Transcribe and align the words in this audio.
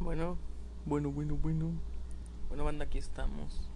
Bueno, 0.00 0.38
bueno, 0.84 1.10
bueno, 1.10 1.34
bueno. 1.34 1.72
Bueno, 2.48 2.62
banda, 2.62 2.84
aquí 2.84 2.98
estamos. 2.98 3.68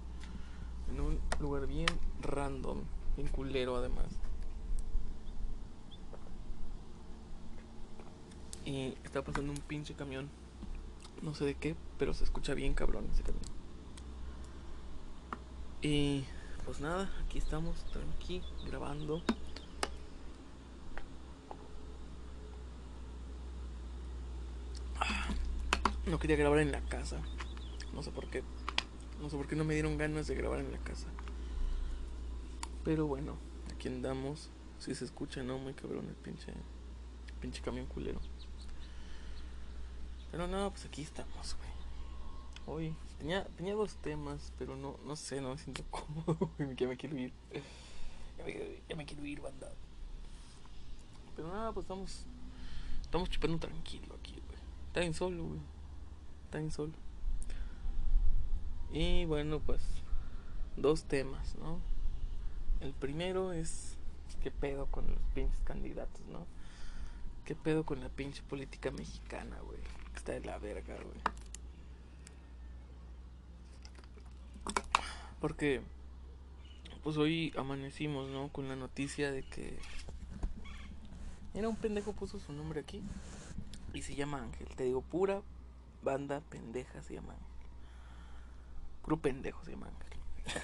En 0.89 1.01
un 1.01 1.21
lugar 1.41 1.67
bien 1.67 1.89
random, 2.21 2.83
bien 3.17 3.27
culero 3.27 3.75
además. 3.77 4.07
Y 8.65 8.95
está 9.03 9.25
pasando 9.25 9.51
un 9.51 9.59
pinche 9.59 9.95
camión. 9.95 10.31
No 11.23 11.35
sé 11.35 11.45
de 11.45 11.55
qué, 11.55 11.75
pero 11.99 12.15
se 12.15 12.23
escucha 12.23 12.55
bien 12.55 12.75
cabrón 12.75 13.09
ese 13.13 13.25
camión. 13.25 13.43
Y 15.83 16.25
pues 16.65 16.81
nada, 16.81 17.11
aquí 17.25 17.39
estamos, 17.39 17.85
tranqui, 17.87 18.43
grabando. 18.69 19.23
No 26.13 26.19
quería 26.19 26.37
grabar 26.37 26.59
en 26.59 26.73
la 26.73 26.83
casa. 26.83 27.23
No 27.95 28.03
sé 28.03 28.11
por 28.11 28.29
qué. 28.29 28.43
No 29.23 29.31
sé 29.31 29.37
por 29.39 29.49
qué 29.49 29.57
no 29.57 29.65
me 29.65 29.73
dieron 29.73 29.97
ganas 29.97 30.27
de 30.27 30.35
grabar 30.35 30.59
en 30.59 30.71
la 30.71 30.77
casa. 30.77 31.07
Pero 32.85 33.07
bueno, 33.07 33.39
aquí 33.75 33.89
andamos. 33.89 34.51
Si 34.79 34.95
se 34.95 35.07
escucha, 35.07 35.43
¿no? 35.43 35.57
Muy 35.57 35.73
cabrón 35.73 36.07
el 36.07 36.15
pinche, 36.17 36.53
pinche 37.41 37.63
camión 37.63 37.87
culero. 37.87 38.21
Pero 40.31 40.47
no, 40.47 40.71
pues 40.71 40.85
aquí 40.85 41.01
estamos, 41.01 41.57
güey. 41.57 41.71
Hoy 42.67 42.97
tenía, 43.17 43.47
tenía 43.57 43.73
dos 43.73 43.97
temas, 43.97 44.53
pero 44.59 44.77
no, 44.77 44.99
no 45.07 45.17
sé, 45.17 45.41
no 45.41 45.53
me 45.53 45.57
siento 45.57 45.83
cómodo, 45.91 46.51
güey. 46.59 46.77
Ya 46.77 46.89
me 46.89 46.99
quiero 46.99 47.17
ir. 47.17 47.33
Ya 48.37 48.45
me, 48.45 48.83
ya 48.87 48.97
me 48.97 49.07
quiero 49.07 49.25
ir, 49.25 49.41
banda. 49.41 49.73
Pero 51.37 51.49
nada, 51.49 51.73
pues 51.73 51.85
estamos. 51.85 52.27
Estamos 53.01 53.31
chupando 53.31 53.59
tranquilo 53.59 54.15
aquí, 54.21 54.33
güey. 54.33 54.61
Está 54.89 55.01
bien 55.01 55.15
solo, 55.15 55.45
güey. 55.45 55.72
Bien 56.53 56.71
solo. 56.71 56.93
Y 58.93 59.25
bueno, 59.25 59.61
pues. 59.61 59.81
Dos 60.77 61.05
temas, 61.05 61.55
¿no? 61.57 61.81
El 62.81 62.93
primero 62.93 63.53
es. 63.53 63.97
¿Qué 64.43 64.51
pedo 64.51 64.87
con 64.87 65.07
los 65.07 65.23
pinches 65.35 65.61
candidatos, 65.65 66.21
no? 66.27 66.47
¿Qué 67.45 67.55
pedo 67.55 67.85
con 67.85 68.01
la 68.01 68.09
pinche 68.09 68.43
política 68.43 68.91
mexicana, 68.91 69.59
güey? 69.61 69.79
Está 70.15 70.33
de 70.33 70.41
la 70.41 70.59
verga, 70.59 70.95
güey. 70.95 71.21
Porque. 75.41 75.81
Pues 77.03 77.17
hoy 77.17 77.53
amanecimos, 77.57 78.29
¿no? 78.31 78.49
Con 78.49 78.69
la 78.69 78.77
noticia 78.77 79.33
de 79.33 79.43
que. 79.43 79.79
Mira, 81.55 81.69
un 81.69 81.77
pendejo 81.77 82.13
puso 82.13 82.39
su 82.39 82.53
nombre 82.53 82.81
aquí. 82.81 83.03
Y 83.95 84.03
se 84.03 84.15
llama 84.15 84.43
Ángel. 84.43 84.69
Te 84.77 84.85
digo, 84.85 85.03
pura 85.03 85.43
banda 86.03 86.41
pendeja 86.41 87.03
se 87.03 87.15
llama 87.15 87.33
Ángel. 87.33 87.47
Puro 89.03 89.17
pendejo 89.19 89.65
se 89.65 89.73
llama 89.73 89.89
Ángel. 89.89 90.19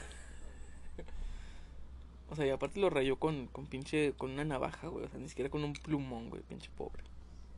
o 2.30 2.36
sea, 2.36 2.46
y 2.46 2.50
aparte 2.50 2.80
lo 2.80 2.90
rayó 2.90 3.18
con, 3.18 3.46
con 3.48 3.66
pinche. 3.66 4.12
Con 4.14 4.32
una 4.32 4.44
navaja, 4.44 4.88
güey. 4.88 5.04
O 5.04 5.08
sea, 5.08 5.18
ni 5.18 5.28
siquiera 5.28 5.50
con 5.50 5.64
un 5.64 5.72
plumón, 5.72 6.30
güey. 6.30 6.42
Pinche 6.42 6.70
pobre. 6.76 7.02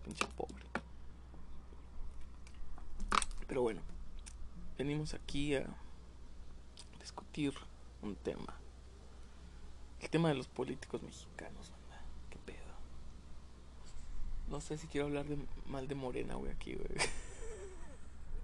Pinche 0.04 0.26
pobre. 0.36 0.64
Pero 3.46 3.62
bueno. 3.62 3.80
Venimos 4.78 5.12
aquí 5.12 5.54
a 5.54 5.66
discutir 7.00 7.52
un 8.00 8.16
tema. 8.16 8.54
El 10.00 10.08
tema 10.08 10.30
de 10.30 10.34
los 10.34 10.48
políticos 10.48 11.02
mexicanos, 11.02 11.70
banda. 11.70 12.02
¿Qué 12.30 12.38
pedo? 12.38 12.72
No 14.48 14.62
sé 14.62 14.78
si 14.78 14.86
quiero 14.86 15.08
hablar 15.08 15.26
de 15.26 15.36
mal 15.66 15.86
de 15.86 15.94
Morena, 15.94 16.36
güey, 16.36 16.50
aquí, 16.50 16.74
güey. 16.74 16.88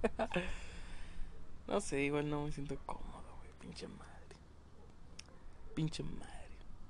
no 1.69 1.81
sé, 1.81 2.03
igual 2.03 2.29
no 2.29 2.45
me 2.45 2.53
siento 2.53 2.77
cómodo, 2.87 3.37
güey. 3.39 3.51
Pinche 3.61 3.89
madre. 3.89 4.37
Pinche 5.75 6.03
madre. 6.03 6.37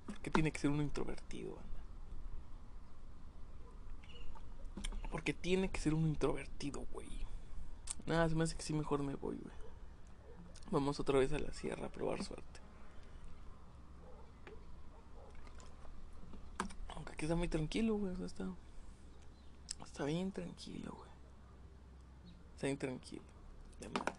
¿Por 0.06 0.18
qué 0.20 0.30
tiene 0.30 0.52
que 0.52 0.58
ser 0.58 0.70
uno 0.70 0.82
introvertido, 0.82 1.54
banda? 1.54 1.76
Porque 5.10 5.32
tiene 5.32 5.70
que 5.70 5.80
ser 5.80 5.94
uno 5.94 6.06
introvertido, 6.06 6.84
güey. 6.92 7.08
Nada, 8.06 8.28
se 8.28 8.34
me 8.34 8.44
hace 8.44 8.56
que 8.56 8.62
sí 8.62 8.72
mejor 8.72 9.02
me 9.02 9.14
voy, 9.14 9.36
güey. 9.36 9.54
Vamos 10.70 11.00
otra 11.00 11.18
vez 11.18 11.32
a 11.32 11.38
la 11.38 11.52
sierra 11.52 11.86
a 11.86 11.90
probar 11.90 12.22
suerte. 12.22 12.60
Aunque 16.88 17.12
aquí 17.12 17.24
está 17.24 17.36
muy 17.36 17.48
tranquilo, 17.48 17.96
güey. 17.96 18.14
Está. 18.24 18.46
Está 19.84 20.04
bien 20.04 20.32
tranquilo, 20.32 20.92
güey. 20.94 21.05
Está 22.56 22.68
bien 22.68 22.78
tranquilo. 22.78 23.22
De 23.80 23.88
madre. 23.90 24.14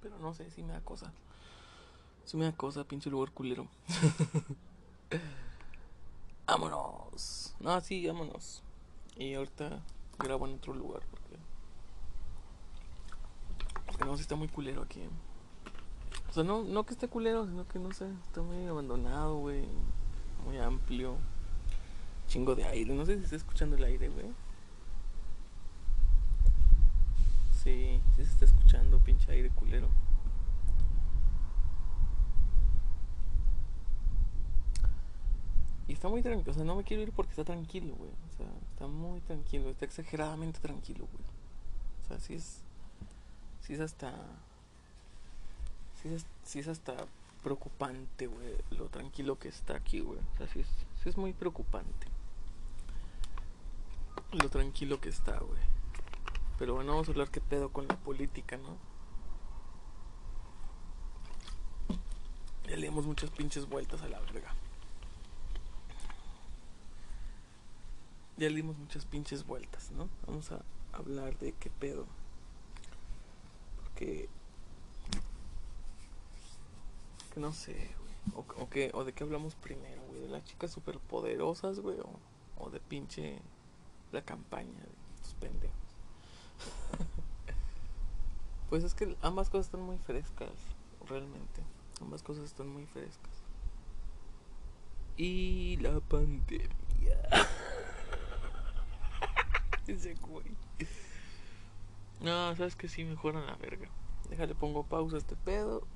Pero 0.00 0.16
no 0.20 0.32
sé, 0.32 0.48
si 0.52 0.62
me 0.62 0.72
da 0.72 0.80
cosa. 0.82 1.12
Si 2.24 2.36
me 2.36 2.44
da 2.44 2.52
cosa, 2.52 2.84
pinche 2.84 3.10
lugar 3.10 3.32
culero. 3.32 3.66
vámonos. 6.46 7.56
No, 7.58 7.80
sí, 7.80 8.06
vámonos. 8.06 8.62
Y 9.16 9.34
ahorita 9.34 9.82
grabo 10.16 10.46
en 10.46 10.54
otro 10.54 10.74
lugar 10.74 11.02
porque. 11.10 11.36
No, 14.04 14.14
si 14.14 14.22
está 14.22 14.36
muy 14.36 14.46
culero 14.46 14.82
aquí. 14.82 15.02
O 16.30 16.32
sea, 16.32 16.44
no, 16.44 16.62
no 16.62 16.86
que 16.86 16.92
esté 16.92 17.08
culero, 17.08 17.46
sino 17.46 17.66
que 17.66 17.80
no 17.80 17.92
sé, 17.92 18.08
está 18.28 18.42
muy 18.42 18.64
abandonado, 18.68 19.38
güey. 19.38 19.66
Muy 20.46 20.58
amplio. 20.58 21.18
Chingo 22.32 22.54
de 22.54 22.64
aire. 22.64 22.94
No 22.94 23.04
sé 23.04 23.18
si 23.18 23.24
está 23.24 23.36
escuchando 23.36 23.76
el 23.76 23.84
aire, 23.84 24.08
güey. 24.08 24.24
Sí, 27.62 28.00
sí 28.16 28.24
se 28.24 28.32
está 28.32 28.46
escuchando, 28.46 28.98
pinche 29.00 29.30
aire 29.30 29.50
culero. 29.50 29.90
Y 35.86 35.92
está 35.92 36.08
muy 36.08 36.22
tranquilo, 36.22 36.50
o 36.50 36.54
sea, 36.54 36.64
no 36.64 36.74
me 36.74 36.84
quiero 36.84 37.02
ir 37.02 37.12
porque 37.12 37.32
está 37.32 37.44
tranquilo, 37.44 37.94
güey. 37.96 38.10
O 38.10 38.36
sea, 38.38 38.46
está 38.70 38.86
muy 38.86 39.20
tranquilo, 39.20 39.68
está 39.68 39.84
exageradamente 39.84 40.58
tranquilo, 40.58 41.06
güey. 41.12 41.24
O 42.02 42.08
sea, 42.08 42.18
sí 42.18 42.32
es. 42.32 42.62
Sí 43.60 43.74
es 43.74 43.80
hasta. 43.80 44.10
Sí 46.00 46.08
es, 46.08 46.24
sí 46.44 46.60
es 46.60 46.68
hasta 46.68 46.96
preocupante, 47.42 48.26
güey, 48.26 48.56
lo 48.70 48.86
tranquilo 48.86 49.38
que 49.38 49.48
está 49.48 49.76
aquí, 49.76 50.00
güey. 50.00 50.18
O 50.18 50.36
sea, 50.38 50.48
sí 50.48 50.60
es, 50.60 50.68
sí 51.02 51.10
es 51.10 51.18
muy 51.18 51.34
preocupante. 51.34 52.11
Lo 54.32 54.48
tranquilo 54.48 55.00
que 55.00 55.10
está, 55.10 55.38
güey. 55.38 55.60
Pero 56.58 56.74
bueno, 56.74 56.92
vamos 56.92 57.08
a 57.08 57.10
hablar 57.10 57.30
qué 57.30 57.40
pedo 57.40 57.70
con 57.70 57.86
la 57.86 57.96
política, 57.96 58.56
¿no? 58.56 58.76
Ya 62.68 62.76
le 62.76 62.86
damos 62.86 63.04
muchas 63.04 63.30
pinches 63.30 63.68
vueltas 63.68 64.00
a 64.00 64.08
la 64.08 64.18
verga. 64.20 64.54
Ya 68.38 68.48
le 68.48 68.56
dimos 68.56 68.78
muchas 68.78 69.04
pinches 69.04 69.46
vueltas, 69.46 69.90
¿no? 69.90 70.08
Vamos 70.26 70.50
a 70.52 70.64
hablar 70.92 71.38
de 71.38 71.52
qué 71.52 71.68
pedo. 71.68 72.06
Porque. 73.82 74.30
Que 77.34 77.40
no 77.40 77.52
sé, 77.52 77.94
güey. 78.00 78.14
O, 78.34 78.62
o, 78.62 78.70
que, 78.70 78.90
o 78.94 79.04
de 79.04 79.12
qué 79.12 79.24
hablamos 79.24 79.54
primero, 79.56 80.00
güey. 80.08 80.22
De 80.22 80.28
las 80.28 80.44
chicas 80.44 80.70
superpoderosas, 80.70 81.80
güey. 81.80 81.98
O 82.56 82.70
de 82.70 82.80
pinche. 82.80 83.42
La 84.12 84.22
campaña 84.22 84.78
de 84.78 85.14
estos 85.16 85.34
pendejos. 85.34 85.76
pues 88.70 88.84
es 88.84 88.94
que 88.94 89.16
ambas 89.22 89.50
cosas 89.50 89.66
están 89.66 89.82
muy 89.82 89.98
frescas, 89.98 90.52
realmente. 91.08 91.62
Ambas 92.00 92.22
cosas 92.22 92.44
están 92.44 92.68
muy 92.68 92.86
frescas. 92.86 93.42
Y 95.16 95.76
la 95.78 96.00
pandemia. 96.00 96.68
Ese 99.86 100.14
güey. 100.14 100.56
No, 102.20 102.54
sabes 102.54 102.76
que 102.76 102.88
sí, 102.88 103.04
mejor 103.04 103.36
a 103.36 103.44
la 103.44 103.56
verga. 103.56 103.88
Déjale, 104.30 104.54
pongo 104.54 104.84
pausa 104.84 105.16
a 105.16 105.18
este 105.18 105.36
pedo. 105.36 105.86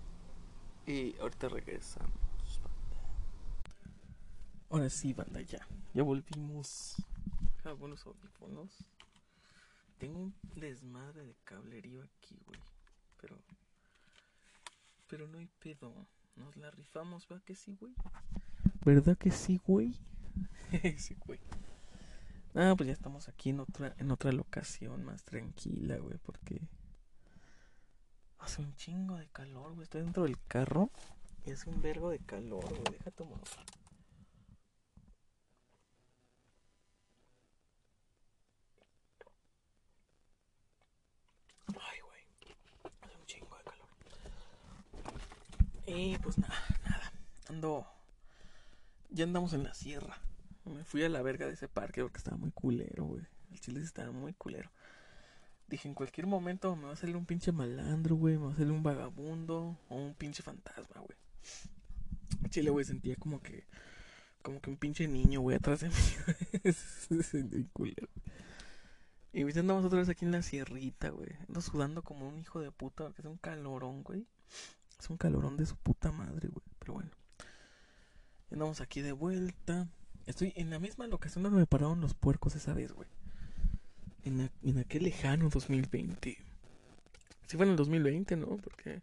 Y 0.87 1.17
ahorita 1.19 1.49
regresamos. 1.49 2.13
Ahora 4.71 4.91
sí, 4.91 5.13
banda, 5.13 5.41
ya. 5.43 5.67
Ya 5.95 6.03
volvimos. 6.03 6.97
Deja 7.67 7.75
buenos 7.75 8.07
audífonos. 8.07 8.71
Tengo 9.99 10.21
un 10.21 10.35
desmadre 10.55 11.27
de 11.27 11.35
cablerío 11.43 12.01
aquí, 12.01 12.39
güey. 12.47 12.61
Pero. 13.21 13.37
Pero 15.09 15.27
no 15.27 15.39
hay 15.39 15.49
pedo. 15.59 15.93
Nos 16.37 16.57
la 16.57 16.71
rifamos, 16.71 17.27
¿va 17.27 17.41
que 17.41 17.57
sí, 17.57 17.75
güey? 17.75 17.93
¿Verdad 18.85 19.19
que 19.19 19.33
sí, 19.33 19.61
güey? 19.67 19.99
sí, 20.97 21.17
güey. 21.27 21.41
Ah, 22.55 22.75
pues 22.77 22.87
ya 22.87 22.93
estamos 22.93 23.29
aquí 23.29 23.51
en 23.51 23.59
otra, 23.59 23.97
en 23.99 24.13
otra 24.13 24.31
locación 24.31 25.05
más 25.05 25.25
tranquila, 25.25 25.97
güey, 25.97 26.19
porque 26.19 26.61
hace 28.39 28.63
un 28.63 28.77
chingo 28.77 29.17
de 29.17 29.27
calor, 29.27 29.73
güey. 29.73 29.83
Estoy 29.83 30.03
dentro 30.03 30.23
del 30.23 30.39
carro 30.47 30.93
y 31.45 31.51
es 31.51 31.67
un 31.67 31.83
vergo 31.83 32.11
de 32.11 32.21
calor, 32.21 32.69
güey. 32.69 32.85
Deja 32.93 33.11
tomar. 33.11 33.41
Y 45.87 46.19
pues 46.19 46.39
nada, 46.39 46.55
nada. 46.85 47.13
Ando. 47.49 47.87
Ya 49.11 49.25
andamos 49.25 49.53
en 49.53 49.63
la 49.65 49.73
sierra. 49.73 50.19
Me 50.65 50.85
fui 50.85 51.05
a 51.05 51.09
la 51.09 51.23
verga 51.23 51.47
de 51.47 51.53
ese 51.53 51.69
parque 51.69 52.03
porque 52.03 52.19
estaba 52.19 52.37
muy 52.37 52.51
culero, 52.51 53.05
güey. 53.05 53.23
El 53.53 53.61
chile 53.61 53.81
estaba 53.81 54.11
muy 54.11 54.33
culero. 54.33 54.71
Dije, 55.69 55.89
en 55.89 55.95
cualquier 55.95 56.27
momento 56.27 56.75
me 56.77 56.87
va 56.87 56.93
a 56.93 56.97
salir 56.97 57.17
un 57.17 57.25
pinche 57.25 57.53
malandro, 57.53 58.17
güey. 58.17 58.37
Me 58.37 58.47
va 58.47 58.53
a 58.53 58.57
salir 58.57 58.73
un 58.73 58.83
vagabundo 58.83 59.79
o 59.89 59.97
un 59.97 60.15
pinche 60.15 60.43
fantasma, 60.43 61.01
güey. 61.01 61.17
Chile, 62.51 62.71
güey, 62.71 62.85
sentía 62.85 63.17
como 63.17 63.41
que. 63.41 63.65
Como 64.43 64.61
que 64.61 64.71
un 64.71 64.77
pinche 64.77 65.07
niño, 65.09 65.41
güey, 65.41 65.57
atrás 65.57 65.81
de 65.81 65.89
mí. 65.89 66.73
Sentí 67.23 67.65
culero. 67.73 68.09
Y 69.33 69.43
pues 69.43 69.57
andamos 69.57 69.85
otra 69.85 69.99
vez 69.99 70.09
aquí 70.09 70.25
en 70.25 70.33
la 70.33 70.43
sierrita, 70.43 71.11
güey. 71.11 71.29
Ando 71.47 71.61
sudando 71.61 72.03
como 72.03 72.29
un 72.29 72.39
hijo 72.39 72.61
de 72.61 72.71
puta 72.71 73.05
porque 73.05 73.23
es 73.23 73.29
un 73.29 73.37
calorón, 73.37 74.03
güey. 74.03 74.27
Es 74.99 75.11
un 75.11 75.17
calorón 75.17 75.57
de 75.57 75.67
su 75.67 75.77
puta 75.77 76.13
madre, 76.13 76.49
güey. 76.49 76.65
Pero 76.79 76.95
bueno. 76.95 77.11
Andamos 78.51 78.81
aquí 78.81 79.03
de 79.03 79.13
vuelta. 79.13 79.89
Estoy 80.27 80.53
en 80.57 80.71
la 80.71 80.79
misma 80.79 81.07
locación 81.07 81.45
donde 81.45 81.59
me 81.59 81.67
pararon 81.67 82.01
los 82.01 82.15
puercos 82.15 82.57
esa 82.57 82.73
vez, 82.73 82.93
güey. 82.93 83.09
En, 84.25 84.51
en 84.63 84.79
aquel 84.79 85.05
lejano 85.05 85.49
2020. 85.49 86.39
Sí 87.47 87.57
fue 87.57 87.67
en 87.67 87.73
el 87.73 87.77
2020, 87.77 88.37
¿no? 88.37 88.57
Porque 88.57 89.03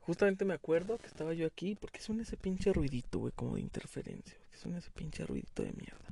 justamente 0.00 0.44
me 0.44 0.54
acuerdo 0.54 0.98
que 0.98 1.06
estaba 1.06 1.34
yo 1.34 1.46
aquí. 1.46 1.74
Porque 1.74 2.00
suena 2.00 2.22
ese 2.22 2.36
pinche 2.36 2.72
ruidito, 2.72 3.18
güey, 3.18 3.32
como 3.32 3.56
de 3.56 3.60
interferencia. 3.60 4.36
Porque 4.38 4.58
suena 4.58 4.78
ese 4.78 4.90
pinche 4.90 5.26
ruidito 5.26 5.62
de 5.62 5.72
mierda. 5.72 6.08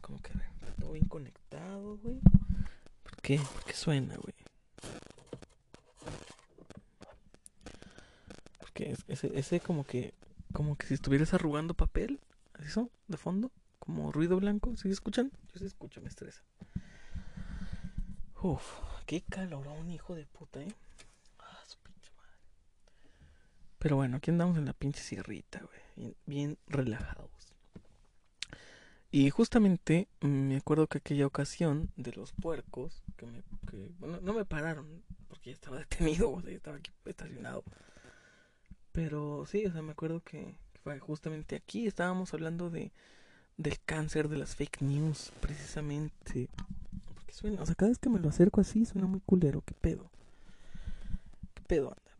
Como 0.00 0.20
que 0.20 0.32
todo 0.78 0.92
bien 0.92 1.06
conectado, 1.06 1.96
güey. 1.98 2.18
¿Por 3.02 3.16
qué? 3.22 3.38
¿Por 3.38 3.64
qué 3.64 3.72
suena, 3.72 4.16
güey? 4.16 4.34
Porque 8.74 8.96
ese, 9.06 9.38
ese 9.38 9.60
como 9.60 9.84
que 9.84 10.14
como 10.52 10.76
que 10.76 10.86
si 10.88 10.94
estuvieras 10.94 11.32
arrugando 11.32 11.74
papel, 11.74 12.18
eso, 12.58 12.90
de 13.06 13.16
fondo, 13.16 13.52
como 13.78 14.10
ruido 14.10 14.36
blanco, 14.36 14.76
¿sí 14.76 14.90
escuchan? 14.90 15.30
Yo 15.52 15.60
sí 15.60 15.66
escucho, 15.66 16.00
me 16.00 16.08
estresa. 16.08 16.42
Uf, 18.42 18.64
qué 19.06 19.22
calorón, 19.22 19.90
hijo 19.90 20.16
de 20.16 20.26
puta, 20.26 20.60
eh. 20.60 20.72
Ah, 21.38 21.62
su 21.66 21.78
pinche 21.78 22.10
madre. 22.16 22.36
Pero 23.78 23.96
bueno, 23.96 24.16
aquí 24.16 24.32
andamos 24.32 24.58
en 24.58 24.64
la 24.64 24.72
pinche 24.72 25.00
sierrita, 25.00 25.60
güey. 25.60 26.16
Bien, 26.26 26.58
relajados. 26.66 27.30
Y 29.12 29.30
justamente 29.30 30.08
me 30.20 30.56
acuerdo 30.56 30.88
que 30.88 30.98
aquella 30.98 31.26
ocasión 31.26 31.92
de 31.94 32.12
los 32.12 32.32
puercos, 32.32 33.04
que 33.16 33.26
me, 33.26 33.42
que, 33.70 33.92
bueno, 34.00 34.18
no 34.20 34.32
me 34.32 34.44
pararon, 34.44 35.04
porque 35.28 35.50
ya 35.50 35.54
estaba 35.54 35.78
detenido, 35.78 36.32
o 36.32 36.40
sea, 36.40 36.50
ya 36.50 36.56
estaba 36.56 36.76
aquí 36.78 36.90
estacionado. 37.04 37.62
Pero 38.94 39.44
sí, 39.44 39.66
o 39.66 39.72
sea, 39.72 39.82
me 39.82 39.90
acuerdo 39.90 40.20
que 40.20 40.54
fue 40.84 41.00
justamente 41.00 41.56
aquí 41.56 41.88
estábamos 41.88 42.32
hablando 42.32 42.70
de 42.70 42.92
del 43.56 43.80
cáncer 43.84 44.28
de 44.28 44.38
las 44.38 44.54
fake 44.54 44.82
news, 44.82 45.32
precisamente. 45.40 46.48
Porque 47.12 47.32
suena, 47.32 47.60
o 47.60 47.66
sea, 47.66 47.74
cada 47.74 47.88
vez 47.88 47.98
que 47.98 48.08
me 48.08 48.20
lo 48.20 48.28
acerco 48.28 48.60
así 48.60 48.84
suena 48.86 49.08
muy 49.08 49.18
culero, 49.18 49.62
qué 49.62 49.74
pedo. 49.74 50.12
¿Qué 51.54 51.62
pedo 51.66 51.88
anda? 51.88 52.16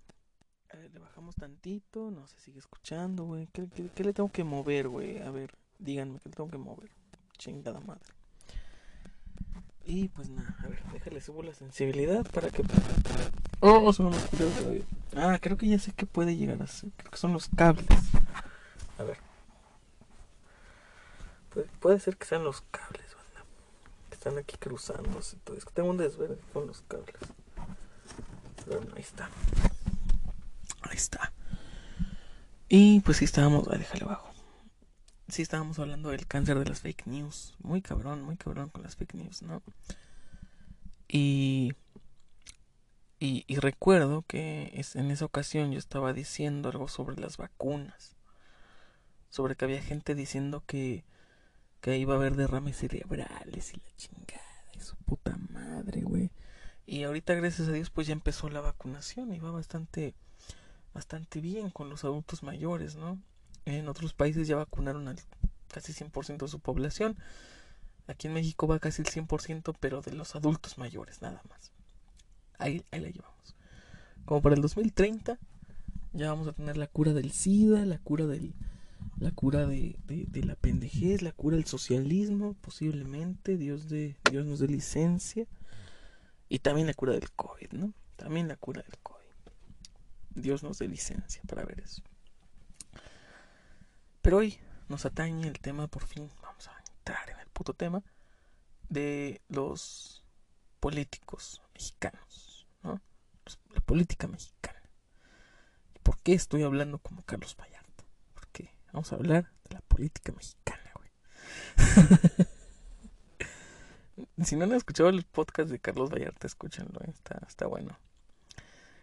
A 0.72 0.76
ver, 0.76 0.92
le 0.92 0.98
bajamos 0.98 1.36
tantito, 1.36 2.10
no 2.10 2.26
se 2.26 2.40
sigue 2.40 2.58
escuchando, 2.58 3.24
güey. 3.24 3.46
¿Qué, 3.52 3.68
qué, 3.94 4.02
le 4.02 4.12
tengo 4.12 4.32
que 4.32 4.42
mover, 4.42 4.88
güey? 4.88 5.18
A 5.22 5.30
ver, 5.30 5.54
díganme, 5.78 6.18
¿qué 6.18 6.28
le 6.28 6.34
tengo 6.34 6.50
que 6.50 6.58
mover? 6.58 6.90
Chingada 7.38 7.78
madre. 7.78 8.12
Y 9.84 10.08
pues 10.08 10.28
nada, 10.28 10.56
a 10.58 10.66
ver, 10.66 10.82
déjale 10.92 11.20
subo 11.20 11.44
la 11.44 11.54
sensibilidad 11.54 12.28
para 12.32 12.50
que. 12.50 12.64
Oh, 13.60 13.92
son 13.92 14.10
los 14.10 14.30
todavía. 14.30 14.82
Ah, 15.16 15.38
creo 15.40 15.56
que 15.56 15.68
ya 15.68 15.78
sé 15.78 15.92
que 15.92 16.06
puede 16.06 16.36
llegar 16.36 16.62
a 16.62 16.66
ser. 16.66 16.90
Creo 16.96 17.10
que 17.10 17.16
son 17.16 17.32
los 17.32 17.48
cables. 17.48 17.86
A 18.98 19.02
ver. 19.04 19.18
puede 21.80 22.00
ser 22.00 22.16
que 22.16 22.26
sean 22.26 22.44
los 22.44 22.62
cables, 22.70 23.14
banda. 23.14 23.46
Que 24.10 24.14
están 24.14 24.38
aquí 24.38 24.56
cruzándose. 24.56 25.36
Todo. 25.44 25.56
Es 25.56 25.64
que 25.64 25.72
tengo 25.72 25.90
un 25.90 25.96
desverde 25.96 26.38
con 26.52 26.66
los 26.66 26.82
cables. 26.82 27.16
Bueno, 28.66 28.86
ahí 28.96 29.02
está. 29.02 29.28
Ahí 30.82 30.96
está. 30.96 31.32
Y 32.68 33.00
pues 33.00 33.18
sí 33.18 33.24
estábamos. 33.24 33.68
Ah, 33.68 33.76
déjale 33.76 34.04
abajo 34.04 34.34
sí 35.28 35.42
estábamos 35.42 35.78
hablando 35.78 36.10
del 36.10 36.26
cáncer 36.26 36.58
de 36.58 36.66
las 36.66 36.80
fake 36.80 37.06
news. 37.06 37.54
Muy 37.60 37.82
cabrón, 37.82 38.22
muy 38.22 38.36
cabrón 38.36 38.68
con 38.68 38.82
las 38.82 38.96
fake 38.96 39.14
news, 39.14 39.42
¿no? 39.42 39.62
Y, 41.08 41.72
y, 43.20 43.56
recuerdo 43.56 44.22
que 44.26 44.84
en 44.94 45.10
esa 45.10 45.24
ocasión 45.24 45.72
yo 45.72 45.78
estaba 45.78 46.12
diciendo 46.12 46.68
algo 46.68 46.88
sobre 46.88 47.16
las 47.16 47.36
vacunas. 47.36 48.16
Sobre 49.30 49.56
que 49.56 49.64
había 49.64 49.82
gente 49.82 50.14
diciendo 50.14 50.62
que, 50.66 51.04
que 51.80 51.96
iba 51.98 52.14
a 52.14 52.16
haber 52.16 52.36
derrames 52.36 52.76
cerebrales 52.76 53.72
y 53.72 53.76
la 53.76 53.96
chingada 53.96 54.42
y 54.74 54.80
su 54.80 54.96
puta 54.96 55.36
madre, 55.50 56.02
güey. 56.02 56.30
Y 56.86 57.04
ahorita, 57.04 57.34
gracias 57.34 57.68
a 57.68 57.72
Dios, 57.72 57.90
pues 57.90 58.06
ya 58.06 58.12
empezó 58.12 58.50
la 58.50 58.60
vacunación 58.60 59.32
y 59.32 59.38
va 59.38 59.50
bastante, 59.50 60.14
bastante 60.92 61.40
bien 61.40 61.70
con 61.70 61.88
los 61.88 62.04
adultos 62.04 62.42
mayores, 62.42 62.96
¿no? 62.96 63.18
En 63.64 63.88
otros 63.88 64.12
países 64.12 64.46
ya 64.46 64.56
vacunaron 64.56 65.08
al 65.08 65.18
casi 65.68 65.92
100% 65.92 66.38
de 66.38 66.48
su 66.48 66.60
población. 66.60 67.16
Aquí 68.06 68.26
en 68.26 68.34
México 68.34 68.66
va 68.66 68.78
casi 68.78 69.02
el 69.02 69.08
100%, 69.08 69.74
pero 69.80 70.02
de 70.02 70.12
los 70.12 70.36
adultos 70.36 70.76
mayores, 70.76 71.22
nada 71.22 71.42
más. 71.48 71.73
Ahí, 72.64 72.84
la 72.90 73.10
llevamos. 73.10 73.56
Como 74.24 74.42
para 74.42 74.54
el 74.54 74.62
2030, 74.62 75.38
ya 76.12 76.30
vamos 76.30 76.48
a 76.48 76.52
tener 76.52 76.76
la 76.76 76.86
cura 76.86 77.12
del 77.12 77.32
SIDA, 77.32 77.84
la 77.84 77.98
cura 77.98 78.26
del 78.26 78.54
la 79.18 79.30
cura 79.30 79.66
de, 79.66 79.96
de, 80.06 80.44
la 80.44 80.56
pendejez, 80.56 81.22
la 81.22 81.32
cura 81.32 81.56
del 81.56 81.66
socialismo, 81.66 82.54
posiblemente, 82.54 83.56
Dios 83.56 83.88
de 83.88 84.16
Dios 84.30 84.44
nos 84.46 84.58
dé 84.58 84.66
licencia, 84.66 85.46
y 86.48 86.58
también 86.58 86.86
la 86.86 86.94
cura 86.94 87.12
del 87.12 87.30
COVID, 87.32 87.72
¿no? 87.72 87.92
También 88.16 88.48
la 88.48 88.56
cura 88.56 88.82
del 88.82 88.98
COVID. 89.02 89.14
Dios 90.34 90.62
nos 90.62 90.78
dé 90.78 90.88
licencia 90.88 91.42
para 91.46 91.64
ver 91.64 91.80
eso. 91.80 92.02
Pero 94.20 94.38
hoy 94.38 94.58
nos 94.88 95.04
atañe 95.04 95.46
el 95.46 95.60
tema, 95.60 95.86
por 95.86 96.06
fin, 96.06 96.28
vamos 96.42 96.66
a 96.68 96.72
entrar 96.96 97.28
en 97.30 97.38
el 97.40 97.48
puto 97.48 97.74
tema 97.74 98.02
de 98.88 99.42
los 99.48 100.24
políticos 100.80 101.62
mexicanos, 101.74 102.20
¿no? 102.20 102.43
La 103.74 103.80
política 103.80 104.26
mexicana. 104.26 104.80
¿Por 106.02 106.18
qué 106.18 106.34
estoy 106.34 106.62
hablando 106.62 106.98
como 106.98 107.22
Carlos 107.22 107.56
Vallarta? 107.56 108.04
Porque 108.34 108.74
vamos 108.92 109.12
a 109.12 109.16
hablar 109.16 109.50
de 109.68 109.74
la 109.74 109.80
política 109.82 110.32
mexicana, 110.32 110.90
güey. 110.94 111.10
si 114.44 114.56
no 114.56 114.64
han 114.64 114.72
escuchado 114.72 115.08
el 115.08 115.24
podcast 115.24 115.70
de 115.70 115.78
Carlos 115.78 116.10
Vallarta, 116.10 116.46
escúchenlo, 116.46 117.00
¿eh? 117.02 117.10
está, 117.10 117.40
está 117.46 117.66
bueno. 117.66 117.98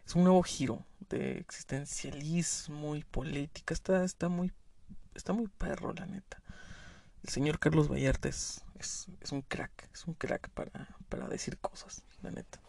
Es 0.06 0.16
un 0.16 0.24
nuevo 0.24 0.44
giro 0.44 0.86
de 1.10 1.40
existencialismo 1.40 2.96
y 2.96 3.04
política. 3.04 3.74
Está, 3.74 4.04
está 4.04 4.30
muy 4.30 4.52
está 5.16 5.34
muy 5.34 5.48
perro, 5.48 5.94
la 5.94 6.06
neta. 6.06 6.42
El 7.24 7.30
señor 7.30 7.60
Carlos 7.60 7.90
Vallarta 7.90 8.30
es, 8.30 8.64
es, 8.80 9.08
un 9.32 9.42
crack, 9.42 9.90
es 9.94 10.06
un 10.06 10.16
crack 10.16 10.50
para, 10.50 10.96
para 11.10 11.28
decir 11.28 11.58
cosas, 11.60 12.04
la 12.22 12.32
neta. 12.32 12.61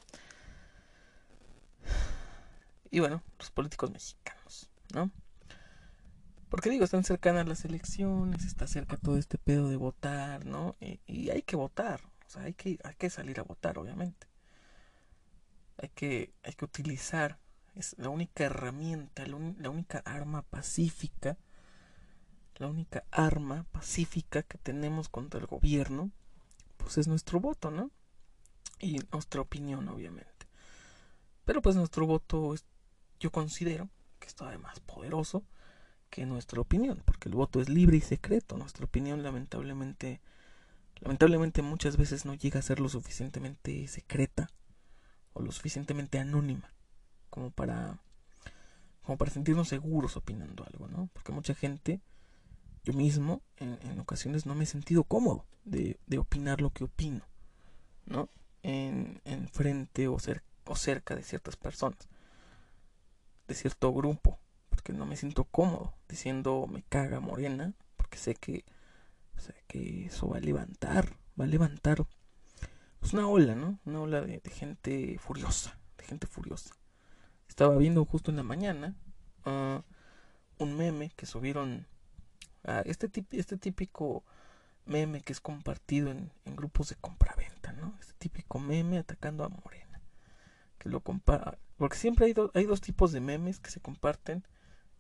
Y 2.91 3.01
bueno, 3.01 3.23
los 3.39 3.51
políticos 3.51 3.91
mexicanos, 3.91 4.71
¿no? 4.95 5.11
Porque 6.49 6.69
digo, 6.69 6.85
están 6.85 7.05
cercanas 7.05 7.49
las 7.49 7.65
elecciones, 7.65 8.45
está 8.45 8.67
cerca 8.67 8.99
todo 8.99 9.17
este 9.17 9.39
pedo 9.39 9.71
de 9.71 9.77
votar, 9.77 10.45
¿no? 10.45 10.77
Y, 10.81 11.31
hay 11.31 11.43
que 11.43 11.57
votar, 11.57 12.03
o 12.27 12.29
sea, 12.29 12.43
hay 12.43 12.53
que, 12.53 12.79
hay 12.85 12.95
que 12.97 13.09
salir 13.09 13.41
a 13.41 13.45
votar, 13.45 13.79
obviamente. 13.79 14.27
Hay 15.79 15.89
que, 15.89 16.35
hay 16.43 16.53
que 16.53 16.65
utilizar, 16.67 17.39
es 17.75 17.97
la 17.99 18.11
única 18.11 18.45
herramienta, 18.45 19.25
la 19.27 19.71
única 19.71 20.03
arma 20.05 20.43
pacífica 20.43 21.39
la 22.63 22.69
única 22.69 23.05
arma 23.11 23.65
pacífica 23.73 24.43
que 24.43 24.59
tenemos 24.59 25.09
contra 25.09 25.41
el 25.41 25.47
gobierno, 25.47 26.11
pues 26.77 26.99
es 26.99 27.09
nuestro 27.09 27.41
voto, 27.41 27.71
¿no? 27.71 27.91
Y 28.79 29.01
nuestra 29.11 29.41
opinión, 29.41 29.89
obviamente. 29.89 30.32
Pero 31.45 31.63
pues 31.63 31.77
nuestro 31.77 32.07
voto, 32.07 32.55
es, 32.55 32.65
yo 33.19 33.31
considero 33.31 33.89
que 34.19 34.29
es 34.29 34.35
todavía 34.35 34.59
más 34.59 34.81
poderoso 34.81 35.45
que 36.11 36.27
nuestra 36.27 36.61
opinión, 36.61 37.03
porque 37.05 37.29
el 37.29 37.35
voto 37.35 37.61
es 37.61 37.69
libre 37.69 37.97
y 37.97 38.01
secreto. 38.01 38.57
Nuestra 38.57 38.85
opinión, 38.85 39.23
lamentablemente, 39.23 40.21
lamentablemente 41.01 41.63
muchas 41.63 41.97
veces 41.97 42.25
no 42.25 42.35
llega 42.35 42.61
a 42.61 42.63
ser 42.63 42.81
lo 42.81 42.89
suficientemente 42.89 43.89
secreta 43.89 44.49
o 45.33 45.43
lo 45.43 45.51
suficientemente 45.53 46.19
anónima 46.19 46.73
como 47.31 47.51
para 47.51 47.99
como 49.03 49.19
para 49.19 49.31
sentirnos 49.31 49.69
seguros 49.69 50.17
opinando 50.17 50.65
algo, 50.65 50.87
¿no? 50.87 51.09
Porque 51.13 51.33
mucha 51.33 51.55
gente 51.55 52.01
yo 52.85 52.93
mismo 52.93 53.43
en, 53.57 53.99
ocasiones 54.01 54.47
no 54.47 54.55
me 54.55 54.65
he 54.65 54.67
sentido 54.67 55.05
cómodo 55.05 55.47
de, 55.65 55.99
opinar 56.19 56.61
lo 56.61 56.71
que 56.71 56.85
opino, 56.85 57.25
¿no? 58.07 58.29
En, 58.63 59.21
frente 59.53 60.09
o, 60.09 60.19
o 60.65 60.77
cerca 60.77 61.15
de 61.15 61.23
ciertas 61.23 61.57
personas, 61.57 62.09
de 63.49 63.55
cierto 63.55 63.93
grupo, 63.93 64.39
porque 64.69 64.93
no 64.93 65.07
me 65.07 65.17
siento 65.17 65.45
cómodo 65.45 65.95
diciendo 66.09 66.67
me 66.67 66.83
caga 66.83 67.21
morena, 67.21 67.75
porque 67.97 68.19
sé 68.19 68.35
que, 68.35 68.65
sé 69.37 69.55
que 69.67 70.07
eso 70.07 70.29
va 70.29 70.39
a 70.39 70.41
levantar, 70.41 71.17
va 71.39 71.45
a 71.45 71.49
levantar 71.49 72.07
pues 73.01 73.13
una 73.15 73.27
ola, 73.29 73.55
¿no? 73.55 73.81
Una 73.85 74.01
ola 74.01 74.21
de, 74.21 74.41
gente 74.51 75.19
furiosa, 75.19 75.77
de 75.99 76.05
gente 76.05 76.27
furiosa. 76.27 76.75
Estaba 77.49 77.77
viendo 77.77 78.05
justo 78.05 78.31
en 78.31 78.37
la 78.37 78.45
mañana 78.45 78.95
uh, 79.45 79.83
un 80.63 80.77
meme 80.77 81.11
que 81.17 81.27
subieron 81.27 81.87
a 82.65 82.81
este, 82.83 83.11
este 83.33 83.57
típico 83.57 84.25
meme 84.87 85.21
que 85.23 85.33
es 85.33 85.41
compartido 85.41 86.11
en, 86.11 86.33
en 86.45 86.57
grupos 86.57 86.91
de 86.91 86.97
compraventa, 86.97 87.73
¿no? 87.73 87.97
Este 88.01 88.15
típico 88.19 88.61
meme 88.61 88.99
atacando 88.99 89.45
a 89.45 89.49
Morena. 89.49 89.82
Lo 90.85 91.01
compara. 91.01 91.59
Porque 91.77 91.97
siempre 91.97 92.27
hay, 92.27 92.35
hay 92.55 92.67
dos 92.67 92.81
tipos 92.81 93.13
de 93.13 93.21
memes 93.21 93.61
que 93.61 93.71
se 93.71 93.81
comparten 93.81 94.45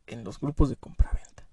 en 0.07 0.25
los 0.25 0.41
grupos 0.41 0.69
de 0.69 0.77
compraventa. 0.77 1.47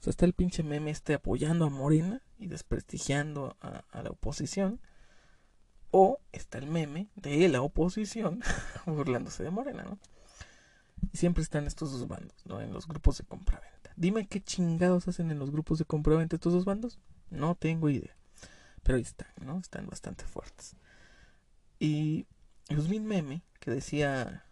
O 0.00 0.02
sea, 0.04 0.10
está 0.10 0.26
el 0.26 0.34
pinche 0.34 0.62
meme 0.62 0.90
este 0.90 1.14
apoyando 1.14 1.64
a 1.64 1.70
Morena 1.70 2.22
y 2.38 2.46
desprestigiando 2.48 3.56
a, 3.60 3.84
a 3.90 4.02
la 4.02 4.10
oposición. 4.10 4.80
O 5.90 6.20
está 6.32 6.58
el 6.58 6.66
meme 6.66 7.08
de 7.14 7.48
la 7.48 7.62
oposición 7.62 8.40
burlándose 8.86 9.44
de 9.44 9.50
Morena, 9.50 9.84
¿no? 9.84 9.98
Y 11.12 11.16
siempre 11.16 11.42
están 11.42 11.66
estos 11.66 11.92
dos 11.92 12.08
bandos, 12.08 12.36
¿no? 12.44 12.60
En 12.60 12.72
los 12.72 12.88
grupos 12.88 13.18
de 13.18 13.24
compraventa. 13.24 13.92
Dime 13.96 14.26
qué 14.26 14.42
chingados 14.42 15.06
hacen 15.08 15.30
en 15.30 15.38
los 15.38 15.50
grupos 15.50 15.78
de 15.78 15.84
compraventa 15.84 16.36
estos 16.36 16.52
dos 16.52 16.64
bandos. 16.64 16.98
No 17.30 17.54
tengo 17.54 17.88
idea. 17.88 18.16
Pero 18.82 18.96
ahí 18.96 19.02
están, 19.02 19.28
¿no? 19.40 19.58
Están 19.58 19.86
bastante 19.86 20.24
fuertes. 20.24 20.76
Y 21.78 22.26
los 22.68 22.88
vi 22.88 22.98
un 22.98 23.06
meme 23.06 23.42
que 23.60 23.70
decía, 23.70 24.44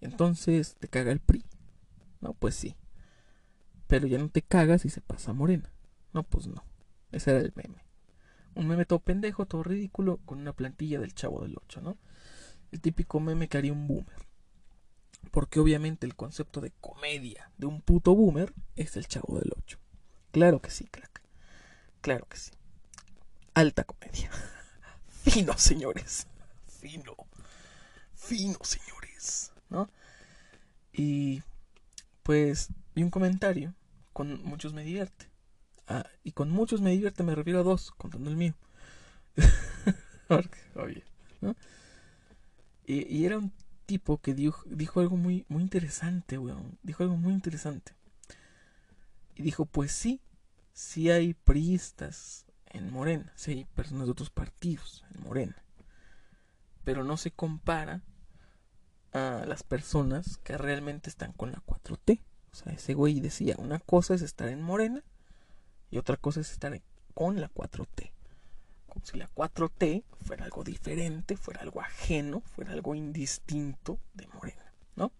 entonces 0.00 0.76
te 0.78 0.88
caga 0.88 1.12
el 1.12 1.20
PRI. 1.20 1.44
No, 2.20 2.34
pues 2.34 2.54
sí. 2.54 2.76
Pero 3.86 4.06
ya 4.06 4.18
no 4.18 4.28
te 4.28 4.42
cagas 4.42 4.84
y 4.84 4.90
se 4.90 5.00
pasa 5.00 5.32
morena. 5.32 5.72
No, 6.12 6.22
pues 6.22 6.46
no. 6.46 6.64
Ese 7.10 7.30
era 7.30 7.40
el 7.40 7.52
meme. 7.54 7.84
Un 8.54 8.66
meme 8.66 8.84
todo 8.84 9.00
pendejo, 9.00 9.46
todo 9.46 9.62
ridículo, 9.62 10.18
con 10.24 10.40
una 10.40 10.52
plantilla 10.52 11.00
del 11.00 11.14
chavo 11.14 11.42
del 11.42 11.56
8, 11.56 11.80
¿no? 11.80 11.96
El 12.70 12.80
típico 12.80 13.20
meme 13.20 13.48
que 13.48 13.58
haría 13.58 13.72
un 13.72 13.86
boomer. 13.86 14.26
Porque 15.30 15.60
obviamente 15.60 16.06
el 16.06 16.16
concepto 16.16 16.60
de 16.60 16.72
comedia 16.80 17.50
de 17.56 17.66
un 17.66 17.80
puto 17.80 18.14
boomer 18.14 18.52
es 18.76 18.96
el 18.96 19.06
chavo 19.06 19.38
del 19.38 19.52
8. 19.56 19.78
Claro 20.32 20.60
que 20.60 20.70
sí, 20.70 20.84
crack. 20.84 21.22
Claro 22.00 22.26
que 22.28 22.36
sí. 22.36 22.52
Alta 23.54 23.84
comedia. 23.84 24.30
Fino, 25.08 25.56
señores. 25.56 26.26
Fino. 26.88 27.14
Fino, 28.14 28.58
señores. 28.62 29.52
¿No? 29.68 29.90
Y 30.92 31.42
pues 32.22 32.68
vi 32.94 33.02
un 33.02 33.10
comentario. 33.10 33.74
Con 34.14 34.42
muchos 34.42 34.72
me 34.72 34.84
divierte. 34.84 35.30
Ah, 35.86 36.06
y 36.24 36.32
con 36.32 36.50
muchos 36.50 36.80
me 36.80 36.90
divierte 36.90 37.22
me 37.22 37.34
refiero 37.34 37.60
a 37.60 37.62
dos, 37.62 37.90
contando 37.92 38.30
el 38.30 38.36
mío. 38.36 38.54
Oye, 40.74 41.04
¿no? 41.40 41.54
Y, 42.84 43.24
era 43.26 43.36
un 43.36 43.52
tipo 43.84 44.18
que 44.18 44.34
dijo, 44.34 44.62
dijo 44.66 45.00
algo 45.00 45.16
muy, 45.16 45.44
muy 45.48 45.62
interesante, 45.62 46.38
weón. 46.38 46.78
Dijo 46.82 47.02
algo 47.02 47.16
muy 47.16 47.34
interesante. 47.34 47.92
Y 49.34 49.42
dijo, 49.42 49.66
pues 49.66 49.92
sí, 49.92 50.22
sí 50.72 51.10
hay 51.10 51.34
priistas 51.34 52.46
en 52.66 52.90
Morena, 52.90 53.32
sí 53.36 53.50
hay 53.52 53.64
personas 53.66 54.06
de 54.06 54.12
otros 54.12 54.30
partidos 54.30 55.04
en 55.14 55.22
Morena. 55.22 55.62
Pero 56.88 57.04
no 57.04 57.18
se 57.18 57.30
compara 57.30 58.00
a 59.12 59.44
las 59.46 59.62
personas 59.62 60.38
que 60.38 60.56
realmente 60.56 61.10
están 61.10 61.34
con 61.34 61.52
la 61.52 61.62
4T. 61.66 62.22
O 62.50 62.54
sea, 62.54 62.72
ese 62.72 62.94
güey 62.94 63.20
decía, 63.20 63.56
una 63.58 63.78
cosa 63.78 64.14
es 64.14 64.22
estar 64.22 64.48
en 64.48 64.62
Morena 64.62 65.04
y 65.90 65.98
otra 65.98 66.16
cosa 66.16 66.40
es 66.40 66.50
estar 66.50 66.80
con 67.12 67.42
la 67.42 67.50
4T. 67.50 68.10
Como 68.86 69.04
si 69.04 69.18
la 69.18 69.28
4T 69.34 70.02
fuera 70.22 70.46
algo 70.46 70.64
diferente, 70.64 71.36
fuera 71.36 71.60
algo 71.60 71.82
ajeno, 71.82 72.40
fuera 72.40 72.72
algo 72.72 72.94
indistinto 72.94 73.98
de 74.14 74.26
Morena, 74.28 74.72
¿no? 74.96 75.12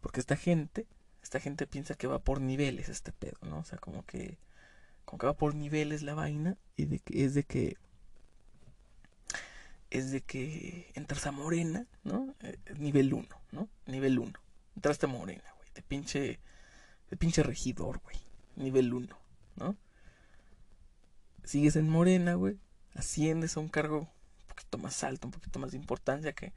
Porque 0.00 0.18
esta 0.18 0.34
gente, 0.34 0.88
esta 1.22 1.38
gente 1.38 1.68
piensa 1.68 1.94
que 1.94 2.08
va 2.08 2.18
por 2.18 2.40
niveles 2.40 2.88
este 2.88 3.12
pedo, 3.12 3.38
¿no? 3.42 3.60
O 3.60 3.64
sea, 3.64 3.78
como 3.78 4.04
que, 4.04 4.38
como 5.04 5.20
que 5.20 5.26
va 5.26 5.34
por 5.34 5.54
niveles 5.54 6.02
la 6.02 6.14
vaina 6.14 6.58
y 6.74 6.86
de 6.86 6.98
que 6.98 7.24
es 7.24 7.34
de 7.34 7.44
que 7.44 7.76
es 9.98 10.10
de 10.10 10.20
que 10.20 10.90
entras 10.94 11.26
a 11.26 11.32
Morena, 11.32 11.86
¿no? 12.02 12.34
Eh, 12.40 12.58
nivel 12.78 13.14
1, 13.14 13.26
¿no? 13.52 13.68
Nivel 13.86 14.18
1. 14.18 14.32
Entraste 14.76 15.06
a 15.06 15.08
Morena, 15.08 15.44
güey. 15.56 15.68
De 15.74 15.82
pinche, 15.82 16.40
de 17.10 17.16
pinche 17.16 17.42
regidor, 17.42 18.00
güey 18.00 18.24
nivel 18.56 18.92
1, 18.92 19.16
¿no? 19.56 19.76
Sigues 21.44 21.76
en 21.76 21.88
Morena, 21.88 22.34
güey, 22.34 22.58
asciendes 22.94 23.56
a 23.56 23.60
un 23.60 23.68
cargo 23.68 24.00
un 24.00 24.46
poquito 24.48 24.78
más 24.78 25.02
alto, 25.04 25.28
un 25.28 25.32
poquito 25.32 25.58
más 25.58 25.72
de 25.72 25.76
importancia 25.76 26.32
que 26.32 26.52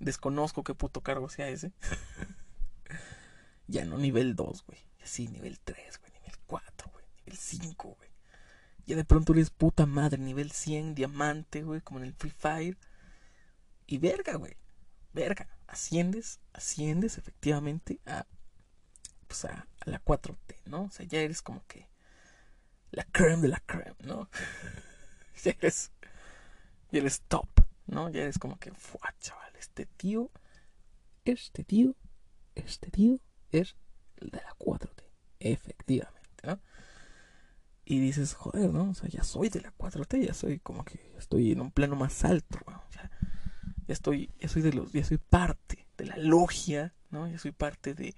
desconozco 0.00 0.64
qué 0.64 0.74
puto 0.74 1.02
cargo 1.02 1.28
sea 1.28 1.48
ese. 1.48 1.72
ya 3.66 3.84
no 3.84 3.98
nivel 3.98 4.34
2, 4.34 4.64
güey. 4.66 4.78
Sí, 5.02 5.28
nivel 5.28 5.58
3, 5.60 5.98
güey, 5.98 6.12
nivel 6.12 6.38
4, 6.46 6.90
güey, 6.92 7.04
nivel 7.18 7.36
5, 7.36 7.96
güey. 7.96 8.10
Ya 8.86 8.96
de 8.96 9.04
pronto 9.04 9.32
eres 9.32 9.50
puta 9.50 9.86
madre, 9.86 10.18
nivel 10.18 10.50
100, 10.50 10.94
diamante, 10.94 11.62
güey, 11.62 11.80
como 11.80 12.00
en 12.00 12.06
el 12.06 12.14
Free 12.14 12.30
Fire. 12.30 12.78
Y 13.86 13.98
verga, 13.98 14.34
güey. 14.36 14.56
Verga. 15.12 15.48
Asciendes, 15.66 16.40
asciendes 16.52 17.18
efectivamente 17.18 18.00
a 18.06 18.26
pues, 19.32 19.46
a, 19.46 19.66
la 19.86 20.04
4T, 20.04 20.36
¿no? 20.66 20.82
O 20.82 20.90
sea, 20.90 21.06
ya 21.06 21.20
eres 21.20 21.40
como 21.40 21.64
que 21.66 21.88
la 22.90 23.04
creme 23.04 23.40
de 23.40 23.48
la 23.48 23.60
creme, 23.60 23.96
¿no? 24.00 24.28
ya 25.42 25.52
eres, 25.52 25.90
ya 26.90 27.00
eres 27.00 27.22
top, 27.28 27.48
¿no? 27.86 28.10
Ya 28.10 28.20
eres 28.20 28.38
como 28.38 28.58
que, 28.58 28.72
fuá, 28.72 29.14
chaval, 29.20 29.50
este 29.58 29.86
tío, 29.86 30.30
este 31.24 31.64
tío, 31.64 31.96
este 32.54 32.90
tío 32.90 33.20
es 33.52 33.74
el 34.18 34.28
de 34.28 34.42
la 34.42 34.54
4T, 34.58 35.02
efectivamente. 35.40 36.21
Y 37.92 38.00
dices, 38.00 38.32
joder, 38.32 38.72
¿no? 38.72 38.88
O 38.88 38.94
sea, 38.94 39.10
ya 39.10 39.22
soy 39.22 39.50
de 39.50 39.60
la 39.60 39.70
4T, 39.76 40.24
ya 40.26 40.32
soy 40.32 40.60
como 40.60 40.82
que 40.82 40.98
estoy 41.18 41.52
en 41.52 41.60
un 41.60 41.70
plano 41.70 41.94
más 41.94 42.24
alto, 42.24 42.58
¿no? 42.66 42.82
ya, 42.90 43.10
ya 43.86 43.92
estoy, 43.92 44.30
ya 44.40 44.48
soy 44.48 44.62
de 44.62 44.72
los, 44.72 44.92
ya 44.92 45.04
soy 45.04 45.18
parte 45.18 45.86
de 45.98 46.06
la 46.06 46.16
logia, 46.16 46.94
¿no? 47.10 47.28
Ya 47.28 47.38
soy 47.38 47.52
parte 47.52 47.92
de, 47.92 48.14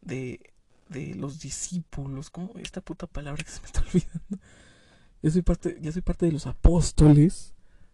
de, 0.00 0.52
de 0.90 1.16
los 1.16 1.40
discípulos, 1.40 2.30
como 2.30 2.52
esta 2.60 2.82
puta 2.82 3.08
palabra 3.08 3.42
que 3.42 3.50
se 3.50 3.58
me 3.58 3.66
está 3.66 3.80
olvidando. 3.92 4.38
Yo 5.24 5.30
soy 5.32 5.42
parte, 5.42 5.76
ya 5.80 5.90
soy 5.90 6.02
parte 6.02 6.26
de 6.26 6.32
los 6.32 6.46
apóstoles, 6.46 7.52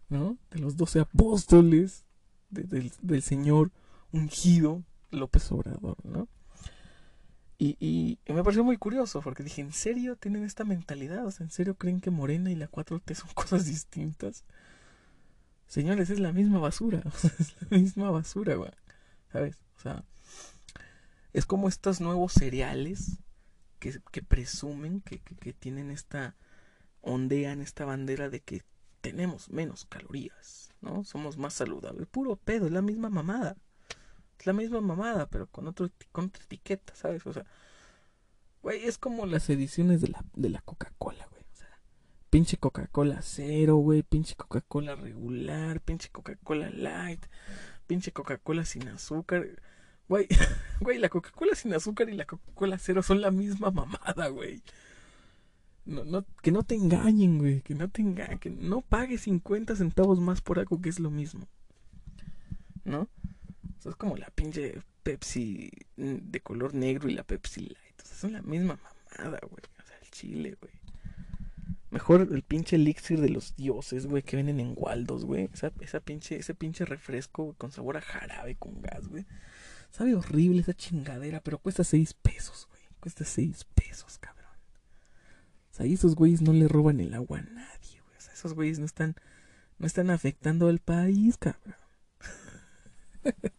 ¿no? 0.09 0.37
De 0.51 0.59
los 0.59 0.77
doce 0.77 0.99
apóstoles 0.99 2.05
del, 2.51 2.91
del, 3.01 3.21
Señor 3.23 3.71
ungido 4.11 4.83
López 5.09 5.51
Obrador, 5.51 5.97
¿no? 6.05 6.27
Y, 7.59 7.75
y, 7.79 8.19
me 8.31 8.43
pareció 8.43 8.63
muy 8.63 8.77
curioso 8.77 9.21
porque 9.21 9.43
dije, 9.43 9.61
¿en 9.61 9.73
serio 9.73 10.15
tienen 10.15 10.43
esta 10.43 10.63
mentalidad? 10.63 11.25
O 11.25 11.31
sea, 11.31 11.43
¿en 11.43 11.49
serio 11.49 11.75
creen 11.75 12.01
que 12.01 12.11
Morena 12.11 12.51
y 12.51 12.55
la 12.55 12.69
4T 12.69 13.15
son 13.15 13.29
cosas 13.33 13.65
distintas? 13.65 14.43
Señores, 15.67 16.09
es 16.09 16.19
la 16.19 16.31
misma 16.31 16.59
basura, 16.59 17.01
es 17.39 17.55
la 17.61 17.77
misma 17.77 18.11
basura, 18.11 18.55
güey. 18.55 18.71
¿Sabes? 19.31 19.57
O 19.77 19.79
sea, 19.81 20.03
es 21.33 21.45
como 21.45 21.67
estos 21.67 21.99
nuevos 21.99 22.33
cereales 22.33 23.17
que, 23.79 23.99
que 24.11 24.23
presumen 24.23 25.01
que, 25.01 25.19
que, 25.19 25.53
tienen 25.53 25.91
esta 25.91 26.35
ondean 27.01 27.61
esta 27.61 27.85
bandera 27.85 28.29
de 28.29 28.41
que 28.41 28.63
tenemos 29.01 29.49
menos 29.49 29.85
calorías, 29.85 30.69
¿no? 30.81 31.03
Somos 31.03 31.37
más 31.37 31.53
saludables. 31.53 32.07
Puro 32.07 32.35
pedo, 32.35 32.67
es 32.67 32.71
la 32.71 32.81
misma 32.81 33.09
mamada. 33.09 33.55
Es 34.39 34.45
la 34.45 34.53
misma 34.53 34.81
mamada, 34.81 35.27
pero 35.29 35.47
con, 35.47 35.67
otro, 35.67 35.89
con 36.11 36.25
otra 36.25 36.43
etiqueta, 36.43 36.95
¿sabes? 36.95 37.25
O 37.25 37.33
sea, 37.33 37.45
güey, 38.61 38.85
es 38.85 38.97
como 38.97 39.25
las 39.25 39.49
ediciones 39.49 40.01
de 40.01 40.09
la, 40.09 40.23
de 40.35 40.49
la 40.49 40.61
Coca-Cola, 40.61 41.27
güey. 41.31 41.43
O 41.53 41.55
sea, 41.55 41.79
pinche 42.29 42.57
Coca-Cola 42.57 43.21
cero, 43.21 43.77
güey, 43.77 44.03
pinche 44.03 44.35
Coca-Cola 44.35 44.95
regular, 44.95 45.81
pinche 45.81 46.09
Coca-Cola 46.09 46.69
light, 46.69 47.25
pinche 47.87 48.11
Coca-Cola 48.11 48.65
sin 48.65 48.87
azúcar. 48.89 49.61
Güey, 50.07 50.27
güey, 50.81 50.99
la 50.99 51.09
Coca-Cola 51.09 51.55
sin 51.55 51.73
azúcar 51.73 52.09
y 52.09 52.15
la 52.15 52.25
Coca-Cola 52.25 52.77
cero 52.77 53.01
son 53.01 53.21
la 53.21 53.31
misma 53.31 53.71
mamada, 53.71 54.27
güey. 54.27 54.61
No, 55.87 56.03
no, 56.03 56.25
que 56.43 56.51
no 56.51 56.63
te 56.63 56.75
engañen, 56.75 57.39
güey. 57.39 57.61
Que 57.61 57.73
no 57.73 57.89
te 57.89 58.01
engañen. 58.01 58.39
Que 58.39 58.49
no 58.49 58.81
pagues 58.81 59.21
50 59.21 59.75
centavos 59.75 60.19
más 60.19 60.41
por 60.41 60.59
algo 60.59 60.81
que 60.81 60.89
es 60.89 60.99
lo 60.99 61.09
mismo. 61.09 61.47
¿No? 62.83 63.07
Eso 63.79 63.89
es 63.89 63.95
como 63.95 64.17
la 64.17 64.27
pinche 64.27 64.81
Pepsi 65.03 65.71
de 65.95 66.39
color 66.41 66.73
negro 66.73 67.09
y 67.09 67.13
la 67.13 67.23
Pepsi 67.23 67.61
Light. 67.61 68.01
O 68.03 68.05
sea, 68.05 68.17
son 68.17 68.33
la 68.33 68.41
misma 68.41 68.77
mamada, 68.77 69.39
güey. 69.49 69.63
O 69.79 69.87
sea, 69.87 69.97
el 70.01 70.09
chile, 70.11 70.57
güey. 70.59 70.73
Mejor 71.89 72.27
el 72.31 72.41
pinche 72.43 72.75
elixir 72.75 73.21
de 73.21 73.29
los 73.29 73.55
dioses, 73.55 74.07
güey, 74.07 74.21
que 74.21 74.35
vienen 74.35 74.59
en 74.59 74.73
Waldos, 74.75 75.23
güey. 75.23 75.49
Esa, 75.53 75.99
pinche, 76.01 76.37
ese 76.37 76.53
pinche 76.53 76.83
refresco 76.83 77.53
con 77.57 77.71
sabor 77.71 77.97
a 77.97 78.01
jarabe 78.01 78.55
con 78.55 78.81
gas, 78.81 79.07
güey 79.07 79.25
Sabe 79.91 80.15
horrible 80.15 80.61
esa 80.61 80.73
chingadera, 80.73 81.39
pero 81.39 81.59
cuesta 81.59 81.83
seis 81.83 82.13
pesos, 82.13 82.67
güey. 82.69 82.81
Cuesta 82.99 83.23
seis 83.23 83.63
pesos, 83.63 84.17
cabrón. 84.17 84.51
O 85.71 85.73
sea, 85.73 85.85
ahí 85.85 85.93
esos 85.93 86.15
güeyes 86.15 86.41
no 86.41 86.51
le 86.51 86.67
roban 86.67 86.99
el 86.99 87.13
agua 87.13 87.39
a 87.39 87.43
nadie, 87.43 88.01
güey. 88.03 88.17
O 88.17 88.21
sea, 88.21 88.33
esos 88.33 88.53
güeyes 88.53 88.79
no 88.79 88.85
están, 88.85 89.15
no 89.79 89.87
están 89.87 90.09
afectando 90.09 90.67
al 90.67 90.79
país, 90.79 91.37
cabrón. 91.37 91.75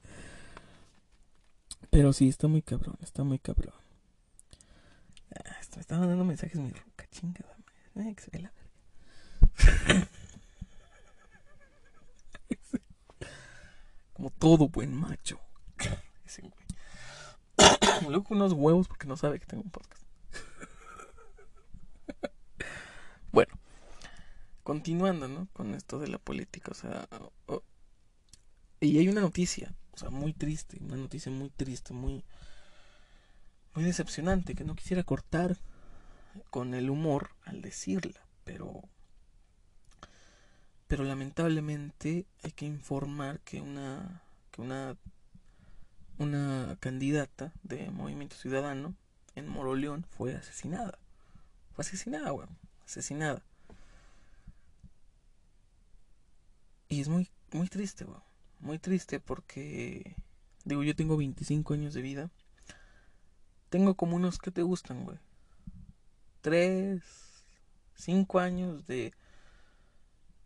pero 1.90 2.12
sí, 2.12 2.28
está 2.28 2.48
muy 2.48 2.62
cabrón, 2.62 2.96
está 3.02 3.24
muy 3.24 3.38
cabrón. 3.38 3.74
Ah, 5.34 5.56
me 5.74 5.80
está 5.80 5.98
mandando 5.98 6.24
mensajes 6.24 6.58
mi 6.58 6.70
roca, 6.70 7.06
chingada 7.10 7.56
madre. 7.94 8.14
que 8.14 8.22
se 8.22 8.30
ve 8.30 8.40
la 8.40 8.52
verga. 8.52 10.08
Como 14.12 14.30
todo 14.30 14.68
buen 14.68 14.94
macho. 14.94 15.40
Ese 16.24 16.42
güey. 16.42 16.52
Luego 18.08 18.26
unos 18.30 18.52
huevos 18.52 18.88
porque 18.88 19.06
no 19.06 19.16
sabe 19.16 19.38
que 19.38 19.46
tengo 19.46 19.62
un 19.62 19.70
podcast. 19.70 20.02
bueno, 23.32 23.54
continuando, 24.64 25.28
¿no? 25.28 25.48
Con 25.52 25.74
esto 25.74 25.98
de 25.98 26.08
la 26.08 26.18
política, 26.18 26.72
o 26.72 26.74
sea. 26.74 27.08
y 28.80 28.98
hay 28.98 29.08
una 29.08 29.20
noticia, 29.20 29.72
o 29.98 30.00
sea, 30.00 30.10
muy 30.10 30.32
triste, 30.32 30.78
una 30.80 30.96
noticia 30.96 31.32
muy 31.32 31.50
triste, 31.50 31.92
muy. 31.92 32.24
Muy 33.74 33.84
decepcionante, 33.84 34.54
que 34.54 34.64
no 34.64 34.76
quisiera 34.76 35.02
cortar 35.02 35.56
con 36.50 36.74
el 36.74 36.88
humor 36.88 37.30
al 37.44 37.62
decirla, 37.62 38.20
pero 38.44 38.82
pero 40.86 41.04
lamentablemente 41.04 42.26
hay 42.44 42.52
que 42.52 42.64
informar 42.64 43.40
que 43.40 43.60
una 43.60 44.22
que 44.52 44.62
una 44.62 44.96
una 46.18 46.76
candidata 46.80 47.52
de 47.64 47.90
Movimiento 47.90 48.36
Ciudadano 48.36 48.94
en 49.34 49.48
Moroleón 49.48 50.04
fue 50.04 50.34
asesinada. 50.36 50.98
Fue 51.74 51.84
asesinada, 51.84 52.32
weón. 52.32 52.56
Asesinada. 52.84 53.42
Y 56.88 57.00
es 57.00 57.08
muy, 57.08 57.28
muy 57.52 57.68
triste, 57.68 58.04
weón. 58.04 58.27
Muy 58.60 58.78
triste 58.78 59.20
porque, 59.20 60.16
digo, 60.64 60.82
yo 60.82 60.94
tengo 60.96 61.16
25 61.16 61.74
años 61.74 61.94
de 61.94 62.02
vida. 62.02 62.30
Tengo 63.70 63.94
como 63.94 64.16
unos 64.16 64.38
que 64.38 64.50
te 64.50 64.62
gustan, 64.62 65.04
güey. 65.04 65.18
Tres, 66.40 67.02
cinco 67.94 68.38
años 68.38 68.86
de 68.86 69.12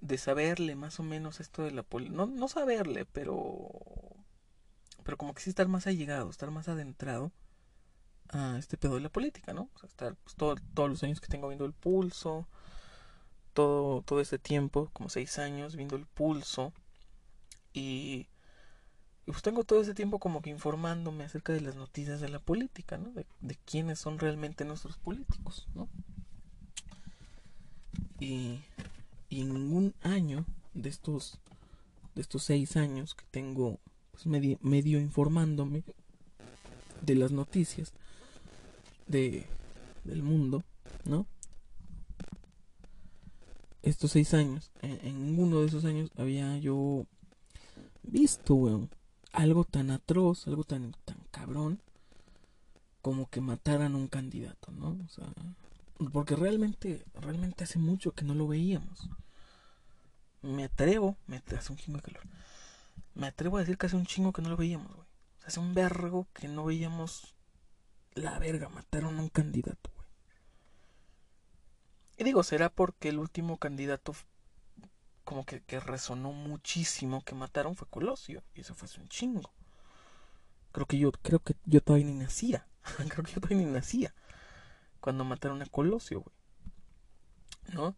de 0.02 0.18
saberle 0.18 0.74
más 0.74 1.00
o 1.00 1.04
menos 1.04 1.40
esto 1.40 1.62
de 1.62 1.70
la 1.70 1.84
política. 1.84 2.16
No, 2.16 2.26
no 2.26 2.48
saberle, 2.48 3.06
pero. 3.06 3.70
Pero 5.04 5.16
como 5.16 5.32
que 5.32 5.42
sí 5.42 5.50
estar 5.50 5.68
más 5.68 5.86
allegado, 5.86 6.28
estar 6.28 6.50
más 6.50 6.68
adentrado 6.68 7.32
a 8.28 8.56
este 8.58 8.76
pedo 8.76 8.96
de 8.96 9.00
la 9.00 9.08
política, 9.08 9.52
¿no? 9.52 9.68
O 9.74 9.78
sea, 9.78 9.88
estar 9.88 10.16
pues, 10.16 10.36
todos 10.36 10.60
los 10.90 11.02
años 11.02 11.20
que 11.20 11.28
tengo 11.28 11.48
viendo 11.48 11.64
el 11.64 11.72
pulso, 11.72 12.46
todo, 13.52 14.02
todo 14.02 14.20
este 14.20 14.38
tiempo, 14.38 14.90
como 14.92 15.08
seis 15.08 15.38
años, 15.38 15.76
viendo 15.76 15.96
el 15.96 16.06
pulso. 16.06 16.72
Y, 17.72 18.28
pues 19.26 19.42
tengo 19.42 19.64
todo 19.64 19.80
ese 19.80 19.94
tiempo 19.94 20.18
como 20.18 20.42
que 20.42 20.50
informándome 20.50 21.24
acerca 21.24 21.52
de 21.52 21.60
las 21.60 21.76
noticias 21.76 22.20
de 22.20 22.28
la 22.28 22.38
política, 22.38 22.98
¿no? 22.98 23.12
De, 23.12 23.56
quiénes 23.64 23.98
son 23.98 24.18
realmente 24.18 24.64
nuestros 24.64 24.98
políticos, 24.98 25.68
¿no? 25.74 25.88
Y 28.20 28.60
en 29.30 29.54
ningún 29.54 29.94
año 30.02 30.44
de 30.74 30.88
estos 30.88 31.38
de 32.14 32.20
estos 32.20 32.44
seis 32.44 32.76
años 32.76 33.14
que 33.14 33.24
tengo 33.30 33.80
pues, 34.12 34.26
medio, 34.26 35.00
informándome 35.00 35.82
de 37.00 37.14
las 37.14 37.32
noticias 37.32 37.92
de 39.06 39.46
del 40.04 40.22
mundo 40.22 40.62
no 41.04 41.26
estos 43.82 44.12
seis 44.12 44.34
años 44.34 44.70
en, 44.82 45.26
ninguno 45.26 45.60
de 45.60 45.66
esos 45.66 45.84
años 45.84 46.10
había 46.16 46.58
yo 46.58 47.06
visto 48.02 48.54
weón, 48.54 48.90
algo 49.32 49.64
tan 49.64 49.90
atroz 49.90 50.46
algo 50.46 50.64
tan 50.64 50.94
tan 51.04 51.18
cabrón 51.30 51.80
como 53.00 53.28
que 53.28 53.40
mataran 53.40 53.94
a 53.94 53.98
un 53.98 54.08
candidato 54.08 54.70
no 54.72 54.98
o 55.04 55.08
sea 55.08 55.26
porque 56.10 56.36
realmente, 56.36 57.04
realmente 57.14 57.64
hace 57.64 57.78
mucho 57.78 58.12
que 58.12 58.24
no 58.24 58.34
lo 58.34 58.48
veíamos. 58.48 59.08
Me 60.40 60.64
atrevo, 60.64 61.16
me 61.26 61.36
hace 61.36 61.72
un 61.72 61.78
chingo 61.78 61.98
de 61.98 62.02
calor. 62.02 62.22
Me 63.14 63.26
atrevo 63.26 63.56
a 63.56 63.60
decir 63.60 63.78
que 63.78 63.86
hace 63.86 63.96
un 63.96 64.06
chingo 64.06 64.32
que 64.32 64.42
no 64.42 64.48
lo 64.48 64.56
veíamos, 64.56 64.92
güey. 64.94 65.06
hace 65.44 65.60
un 65.60 65.74
vergo 65.74 66.26
que 66.32 66.48
no 66.48 66.64
veíamos 66.64 67.34
la 68.14 68.38
verga, 68.38 68.68
mataron 68.68 69.18
a 69.18 69.22
un 69.22 69.28
candidato, 69.28 69.90
güey. 69.94 70.08
Y 72.18 72.24
digo, 72.24 72.42
será 72.42 72.68
porque 72.68 73.10
el 73.10 73.18
último 73.18 73.58
candidato 73.58 74.14
como 75.32 75.46
que, 75.46 75.62
que 75.62 75.80
resonó 75.80 76.32
muchísimo 76.32 77.22
que 77.24 77.34
mataron 77.34 77.74
fue 77.74 77.88
Colosio. 77.88 78.42
Y 78.54 78.60
eso 78.60 78.74
fue 78.74 78.86
un 79.00 79.08
chingo. 79.08 79.50
Creo 80.72 80.84
que 80.86 80.98
yo, 80.98 81.10
creo 81.10 81.38
que 81.38 81.54
yo 81.64 81.80
todavía 81.80 82.06
ni 82.06 82.14
nacía. 82.14 82.66
creo 83.08 83.24
que 83.24 83.32
yo 83.32 83.40
todavía 83.40 83.66
ni 83.66 83.72
nacía 83.72 84.14
cuando 85.00 85.24
mataron 85.24 85.62
a 85.62 85.66
Colosio, 85.66 86.20
güey. 86.20 86.36
¿No? 87.74 87.96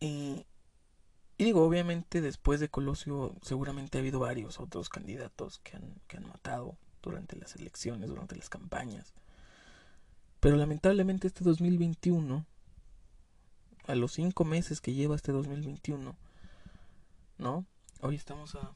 Y, 0.00 0.46
y, 1.38 1.44
digo, 1.44 1.64
obviamente 1.64 2.20
después 2.20 2.60
de 2.60 2.68
Colosio 2.68 3.34
seguramente 3.40 3.96
ha 3.96 4.00
habido 4.00 4.20
varios 4.20 4.60
otros 4.60 4.90
candidatos 4.90 5.60
que 5.60 5.76
han, 5.76 5.94
que 6.06 6.18
han 6.18 6.28
matado 6.28 6.76
durante 7.02 7.36
las 7.36 7.56
elecciones, 7.56 8.10
durante 8.10 8.36
las 8.36 8.50
campañas. 8.50 9.14
Pero 10.40 10.56
lamentablemente 10.56 11.28
este 11.28 11.42
2021, 11.42 12.44
a 13.86 13.94
los 13.94 14.12
cinco 14.12 14.44
meses 14.44 14.80
que 14.80 14.94
lleva 14.94 15.16
este 15.16 15.32
2021, 15.32 16.16
¿no? 17.38 17.66
Hoy 18.00 18.16
estamos 18.16 18.54
a 18.54 18.72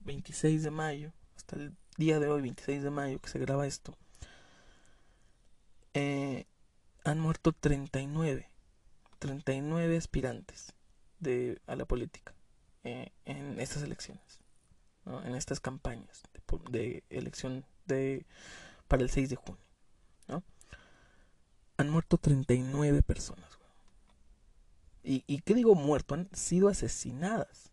26 0.00 0.62
de 0.62 0.70
mayo, 0.70 1.12
hasta 1.36 1.56
el 1.56 1.76
día 1.96 2.18
de 2.18 2.28
hoy, 2.28 2.42
26 2.42 2.82
de 2.82 2.90
mayo, 2.90 3.20
que 3.20 3.28
se 3.28 3.38
graba 3.38 3.66
esto 3.66 3.96
eh, 5.94 6.46
han 7.04 7.18
muerto 7.18 7.52
39, 7.52 8.48
39 9.18 9.96
aspirantes 9.96 10.74
de, 11.18 11.60
a 11.66 11.76
la 11.76 11.84
política 11.84 12.34
eh, 12.84 13.10
en 13.24 13.58
estas 13.60 13.82
elecciones, 13.82 14.40
en 15.24 15.34
estas 15.34 15.60
campañas 15.60 16.22
de, 16.70 17.02
elección 17.10 17.64
de, 17.86 18.26
para 18.86 19.02
el 19.02 19.10
6 19.10 19.30
de 19.30 19.36
junio. 19.36 19.62
¿no? 20.28 20.42
Han 21.78 21.90
muerto 21.90 22.18
39 22.18 23.02
personas. 23.02 23.58
¿Y, 25.02 25.24
¿Y 25.26 25.40
qué 25.40 25.54
digo 25.54 25.74
muerto? 25.74 26.14
Han 26.14 26.28
sido 26.32 26.68
asesinadas 26.68 27.72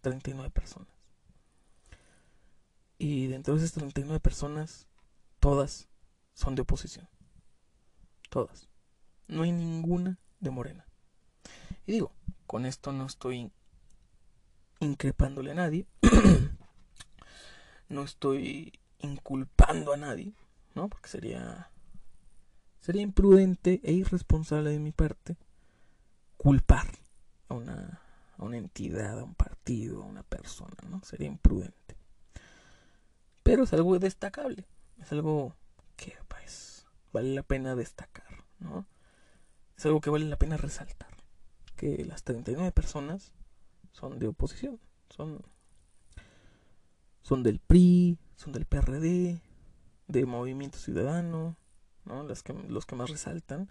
39 0.00 0.50
personas. 0.50 0.88
Y 2.98 3.28
dentro 3.28 3.54
de 3.54 3.60
esas 3.60 3.72
39 3.72 4.20
personas, 4.20 4.86
todas 5.38 5.88
son 6.34 6.54
de 6.54 6.62
oposición. 6.62 7.08
Todas. 8.28 8.68
No 9.26 9.42
hay 9.42 9.52
ninguna 9.52 10.18
de 10.40 10.50
Morena. 10.50 10.86
Y 11.86 11.92
digo, 11.92 12.12
con 12.46 12.66
esto 12.66 12.92
no 12.92 13.06
estoy 13.06 13.52
increpándole 14.80 15.52
a 15.52 15.54
nadie. 15.54 15.86
no 17.88 18.02
estoy 18.02 18.78
inculpando 18.98 19.92
a 19.92 19.96
nadie, 19.96 20.34
¿no? 20.74 20.88
Porque 20.88 21.08
sería 21.08 21.70
sería 22.80 23.02
imprudente 23.02 23.80
e 23.84 23.92
irresponsable 23.92 24.70
de 24.70 24.78
mi 24.78 24.90
parte 24.90 25.36
culpar 26.40 26.86
a 27.50 27.54
una 27.54 28.56
entidad, 28.56 29.18
a 29.18 29.24
un 29.24 29.34
partido, 29.34 30.02
a 30.02 30.06
una 30.06 30.22
persona, 30.22 30.74
¿no? 30.88 31.02
Sería 31.04 31.26
imprudente. 31.26 31.98
Pero 33.42 33.64
es 33.64 33.72
algo 33.74 33.98
destacable, 33.98 34.66
es 34.98 35.12
algo 35.12 35.54
que 35.96 36.16
pues 36.28 36.86
vale 37.12 37.34
la 37.34 37.42
pena 37.42 37.74
destacar, 37.74 38.42
¿no? 38.58 38.86
Es 39.76 39.84
algo 39.84 40.00
que 40.00 40.08
vale 40.08 40.24
la 40.24 40.38
pena 40.38 40.56
resaltar, 40.56 41.14
que 41.76 42.06
las 42.06 42.22
39 42.22 42.72
personas 42.72 43.34
son 43.92 44.18
de 44.18 44.28
oposición, 44.28 44.80
son 45.10 45.42
son 47.20 47.42
del 47.42 47.58
PRI, 47.58 48.18
son 48.36 48.54
del 48.54 48.64
PRD, 48.64 49.42
de 50.08 50.24
Movimiento 50.24 50.78
Ciudadano, 50.78 51.58
¿no? 52.06 52.22
Las 52.22 52.42
que, 52.42 52.54
los 52.54 52.86
que 52.86 52.96
más 52.96 53.10
resaltan. 53.10 53.70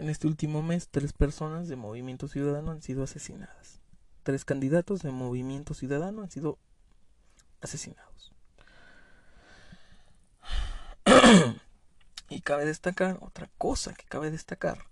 En 0.00 0.08
este 0.08 0.26
último 0.26 0.62
mes, 0.62 0.88
tres 0.88 1.12
personas 1.12 1.68
de 1.68 1.76
Movimiento 1.76 2.26
Ciudadano 2.26 2.70
han 2.70 2.80
sido 2.80 3.02
asesinadas. 3.02 3.82
Tres 4.22 4.46
candidatos 4.46 5.02
de 5.02 5.10
Movimiento 5.10 5.74
Ciudadano 5.74 6.22
han 6.22 6.30
sido 6.30 6.58
asesinados. 7.60 8.32
Y 12.30 12.40
cabe 12.40 12.64
destacar, 12.64 13.18
otra 13.20 13.50
cosa 13.58 13.92
que 13.92 14.06
cabe 14.06 14.30
destacar, 14.30 14.86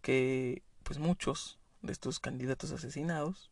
que 0.00 0.62
pues 0.84 1.00
muchos 1.00 1.58
de 1.82 1.90
estos 1.90 2.20
candidatos 2.20 2.70
asesinados, 2.70 3.50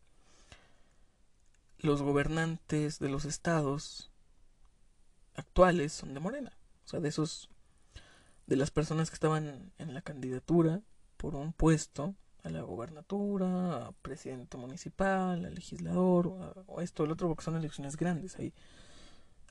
los 1.79 2.01
gobernantes 2.01 2.99
de 2.99 3.09
los 3.09 3.25
estados 3.25 4.11
actuales 5.35 5.91
son 5.91 6.13
de 6.13 6.21
Morena. 6.21 6.53
O 6.85 6.87
sea, 6.87 7.01
de 7.01 7.09
esos, 7.09 7.49
de 8.47 8.55
las 8.55 8.71
personas 8.71 9.09
que 9.09 9.15
estaban 9.15 9.71
en 9.77 9.93
la 9.93 10.01
candidatura 10.01 10.81
por 11.17 11.35
un 11.35 11.53
puesto 11.53 12.15
a 12.43 12.49
la 12.49 12.61
gobernatura, 12.61 13.87
a 13.87 13.91
presidente 14.01 14.57
municipal, 14.57 15.45
a 15.45 15.49
legislador, 15.49 16.27
o 16.67 16.81
esto, 16.81 17.05
el 17.05 17.11
otro, 17.11 17.29
porque 17.29 17.43
son 17.43 17.55
elecciones 17.55 17.95
grandes. 17.95 18.37
Hay, 18.37 18.53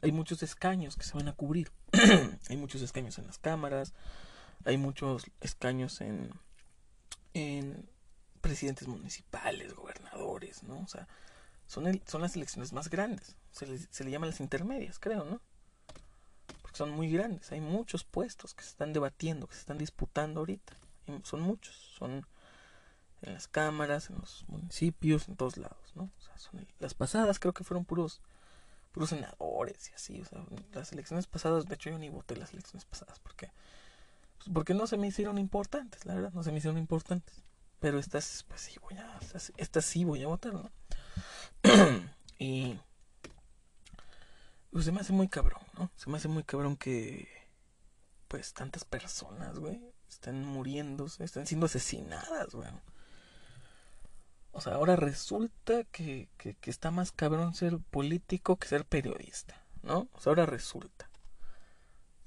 hay 0.02 0.12
muchos 0.12 0.42
escaños 0.42 0.96
que 0.96 1.04
se 1.04 1.16
van 1.16 1.28
a 1.28 1.32
cubrir. 1.32 1.72
hay 2.50 2.56
muchos 2.56 2.82
escaños 2.82 3.18
en 3.18 3.26
las 3.26 3.38
cámaras, 3.38 3.94
hay 4.64 4.76
muchos 4.76 5.24
escaños 5.40 6.02
en, 6.02 6.30
en 7.32 7.88
presidentes 8.42 8.86
municipales, 8.88 9.74
gobernadores, 9.74 10.62
¿no? 10.62 10.80
O 10.80 10.88
sea, 10.88 11.08
son, 11.66 12.02
son 12.06 12.20
las 12.20 12.36
elecciones 12.36 12.74
más 12.74 12.90
grandes. 12.90 13.36
Se 13.52 13.66
le, 13.66 13.78
se 13.78 14.04
le 14.04 14.10
llaman 14.10 14.28
las 14.28 14.40
intermedias, 14.40 14.98
creo, 14.98 15.24
¿no? 15.24 15.40
Porque 16.72 16.78
son 16.78 16.90
muy 16.90 17.10
grandes. 17.10 17.52
Hay 17.52 17.60
muchos 17.60 18.02
puestos 18.02 18.54
que 18.54 18.62
se 18.62 18.70
están 18.70 18.94
debatiendo, 18.94 19.46
que 19.46 19.54
se 19.54 19.60
están 19.60 19.76
disputando 19.76 20.40
ahorita. 20.40 20.72
son 21.22 21.42
muchos. 21.42 21.74
Son 21.98 22.26
en 23.20 23.34
las 23.34 23.46
cámaras, 23.46 24.08
en 24.08 24.16
los 24.16 24.44
municipios, 24.48 25.28
en 25.28 25.36
todos 25.36 25.58
lados, 25.58 25.92
¿no? 25.94 26.10
Las 26.78 26.94
pasadas 26.94 27.38
creo 27.38 27.52
que 27.52 27.62
fueron 27.62 27.84
puros 27.84 28.20
puros 28.90 29.10
senadores 29.10 29.90
y 29.90 29.94
así, 29.94 30.20
o 30.20 30.24
sea, 30.24 30.44
las 30.74 30.92
elecciones 30.92 31.26
pasadas, 31.26 31.64
de 31.66 31.76
hecho 31.76 31.88
yo 31.88 31.98
ni 31.98 32.10
voté 32.10 32.36
las 32.36 32.52
elecciones 32.52 32.84
pasadas 32.84 33.18
porque 33.20 33.50
pues 34.36 34.50
porque 34.52 34.74
no 34.74 34.86
se 34.86 34.98
me 34.98 35.06
hicieron 35.06 35.38
importantes, 35.38 36.04
la 36.04 36.14
verdad, 36.14 36.32
no 36.32 36.42
se 36.42 36.52
me 36.52 36.58
hicieron 36.58 36.78
importantes. 36.78 37.42
Pero 37.80 37.98
estas 37.98 38.44
pues 38.48 38.60
sí 38.60 38.78
voy 38.80 38.96
a 38.96 39.18
estas 39.56 39.84
sí 39.84 40.04
voy 40.04 40.22
a 40.22 40.26
votar, 40.26 40.54
¿no? 40.54 40.70
y 42.38 42.78
pues 44.72 44.86
se 44.86 44.92
me 44.92 45.00
hace 45.00 45.12
muy 45.12 45.28
cabrón, 45.28 45.60
¿no? 45.78 45.90
Se 45.96 46.08
me 46.08 46.16
hace 46.16 46.28
muy 46.28 46.44
cabrón 46.44 46.76
que 46.76 47.28
pues 48.26 48.54
tantas 48.54 48.86
personas, 48.86 49.58
güey, 49.58 49.78
están 50.08 50.46
muriéndose, 50.46 51.22
están 51.22 51.46
siendo 51.46 51.66
asesinadas, 51.66 52.54
güey. 52.54 52.70
O 54.52 54.62
sea, 54.62 54.74
ahora 54.74 54.96
resulta 54.96 55.84
que, 55.84 56.30
que, 56.38 56.56
está 56.70 56.90
más 56.90 57.12
cabrón 57.12 57.54
ser 57.54 57.78
político 57.78 58.56
que 58.56 58.68
ser 58.68 58.86
periodista, 58.86 59.62
¿no? 59.82 60.08
O 60.12 60.20
sea, 60.20 60.30
ahora 60.30 60.46
resulta. 60.46 61.10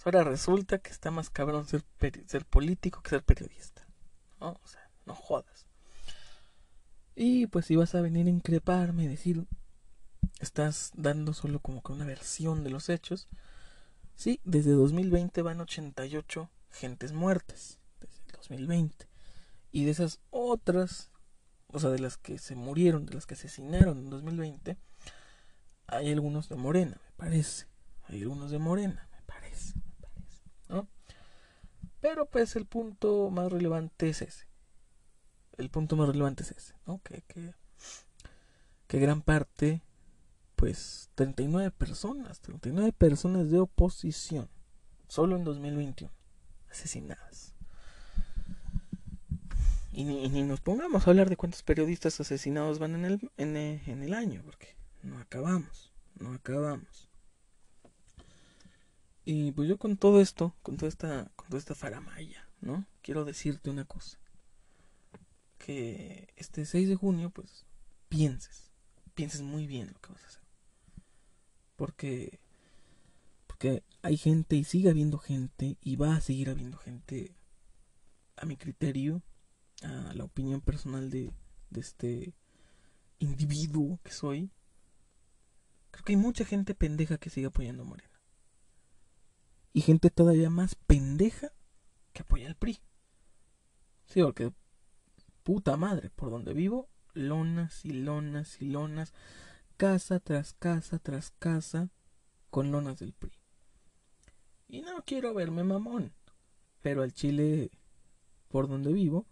ahora 0.04 0.24
resulta 0.24 0.78
que 0.78 0.92
está 0.92 1.10
más 1.10 1.32
cabrón 1.32 1.66
ser, 1.66 1.84
ser 2.28 2.46
político 2.46 3.02
que 3.02 3.10
ser 3.10 3.24
periodista, 3.24 3.88
¿no? 4.40 4.60
O 4.64 4.68
sea, 4.68 4.88
no 5.08 5.16
jodas. 5.16 5.66
Y 7.16 7.48
pues 7.48 7.66
si 7.66 7.76
vas 7.76 7.96
a 7.96 8.02
venir 8.02 8.28
a 8.28 8.32
increparme 8.32 9.06
y 9.06 9.08
decir, 9.08 9.48
estás 10.40 10.92
dando 10.96 11.34
solo 11.34 11.60
como 11.60 11.82
que 11.82 11.92
una 11.94 12.06
versión 12.06 12.64
de 12.64 12.70
los 12.70 12.90
hechos. 12.90 13.28
Sí, 14.16 14.40
desde 14.44 14.72
2020 14.72 15.42
van 15.42 15.62
88 15.62 16.50
gentes 16.72 17.14
muertas, 17.14 17.80
desde 18.00 18.22
el 18.28 18.32
2020. 18.32 19.08
Y 19.72 19.86
de 19.86 19.92
esas 19.92 20.20
otras 20.30 21.12
o 21.76 21.80
sea, 21.80 21.90
de 21.90 22.00
las 22.00 22.18
que 22.18 22.38
se 22.38 22.56
murieron, 22.56 23.06
de 23.06 23.16
las 23.16 23.26
que 23.26 23.34
asesinaron 23.34 24.00
en 24.00 24.10
2020, 24.10 24.78
hay 25.88 26.12
algunos 26.12 26.48
de 26.48 26.56
Morena, 26.56 27.02
me 27.04 27.12
parece. 27.18 27.66
Hay 28.08 28.22
algunos 28.22 28.50
de 28.52 28.60
Morena, 28.60 29.10
me 29.12 29.22
parece, 29.24 29.76
me 29.76 30.08
parece, 30.08 30.42
¿no? 30.70 30.88
Pero 32.00 32.28
pues 32.28 32.56
el 32.56 32.66
punto 32.66 33.30
más 33.30 33.52
relevante 33.52 34.08
es 34.08 34.22
ese. 34.22 34.48
El 35.58 35.70
punto 35.70 35.98
más 35.98 36.08
relevante 36.08 36.44
es 36.44 36.52
ese, 36.52 36.76
¿no? 36.86 37.02
Que, 37.04 37.24
que, 37.24 37.54
que 38.88 39.00
gran 39.00 39.22
parte, 39.22 39.82
pues 40.56 41.10
39 41.16 41.72
personas, 41.72 42.40
39 42.42 42.92
personas 42.94 43.50
de 43.52 43.60
oposición, 43.60 44.50
solo 45.08 45.36
en 45.36 45.44
2021, 45.44 46.12
asesinadas. 46.70 47.54
Y 49.92 50.04
ni, 50.04 50.44
nos 50.44 50.60
pongamos 50.60 51.08
a 51.08 51.10
hablar 51.10 51.30
de 51.30 51.38
cuántos 51.38 51.64
periodistas 51.64 52.20
asesinados 52.20 52.80
van 52.80 52.96
en 52.96 53.06
el, 53.06 53.32
en, 53.38 53.56
eh, 53.56 53.82
en 53.88 54.04
el 54.04 54.14
año, 54.14 54.42
porque 54.44 54.76
no 55.04 55.18
acabamos, 55.20 55.94
no 56.16 56.34
acabamos. 56.34 57.10
Y 59.24 59.52
pues 59.54 59.68
yo 59.68 59.78
con 59.78 59.98
todo 59.98 60.22
esto, 60.22 60.56
con 60.62 60.78
toda 60.78 60.90
esta, 60.90 61.32
con 61.36 61.48
toda 61.48 61.60
esta 61.60 61.74
faramaya, 61.74 62.48
¿no? 62.62 62.86
Quiero 63.02 63.26
decirte 63.26 63.72
una 63.72 63.86
cosa. 63.86 64.20
Que 65.58 66.32
este 66.36 66.66
6 66.66 66.90
de 66.90 66.96
junio, 66.96 67.32
pues, 67.32 67.66
pienses, 68.08 68.72
pienses 69.16 69.42
muy 69.42 69.66
bien 69.66 69.92
lo 69.94 70.00
que 70.00 70.12
vas 70.12 70.24
a 70.24 70.28
hacer. 70.28 70.45
Porque, 71.76 72.40
porque 73.48 73.84
hay 74.02 74.18
gente 74.18 74.56
y 74.56 74.64
sigue 74.64 74.90
habiendo 74.90 75.18
gente 75.18 75.78
y 75.82 75.96
va 75.96 76.16
a 76.16 76.22
seguir 76.22 76.50
habiendo 76.50 76.78
gente, 76.78 77.36
a 78.38 78.46
mi 78.46 78.58
criterio, 78.58 79.22
a 79.82 80.14
la 80.14 80.24
opinión 80.24 80.62
personal 80.62 81.10
de, 81.10 81.32
de 81.70 81.80
este 81.80 82.34
individuo 83.20 84.00
que 84.04 84.12
soy, 84.12 84.52
creo 85.92 86.04
que 86.04 86.14
hay 86.14 86.18
mucha 86.18 86.46
gente 86.46 86.76
pendeja 86.76 87.18
que 87.18 87.30
sigue 87.30 87.48
apoyando 87.48 87.84
a 87.84 87.86
Morena. 87.86 88.22
Y 89.74 89.82
gente 89.82 90.10
todavía 90.10 90.50
más 90.50 90.76
pendeja 90.76 91.52
que 92.14 92.22
apoya 92.22 92.48
al 92.48 92.56
PRI. 92.56 92.80
Sí, 94.06 94.22
porque 94.22 94.54
puta 95.44 95.76
madre, 95.78 96.10
por 96.10 96.30
donde 96.30 96.54
vivo, 96.54 96.90
lonas 97.14 97.84
y 97.84 97.92
lonas 97.92 98.62
y 98.62 98.66
lonas, 98.66 99.14
casa 99.78 100.20
tras 100.20 100.54
casa 100.54 101.00
tras 101.00 101.32
casa, 101.32 101.90
con 102.50 102.72
lonas 102.72 103.00
del 103.00 103.14
PRI. 103.14 103.32
Y 104.68 104.82
no 104.82 105.04
quiero 105.06 105.34
verme 105.34 105.64
mamón, 105.64 106.14
pero 106.82 107.04
al 107.04 107.14
Chile, 107.14 107.72
por 108.48 108.68
donde 108.68 108.94
vivo, 108.94 109.28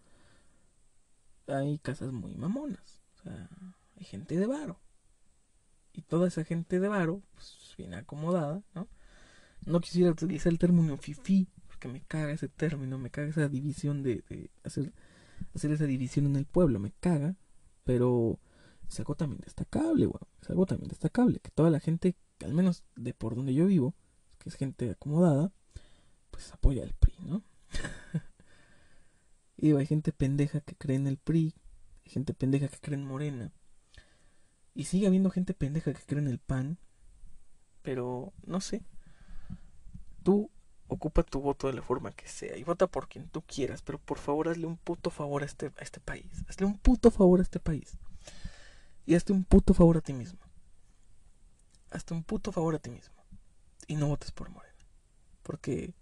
hay 1.46 1.78
casas 1.78 2.12
muy 2.12 2.34
mamonas. 2.34 3.02
O 3.14 3.22
sea, 3.22 3.48
hay 3.96 4.04
gente 4.04 4.36
de 4.36 4.46
varo. 4.46 4.80
Y 5.92 6.02
toda 6.02 6.28
esa 6.28 6.44
gente 6.44 6.80
de 6.80 6.88
varo, 6.88 7.22
pues 7.34 7.74
bien 7.76 7.94
acomodada, 7.94 8.62
¿no? 8.74 8.88
No 9.64 9.80
quisiera 9.80 10.10
utilizar 10.10 10.52
el 10.52 10.58
término 10.58 10.96
fifi, 10.96 11.48
porque 11.66 11.88
me 11.88 12.02
caga 12.02 12.32
ese 12.32 12.48
término, 12.48 12.98
me 12.98 13.10
caga 13.10 13.28
esa 13.28 13.48
división 13.48 14.02
de, 14.02 14.22
de 14.28 14.50
hacer, 14.62 14.92
hacer 15.54 15.72
esa 15.72 15.86
división 15.86 16.26
en 16.26 16.36
el 16.36 16.44
pueblo, 16.44 16.78
me 16.78 16.92
caga, 16.92 17.36
pero 17.84 18.38
es 18.88 18.98
algo 18.98 19.14
también 19.14 19.40
destacable, 19.40 20.06
weón. 20.06 20.28
Es 20.40 20.50
algo 20.50 20.66
también 20.66 20.88
destacable, 20.88 21.40
que 21.40 21.50
toda 21.50 21.70
la 21.70 21.80
gente, 21.80 22.16
al 22.44 22.54
menos 22.54 22.84
de 22.96 23.14
por 23.14 23.34
donde 23.34 23.54
yo 23.54 23.66
vivo, 23.66 23.94
que 24.38 24.48
es 24.48 24.54
gente 24.56 24.90
acomodada, 24.90 25.52
pues 26.30 26.52
apoya 26.52 26.82
al 26.82 26.94
PRI, 26.94 27.14
¿no? 27.26 27.42
Y 29.56 29.72
hay 29.72 29.86
gente 29.86 30.12
pendeja 30.12 30.60
que 30.60 30.74
cree 30.74 30.96
en 30.96 31.06
el 31.06 31.16
PRI, 31.16 31.54
hay 32.04 32.12
gente 32.12 32.34
pendeja 32.34 32.68
que 32.68 32.78
cree 32.78 32.98
en 32.98 33.06
Morena. 33.06 33.52
Y 34.74 34.84
sigue 34.84 35.06
habiendo 35.06 35.30
gente 35.30 35.54
pendeja 35.54 35.94
que 35.94 36.02
cree 36.02 36.20
en 36.20 36.28
el 36.28 36.40
PAN. 36.40 36.78
Pero, 37.82 38.32
no 38.44 38.60
sé. 38.60 38.82
Tú 40.22 40.50
ocupa 40.88 41.22
tu 41.22 41.40
voto 41.40 41.68
de 41.68 41.74
la 41.74 41.82
forma 41.82 42.12
que 42.12 42.28
sea 42.28 42.56
y 42.56 42.64
vota 42.64 42.86
por 42.86 43.08
quien 43.08 43.28
tú 43.28 43.42
quieras, 43.42 43.82
pero 43.82 43.98
por 43.98 44.18
favor 44.18 44.48
hazle 44.48 44.66
un 44.66 44.76
puto 44.76 45.10
favor 45.10 45.42
a 45.42 45.46
este, 45.46 45.66
a 45.66 45.82
este 45.82 46.00
país. 46.00 46.44
Hazle 46.48 46.66
un 46.66 46.78
puto 46.78 47.10
favor 47.10 47.40
a 47.40 47.42
este 47.42 47.60
país. 47.60 47.96
Y 49.06 49.14
hazte 49.14 49.32
un 49.32 49.44
puto 49.44 49.74
favor 49.74 49.96
a 49.96 50.00
ti 50.00 50.12
mismo. 50.12 50.40
Hazte 51.90 52.14
un 52.14 52.24
puto 52.24 52.52
favor 52.52 52.74
a 52.74 52.78
ti 52.78 52.90
mismo. 52.90 53.14
Y 53.86 53.96
no 53.96 54.08
votes 54.08 54.32
por 54.32 54.50
Morena. 54.50 54.74
Porque... 55.42 55.94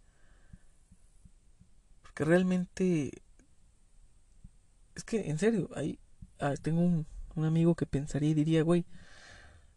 Porque 2.02 2.24
realmente 2.24 3.22
es 4.94 5.04
que, 5.04 5.30
en 5.30 5.38
serio, 5.38 5.70
ahí 5.74 5.98
ah, 6.38 6.54
tengo 6.60 6.80
un, 6.80 7.06
un 7.34 7.44
amigo 7.44 7.74
que 7.74 7.86
pensaría 7.86 8.30
y 8.30 8.34
diría, 8.34 8.62
güey, 8.62 8.84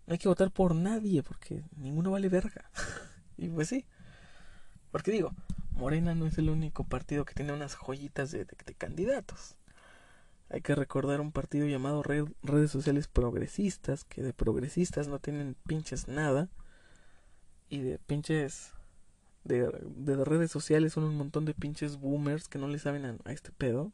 no 0.07 0.13
hay 0.13 0.17
que 0.17 0.27
votar 0.27 0.51
por 0.51 0.75
nadie 0.75 1.23
porque 1.23 1.63
ninguno 1.77 2.11
vale 2.11 2.29
verga. 2.29 2.69
y 3.37 3.47
pues 3.49 3.69
sí. 3.69 3.85
Porque 4.91 5.11
digo, 5.11 5.33
Morena 5.71 6.15
no 6.15 6.25
es 6.25 6.37
el 6.37 6.49
único 6.49 6.83
partido 6.83 7.25
que 7.25 7.33
tiene 7.33 7.53
unas 7.53 7.75
joyitas 7.75 8.31
de, 8.31 8.45
de, 8.45 8.73
candidatos. 8.75 9.55
Hay 10.49 10.61
que 10.61 10.75
recordar 10.75 11.21
un 11.21 11.31
partido 11.31 11.67
llamado 11.67 12.03
Redes 12.03 12.71
Sociales 12.71 13.07
Progresistas, 13.07 14.03
que 14.03 14.21
de 14.21 14.33
progresistas 14.33 15.07
no 15.07 15.19
tienen 15.19 15.55
pinches 15.65 16.07
nada. 16.07 16.49
Y 17.69 17.79
de 17.79 17.99
pinches... 17.99 18.71
De, 19.43 19.69
de 19.95 20.25
redes 20.25 20.49
sociales 20.49 20.93
son 20.93 21.03
un 21.03 21.15
montón 21.15 21.45
de 21.45 21.53
pinches 21.53 21.97
boomers 21.97 22.47
que 22.47 22.57
no 22.57 22.67
le 22.67 22.79
saben 22.79 23.19
a 23.23 23.31
este 23.31 23.51
pedo 23.51 23.91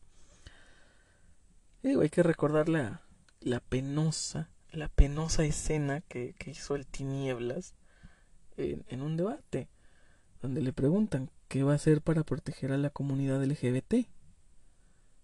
hay 1.84 2.10
que 2.10 2.24
recordar 2.24 2.70
la, 2.70 3.02
la 3.40 3.60
penosa, 3.60 4.50
la 4.72 4.88
penosa 4.88 5.44
escena 5.44 6.02
que, 6.02 6.34
que 6.38 6.52
hizo 6.52 6.76
el 6.76 6.86
Tinieblas 6.86 7.74
en, 8.58 8.86
en, 8.90 9.02
un 9.02 9.18
debate, 9.18 9.70
donde 10.42 10.62
le 10.62 10.74
preguntan 10.74 11.32
qué 11.48 11.64
va 11.64 11.74
a 11.74 11.76
hacer 11.76 12.02
para 12.02 12.24
proteger 12.24 12.72
a 12.72 12.78
la 12.78 12.90
comunidad 12.90 13.44
LGBT. 13.44 14.08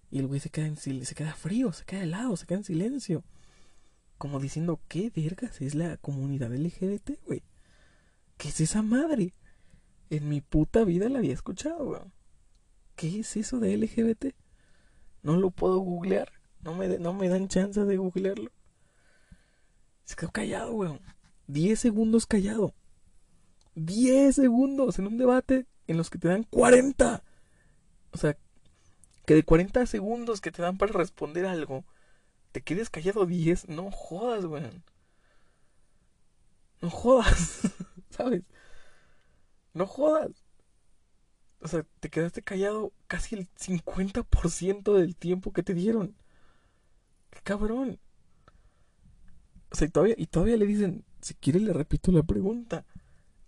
Y 0.10 0.20
el 0.20 0.28
güey 0.28 0.39
se 0.39 0.50
queda, 0.50 0.67
en, 0.67 0.78
se 0.78 1.15
queda 1.15 1.34
frío, 1.34 1.74
se 1.74 1.86
queda 1.86 2.04
helado, 2.04 2.36
se 2.38 2.46
queda 2.46 2.60
en 2.60 2.63
silencio. 2.63 3.24
como 4.17 4.39
diciendo, 4.39 4.80
¿qué 4.88 5.12
vergas 5.15 5.62
es 5.62 5.76
la 5.76 5.98
comunidad 5.98 6.52
LGBT, 6.52 7.12
güey? 7.26 7.43
¿Qué 8.38 8.50
es 8.50 8.62
esa 8.62 8.82
madre? 8.82 9.34
En 10.10 10.30
mi 10.30 10.41
puta 10.41 10.84
vida 10.86 11.10
la 11.10 11.20
había 11.20 11.34
escuchado, 11.34 11.86
güey. 11.86 12.02
¿Qué 12.96 13.20
es 13.20 13.38
eso 13.38 13.60
de 13.60 13.78
LGBT? 13.78 14.34
No 15.22 15.38
lo 15.38 15.52
puedo 15.52 15.80
googlear. 15.80 16.32
No 16.62 16.74
me, 16.74 16.98
no 16.98 17.13
me 17.13 17.30
dan 17.30 17.48
chance 17.48 17.84
de 17.84 17.98
googlearlo. 17.98 18.52
Se 20.04 20.15
quedó 20.15 20.32
callado, 20.32 20.74
weón. 20.74 21.02
Diez 21.48 21.80
segundos 21.80 22.26
callado. 22.26 22.74
Diez 23.76 24.36
segundos 24.36 24.98
en 24.98 25.08
un 25.08 25.17
debate 25.17 25.67
en 25.86 25.98
los 25.98 26.10
que 26.10 26.17
te 26.17 26.28
dan 26.28 26.43
cuarenta. 26.43 27.24
O 28.12 28.17
sea, 28.17 28.38
que 29.28 29.36
de 29.36 29.44
cuarenta 29.44 29.86
segundos 29.86 30.40
que 30.40 30.52
te 30.52 30.62
dan 30.62 30.78
para 30.78 30.94
responder 30.94 31.46
algo, 31.46 31.84
te 32.54 32.62
quedes 32.62 32.90
callado 32.90 33.26
diez. 33.26 33.68
No 33.68 33.92
jodas, 33.92 34.46
weón. 34.46 34.86
No 36.82 36.90
jodas. 36.90 37.60
¿Sabes? 38.10 38.44
No 39.74 39.86
jodas. 39.86 40.32
O 41.60 41.68
sea, 41.68 41.86
te 42.00 42.10
quedaste 42.10 42.42
callado 42.42 42.94
casi 43.08 43.36
el 43.36 43.50
50% 43.56 44.94
del 44.94 45.18
tiempo 45.18 45.52
que 45.52 45.62
te 45.62 45.74
dieron. 45.74 46.16
¡Qué 47.30 47.42
cabrón! 47.44 48.00
O 49.72 49.76
sea, 49.76 49.90
y 49.90 49.92
todavía, 49.92 50.16
y 50.18 50.28
todavía 50.28 50.56
le 50.56 50.66
dicen, 50.68 51.04
si 51.20 51.34
quiere 51.34 51.60
le 51.60 51.74
repito 51.74 52.13
la 52.13 52.24
pregunta. 52.24 52.86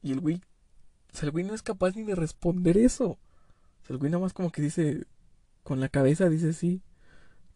Y 0.02 0.12
el 0.12 0.20
güey, 0.20 0.42
o 1.13 1.15
sea, 1.15 1.28
el 1.28 1.32
güey 1.32 1.46
no 1.46 1.54
es 1.54 1.63
capaz 1.63 1.96
ni 1.96 2.04
de 2.04 2.15
responder 2.15 2.78
eso. 2.78 3.12
O 3.12 3.86
sea, 3.86 3.94
el 3.94 3.98
güey 3.98 4.12
nada 4.12 4.22
más 4.22 4.34
como 4.34 4.52
que 4.52 4.62
dice, 4.62 5.06
con 5.63 5.80
la 5.80 5.89
cabeza 5.89 6.30
dice 6.30 6.54
sí, 6.54 6.82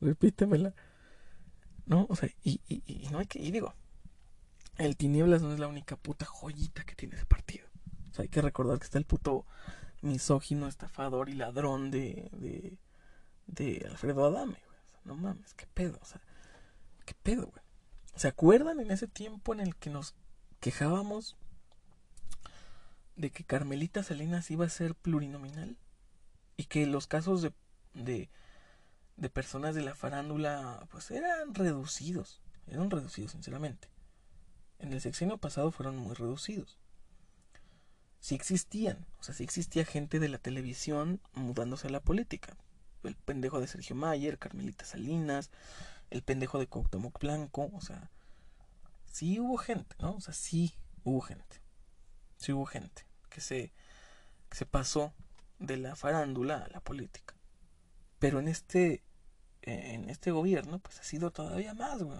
repítemela. 0.01 0.73
¿No? 1.85 2.05
O 2.09 2.15
sea, 2.15 2.29
y, 2.43 2.61
y, 2.67 2.81
y 2.85 3.09
no 3.09 3.19
hay 3.19 3.25
que, 3.25 3.39
y 3.39 3.51
digo, 3.51 3.73
el 4.77 4.95
Tinieblas 4.97 5.41
no 5.41 5.53
es 5.53 5.59
la 5.59 5.67
única 5.67 5.95
puta 5.95 6.25
joyita 6.25 6.83
que 6.83 6.95
tiene 6.95 7.15
ese 7.15 7.25
partido. 7.25 7.67
O 8.11 8.13
sea, 8.13 8.23
hay 8.23 8.29
que 8.29 8.41
recordar 8.41 8.79
que 8.79 8.85
está 8.85 8.97
el 8.97 9.05
puto 9.05 9.45
misógino, 10.01 10.67
estafador 10.67 11.29
y 11.29 11.33
ladrón 11.33 11.91
de, 11.91 12.29
de, 12.33 12.77
de 13.47 13.85
Alfredo 13.89 14.25
Adame, 14.25 14.57
güey. 14.65 14.79
O 14.85 14.89
sea, 14.89 14.99
no 15.05 15.15
mames, 15.15 15.53
qué 15.53 15.65
pedo, 15.67 15.99
o 16.01 16.05
sea, 16.05 16.21
qué 17.05 17.13
pedo, 17.21 17.47
güey. 17.47 17.63
¿Se 18.15 18.27
acuerdan 18.27 18.79
en 18.79 18.91
ese 18.91 19.07
tiempo 19.07 19.53
en 19.53 19.59
el 19.59 19.75
que 19.75 19.89
nos 19.89 20.15
quejábamos 20.59 21.35
de 23.15 23.31
que 23.31 23.43
Carmelita 23.43 24.03
Salinas 24.03 24.51
iba 24.51 24.65
a 24.65 24.69
ser 24.69 24.95
plurinominal? 24.95 25.77
Y 26.55 26.65
que 26.65 26.85
los 26.85 27.07
casos 27.07 27.41
de, 27.41 27.51
de, 27.93 28.29
de 29.17 29.29
personas 29.29 29.75
de 29.75 29.81
la 29.81 29.95
farándula, 29.95 30.87
pues 30.91 31.11
eran 31.11 31.53
reducidos, 31.53 32.41
eran 32.67 32.89
reducidos, 32.89 33.31
sinceramente. 33.31 33.89
En 34.79 34.93
el 34.93 35.01
sexenio 35.01 35.37
pasado 35.37 35.71
fueron 35.71 35.97
muy 35.97 36.13
reducidos 36.13 36.77
sí 38.23 38.35
existían. 38.35 39.05
O 39.19 39.23
sea, 39.23 39.35
sí 39.35 39.43
existía 39.43 39.83
gente 39.83 40.17
de 40.17 40.29
la 40.29 40.37
televisión 40.37 41.19
mudándose 41.33 41.87
a 41.87 41.91
la 41.91 41.99
política. 41.99 42.55
El 43.03 43.15
pendejo 43.15 43.59
de 43.59 43.67
Sergio 43.67 43.97
Mayer, 43.97 44.39
Carmelita 44.39 44.85
Salinas, 44.85 45.51
el 46.09 46.23
pendejo 46.23 46.57
de 46.57 46.67
Cuauhtémoc 46.67 47.19
Blanco, 47.19 47.69
o 47.73 47.81
sea, 47.81 48.11
sí 49.11 49.41
hubo 49.41 49.57
gente, 49.57 49.93
¿no? 49.99 50.15
O 50.15 50.21
sea, 50.21 50.33
sí 50.33 50.73
hubo 51.03 51.19
gente. 51.19 51.61
Sí 52.37 52.53
hubo 52.53 52.65
gente 52.65 53.05
que 53.29 53.41
se, 53.41 53.73
que 54.47 54.55
se 54.55 54.65
pasó 54.65 55.13
de 55.59 55.75
la 55.75 55.97
farándula 55.97 56.59
a 56.59 56.69
la 56.69 56.79
política. 56.79 57.32
Pero 58.23 58.39
en 58.39 58.47
este, 58.47 59.03
en 59.63 60.09
este 60.09 60.31
gobierno, 60.31 60.79
pues 60.79 60.97
ha 60.99 61.03
sido 61.03 61.31
todavía 61.31 61.73
más, 61.73 62.01
güey. 62.01 62.17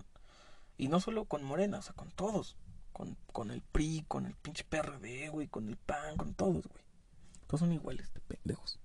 Y 0.78 0.90
no 0.90 1.00
solo 1.00 1.24
con 1.24 1.46
Morena, 1.46 1.78
o 1.78 1.82
sea, 1.82 1.94
con 1.94 2.12
todos 2.12 2.58
con, 2.92 3.18
con 3.34 3.52
el 3.52 3.62
PRI, 3.62 4.06
con 4.08 4.26
el 4.26 4.36
pinche 4.36 4.64
PRD, 4.64 5.30
güey, 5.30 5.48
con 5.48 5.68
el 5.68 5.76
PAN, 5.76 6.16
con 6.16 6.34
todos, 6.34 6.68
güey. 6.68 6.84
Todos 7.48 7.60
son 7.60 7.74
iguales, 7.74 8.14
de 8.14 8.22
pendejos. 8.22 8.80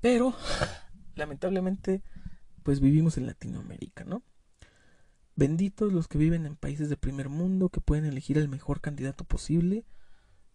Pero, 0.00 0.34
lamentablemente, 1.14 2.02
pues 2.62 2.80
vivimos 2.80 3.18
en 3.18 3.26
Latinoamérica, 3.26 4.04
¿no? 4.04 4.22
Benditos 5.36 5.92
los 5.92 6.08
que 6.08 6.18
viven 6.18 6.46
en 6.46 6.56
países 6.56 6.88
de 6.88 6.96
primer 6.96 7.28
mundo, 7.28 7.68
que 7.68 7.80
pueden 7.80 8.06
elegir 8.06 8.38
el 8.38 8.48
mejor 8.48 8.80
candidato 8.80 9.24
posible. 9.24 9.84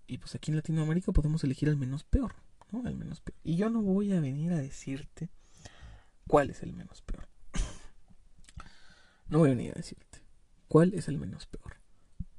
Y 0.07 0.17
pues 0.17 0.35
aquí 0.35 0.51
en 0.51 0.57
Latinoamérica 0.57 1.13
podemos 1.13 1.43
elegir 1.43 1.69
el 1.69 1.77
menos 1.77 2.03
peor, 2.03 2.35
menos 2.81 3.21
peor. 3.21 3.37
Y 3.43 3.55
yo 3.55 3.69
no 3.69 3.81
voy 3.81 4.13
a 4.13 4.19
venir 4.19 4.51
a 4.53 4.57
decirte 4.57 5.29
cuál 6.27 6.49
es 6.49 6.63
el 6.63 6.73
menos 6.73 7.01
peor. 7.01 7.27
no 9.27 9.39
voy 9.39 9.51
a 9.51 9.55
venir 9.55 9.71
a 9.71 9.75
decirte 9.75 10.23
cuál 10.67 10.93
es 10.93 11.07
el 11.07 11.17
menos 11.17 11.45
peor. 11.45 11.77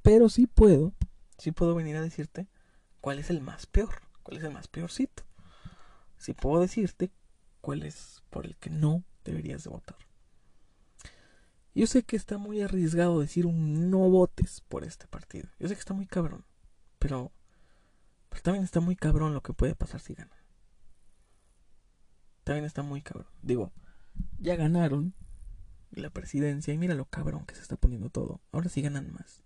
Pero 0.02 0.28
sí 0.28 0.46
puedo, 0.46 0.92
sí 1.38 1.52
puedo 1.52 1.74
venir 1.74 1.96
a 1.96 2.02
decirte 2.02 2.48
cuál 3.00 3.18
es 3.18 3.30
el 3.30 3.40
más 3.40 3.66
peor, 3.66 4.02
cuál 4.22 4.38
es 4.38 4.44
el 4.44 4.52
más 4.52 4.68
peorcito. 4.68 5.24
Sí 6.18 6.34
puedo 6.34 6.60
decirte 6.60 7.12
cuál 7.60 7.82
es 7.82 8.22
por 8.30 8.46
el 8.46 8.56
que 8.56 8.70
no 8.70 9.04
deberías 9.24 9.64
de 9.64 9.70
votar. 9.70 9.96
Yo 11.74 11.86
sé 11.86 12.04
que 12.04 12.16
está 12.16 12.38
muy 12.38 12.62
arriesgado 12.62 13.18
decir 13.18 13.46
un 13.46 13.90
no 13.90 13.98
votes 14.08 14.60
por 14.68 14.84
este 14.84 15.08
partido. 15.08 15.48
Yo 15.58 15.68
sé 15.68 15.74
que 15.74 15.80
está 15.80 15.92
muy 15.92 16.06
cabrón. 16.06 16.44
Pero, 17.00 17.32
pero 18.34 18.42
también 18.42 18.64
está 18.64 18.80
muy 18.80 18.96
cabrón 18.96 19.32
lo 19.32 19.44
que 19.44 19.52
puede 19.52 19.76
pasar 19.76 20.00
si 20.00 20.12
ganan. 20.12 20.36
También 22.42 22.64
está 22.64 22.82
muy 22.82 23.00
cabrón. 23.00 23.28
Digo, 23.42 23.70
ya 24.40 24.56
ganaron 24.56 25.14
la 25.92 26.10
presidencia 26.10 26.74
y 26.74 26.78
mira 26.78 26.96
lo 26.96 27.04
cabrón 27.04 27.46
que 27.46 27.54
se 27.54 27.62
está 27.62 27.76
poniendo 27.76 28.10
todo. 28.10 28.40
Ahora 28.50 28.68
sí 28.68 28.82
ganan 28.82 29.12
más. 29.12 29.44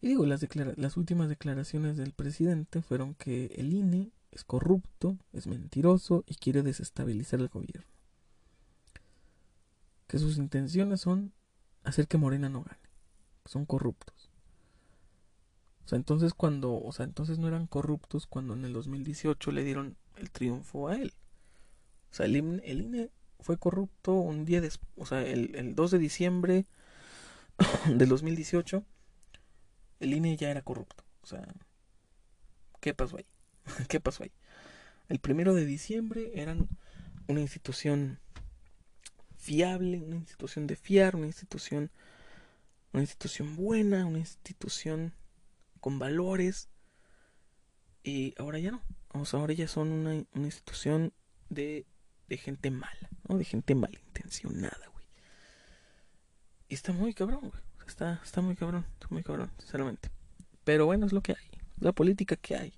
Y 0.00 0.06
digo, 0.06 0.24
las, 0.24 0.46
las 0.76 0.96
últimas 0.96 1.28
declaraciones 1.28 1.96
del 1.96 2.12
presidente 2.12 2.80
fueron 2.80 3.16
que 3.16 3.46
el 3.56 3.72
INE 3.72 4.12
es 4.30 4.44
corrupto, 4.44 5.18
es 5.32 5.48
mentiroso 5.48 6.22
y 6.28 6.36
quiere 6.36 6.62
desestabilizar 6.62 7.40
el 7.40 7.48
gobierno. 7.48 7.90
Que 10.06 10.20
sus 10.20 10.38
intenciones 10.38 11.00
son 11.00 11.32
hacer 11.82 12.06
que 12.06 12.18
Morena 12.18 12.48
no 12.48 12.62
gane. 12.62 12.88
Son 13.46 13.66
corruptos. 13.66 14.13
O 15.84 15.88
sea, 15.88 15.96
entonces 15.96 16.32
cuando, 16.32 16.80
o 16.80 16.92
sea, 16.92 17.04
entonces 17.04 17.38
no 17.38 17.48
eran 17.48 17.66
corruptos 17.66 18.26
cuando 18.26 18.54
en 18.54 18.64
el 18.64 18.72
2018 18.72 19.52
le 19.52 19.64
dieron 19.64 19.96
el 20.16 20.30
triunfo 20.30 20.88
a 20.88 20.96
él. 20.96 21.12
O 22.10 22.14
sea, 22.14 22.26
el 22.26 22.36
INE 22.36 23.10
fue 23.40 23.58
corrupto 23.58 24.12
un 24.12 24.44
día 24.44 24.60
después, 24.60 24.90
o 24.96 25.04
sea, 25.04 25.22
el, 25.22 25.54
el 25.56 25.74
2 25.74 25.90
de 25.90 25.98
diciembre 25.98 26.66
del 27.86 28.08
2018, 28.08 28.84
el 30.00 30.14
INE 30.14 30.36
ya 30.36 30.50
era 30.50 30.62
corrupto. 30.62 31.04
O 31.22 31.26
sea, 31.26 31.46
¿qué 32.80 32.94
pasó 32.94 33.18
ahí? 33.18 33.26
¿Qué 33.88 34.00
pasó 34.00 34.22
ahí? 34.22 34.32
El 35.08 35.18
primero 35.18 35.54
de 35.54 35.66
diciembre 35.66 36.32
eran 36.34 36.68
una 37.28 37.40
institución 37.40 38.20
fiable, 39.36 40.00
una 40.00 40.16
institución 40.16 40.66
de 40.66 40.76
fiar, 40.76 41.16
una 41.16 41.26
institución, 41.26 41.90
una 42.92 43.02
institución 43.02 43.56
buena, 43.56 44.06
una 44.06 44.18
institución 44.18 45.12
con 45.84 45.98
valores. 45.98 46.70
Y 48.02 48.34
ahora 48.38 48.58
ya 48.58 48.70
no. 48.70 48.80
O 49.12 49.26
sea, 49.26 49.40
ahora 49.40 49.52
ya 49.52 49.68
son 49.68 49.92
una, 49.92 50.24
una 50.32 50.46
institución 50.46 51.12
de 51.50 51.86
de 52.28 52.38
gente 52.38 52.70
mala, 52.70 53.10
¿no? 53.28 53.36
De 53.36 53.44
gente 53.44 53.74
malintencionada, 53.74 54.88
güey. 54.92 55.06
Y 56.68 56.74
está 56.74 56.92
muy 56.92 57.12
cabrón, 57.12 57.50
güey. 57.50 57.62
Está, 57.86 58.20
está 58.24 58.40
muy 58.40 58.56
cabrón, 58.56 58.86
está 58.94 59.08
muy 59.10 59.22
cabrón, 59.22 59.50
sinceramente. 59.58 60.10
Pero 60.64 60.86
bueno, 60.86 61.04
es 61.04 61.12
lo 61.12 61.20
que 61.20 61.32
hay. 61.32 61.50
Es 61.76 61.82
la 61.82 61.92
política 61.92 62.36
que 62.36 62.56
hay. 62.56 62.72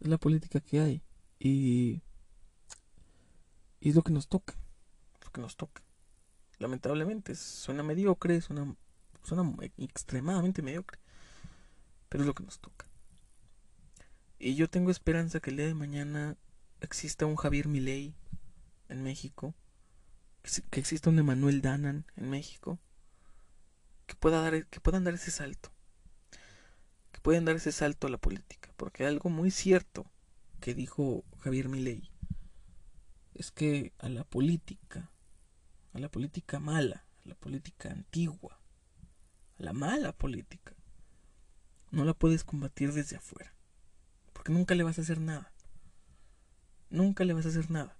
Es 0.00 0.08
la 0.08 0.18
política 0.18 0.60
que 0.60 0.80
hay. 0.80 1.02
Y, 1.38 2.02
y 3.80 3.88
es 3.88 3.94
lo 3.94 4.02
que 4.02 4.12
nos 4.12 4.28
toca. 4.28 4.54
Lo 5.24 5.30
que 5.30 5.40
nos 5.40 5.56
toca. 5.56 5.82
Lamentablemente, 6.58 7.34
suena 7.34 7.82
mediocre, 7.82 8.42
suena, 8.42 8.76
suena 9.22 9.50
extremadamente 9.78 10.60
mediocre. 10.60 11.00
Pero 12.16 12.24
es 12.24 12.28
lo 12.28 12.34
que 12.34 12.44
nos 12.44 12.60
toca. 12.60 12.86
Y 14.38 14.54
yo 14.54 14.70
tengo 14.70 14.90
esperanza 14.90 15.40
que 15.40 15.50
el 15.50 15.58
día 15.58 15.66
de 15.66 15.74
mañana 15.74 16.38
exista 16.80 17.26
un 17.26 17.36
Javier 17.36 17.68
Milei 17.68 18.14
en 18.88 19.02
México, 19.02 19.54
que 20.70 20.80
exista 20.80 21.10
un 21.10 21.18
Emanuel 21.18 21.60
Danan 21.60 22.06
en 22.16 22.30
México, 22.30 22.78
que 24.06 24.14
pueda 24.14 24.40
dar, 24.40 24.64
que 24.64 24.80
puedan 24.80 25.04
dar 25.04 25.12
ese 25.12 25.30
salto, 25.30 25.70
que 27.12 27.20
puedan 27.20 27.44
dar 27.44 27.56
ese 27.56 27.70
salto 27.70 28.06
a 28.06 28.10
la 28.10 28.16
política, 28.16 28.72
porque 28.78 29.04
algo 29.04 29.28
muy 29.28 29.50
cierto 29.50 30.10
que 30.58 30.72
dijo 30.72 31.22
Javier 31.40 31.68
Milei 31.68 32.10
es 33.34 33.50
que 33.50 33.92
a 33.98 34.08
la 34.08 34.24
política, 34.24 35.10
a 35.92 35.98
la 35.98 36.08
política 36.08 36.60
mala, 36.60 37.04
a 37.26 37.28
la 37.28 37.34
política 37.34 37.90
antigua, 37.90 38.58
a 39.58 39.62
la 39.62 39.74
mala 39.74 40.12
política, 40.12 40.75
no 41.90 42.04
la 42.04 42.14
puedes 42.14 42.44
combatir 42.44 42.92
desde 42.92 43.16
afuera, 43.16 43.52
porque 44.32 44.52
nunca 44.52 44.74
le 44.74 44.82
vas 44.82 44.98
a 44.98 45.02
hacer 45.02 45.20
nada. 45.20 45.52
Nunca 46.90 47.24
le 47.24 47.32
vas 47.32 47.46
a 47.46 47.48
hacer 47.48 47.70
nada. 47.70 47.96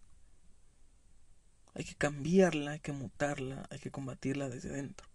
Hay 1.74 1.84
que 1.84 1.94
cambiarla, 1.94 2.72
hay 2.72 2.80
que 2.80 2.92
mutarla, 2.92 3.66
hay 3.70 3.78
que 3.78 3.90
combatirla 3.90 4.48
desde 4.48 4.70
dentro. 4.70 5.08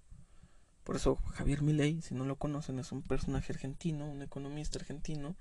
Por 0.83 0.95
eso 0.95 1.15
Javier 1.33 1.61
Milei, 1.61 2.01
si 2.01 2.13
no 2.15 2.25
lo 2.25 2.35
conocen, 2.35 2.79
es 2.79 2.91
un 2.91 3.01
personaje 3.01 3.53
argentino, 3.53 4.05
un 4.05 4.21
economista 4.21 4.79
argentino, 4.79 5.35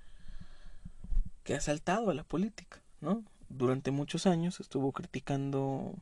que 1.44 1.54
ha 1.54 1.60
saltado 1.60 2.10
a 2.10 2.14
la 2.14 2.24
política, 2.24 2.82
¿no? 3.00 3.24
Durante 3.48 3.90
muchos 3.90 4.26
años 4.26 4.60
estuvo 4.60 4.92
criticando 4.92 5.94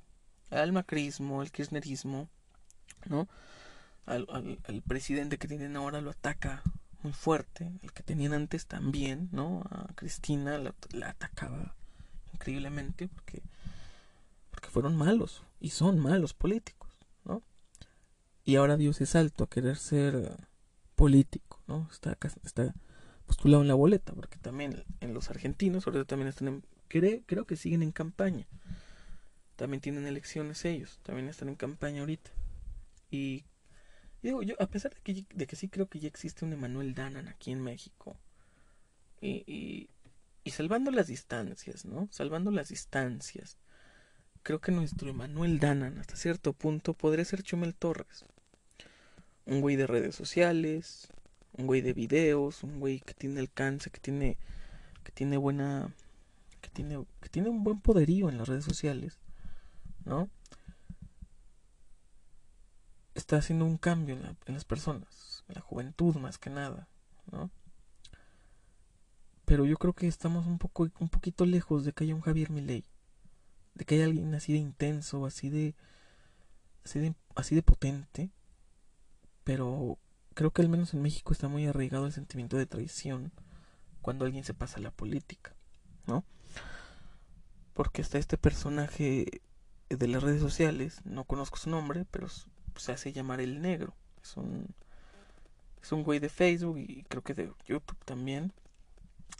al 0.51 0.73
macrismo, 0.73 1.41
al 1.41 1.51
kirchnerismo, 1.51 2.29
¿no? 3.07 3.29
Al, 4.07 4.27
al, 4.65 4.83
presidente 4.83 5.39
que 5.39 5.49
tienen 5.49 5.77
ahora 5.77 6.01
lo 6.01 6.11
ataca 6.11 6.63
muy 7.03 7.13
fuerte, 7.13 7.71
el 7.83 7.93
que 7.93 8.03
tenían 8.03 8.33
antes 8.33 8.67
también, 8.67 9.29
¿no? 9.33 9.63
A 9.71 9.89
Cristina 9.95 10.59
la, 10.59 10.75
atacaba 11.09 11.75
increíblemente 12.33 13.09
porque, 13.09 13.43
porque 14.51 14.69
fueron 14.69 14.97
malos 14.97 15.45
y 15.61 15.71
son 15.71 15.99
malos 15.99 16.35
políticos, 16.35 16.91
¿no? 17.25 17.43
Y 18.45 18.57
ahora 18.57 18.77
dio 18.77 18.91
ese 18.91 19.07
salto 19.07 19.45
a 19.45 19.49
querer 19.49 19.77
ser 19.77 20.37
político, 20.97 21.61
¿no? 21.67 21.89
Está, 21.93 22.17
está 22.45 22.75
postulado 23.27 23.63
en 23.63 23.69
la 23.69 23.75
boleta, 23.75 24.13
porque 24.15 24.39
también 24.39 24.85
en 25.01 25.15
los 25.15 25.31
argentinos, 25.31 25.87
ahora 25.87 26.05
también 26.05 26.29
están 26.29 26.49
en, 26.49 26.65
creo, 26.89 27.21
creo 27.27 27.47
que 27.47 27.57
siguen 27.57 27.83
en 27.83 27.93
campaña. 27.93 28.47
También 29.55 29.81
tienen 29.81 30.07
elecciones 30.07 30.65
ellos, 30.65 30.99
también 31.03 31.29
están 31.29 31.49
en 31.49 31.57
campaña 31.57 32.01
ahorita. 32.01 32.31
Y, 33.11 33.45
digo, 34.23 34.43
yo, 34.43 34.55
a 34.61 34.67
pesar 34.67 34.95
de 34.95 35.01
que, 35.03 35.25
de 35.35 35.47
que 35.47 35.57
sí 35.57 35.69
creo 35.69 35.89
que 35.89 36.01
ya 36.01 36.09
existe 36.09 36.45
un 36.45 36.53
Emanuel 36.53 36.95
Danan 36.95 37.29
aquí 37.29 37.51
en 37.53 37.61
México, 37.63 38.17
y, 39.21 39.45
y, 39.47 39.91
y 40.45 40.51
salvando 40.51 40.91
las 40.91 41.09
distancias, 41.09 41.85
¿no? 41.85 42.09
Salvando 42.11 42.51
las 42.51 42.69
distancias, 42.69 43.59
creo 44.43 44.61
que 44.61 44.73
nuestro 44.73 45.11
Emanuel 45.11 45.59
Danan, 45.59 45.99
hasta 45.99 46.17
cierto 46.17 46.53
punto, 46.53 46.95
podría 46.95 47.25
ser 47.25 47.43
Chumel 47.43 47.75
Torres. 47.75 48.25
Un 49.47 49.61
güey 49.61 49.77
de 49.77 49.87
redes 49.87 50.15
sociales, 50.15 51.09
un 51.53 51.67
güey 51.67 51.81
de 51.81 51.93
videos, 51.93 52.63
un 52.63 52.81
güey 52.81 53.01
que 53.01 53.15
tiene 53.15 53.41
alcance, 53.41 53.91
que 53.91 54.01
tiene 54.01 54.39
que 55.05 55.13
tiene 55.13 55.37
buena 55.37 55.95
que 56.61 56.69
tiene 56.71 57.05
que 57.21 57.29
tiene 57.29 57.49
un 57.49 57.65
buen 57.65 57.81
poderío 57.81 58.29
en 58.29 58.39
las 58.39 58.49
redes 58.49 58.65
sociales, 58.65 59.19
¿no? 60.05 60.29
Está 63.29 63.37
haciendo 63.37 63.67
un 63.67 63.77
cambio 63.77 64.17
en, 64.47 64.55
las 64.55 64.65
personas, 64.65 65.45
en 65.49 65.57
la 65.57 65.61
juventud 65.61 66.17
más 66.17 66.39
que 66.39 66.49
nada, 66.49 66.89
¿no? 67.31 67.51
Pero 69.45 69.67
yo 69.67 69.77
creo 69.77 69.93
que 69.93 70.09
estamos 70.09 70.47
un 70.47 70.57
poco 70.57 70.89
un 70.99 71.11
poquito 71.11 71.45
lejos 71.45 71.85
de 71.85 71.93
que 71.93 72.05
haya 72.05 72.15
un 72.15 72.23
Javier 72.23 72.49
Milei, 72.49 72.87
de 73.75 73.85
que 73.85 73.97
haya 73.97 74.07
alguien 74.07 74.35
así 74.35 74.55
de 74.55 74.61
intenso, 74.61 75.27
así 75.27 75.51
de 75.51 75.75
así 76.87 77.01
de 77.01 77.15
así 77.35 77.55
de 77.55 77.63
potente, 77.63 78.31
pero 79.45 79.99
creo 80.33 80.51
que 80.51 80.63
al 80.63 80.71
menos 80.71 80.95
en 80.95 81.03
México 81.03 81.35
está 81.35 81.49
muy 81.49 81.67
arraigado 81.67 82.07
el 82.07 82.13
sentimiento 82.13 82.57
de 82.57 82.65
traición 82.65 83.31
cuando 84.01 84.25
alguien 84.25 84.45
se 84.45 84.55
pasa 84.55 84.79
a 84.79 84.83
la 84.83 84.91
política, 84.91 85.55
¿no? 86.07 86.25
Porque 87.75 88.01
está 88.01 88.17
este 88.17 88.39
personaje 88.39 89.43
de 89.91 90.09
las 90.09 90.23
redes 90.23 90.41
sociales, 90.41 91.03
no 91.05 91.25
conozco 91.25 91.59
su 91.59 91.69
nombre, 91.69 92.07
pero 92.11 92.29
se 92.79 92.93
hace 92.93 93.13
llamar 93.13 93.41
el 93.41 93.61
negro. 93.61 93.95
Es 94.23 94.37
un 94.37 94.75
es 95.83 95.93
un 95.93 96.03
güey 96.03 96.19
de 96.19 96.29
Facebook 96.29 96.79
y 96.79 97.05
creo 97.05 97.23
que 97.23 97.35
de 97.35 97.53
YouTube 97.67 97.97
también, 98.05 98.53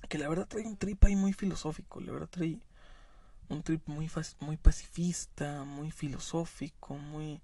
que 0.09 0.19
la 0.19 0.29
verdad 0.29 0.47
trae 0.47 0.67
un 0.67 0.77
trip 0.77 1.03
ahí 1.05 1.17
muy 1.17 1.33
filosófico, 1.33 2.01
la 2.01 2.13
verdad 2.13 2.29
trae 2.29 2.59
un 3.49 3.63
trip 3.63 3.87
muy 3.87 4.11
muy 4.41 4.57
pacifista, 4.57 5.65
muy 5.65 5.91
filosófico, 5.91 6.95
muy 6.97 7.41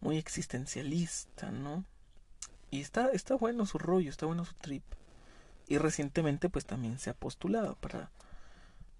muy 0.00 0.16
existencialista, 0.16 1.50
¿no? 1.50 1.84
Y 2.70 2.80
está, 2.80 3.08
está 3.08 3.34
bueno 3.34 3.66
su 3.66 3.78
rollo, 3.78 4.10
está 4.10 4.26
bueno 4.26 4.44
su 4.44 4.54
trip. 4.54 4.84
Y 5.68 5.78
recientemente 5.78 6.48
pues 6.48 6.64
también 6.64 6.98
se 6.98 7.10
ha 7.10 7.14
postulado 7.14 7.76
para, 7.76 8.10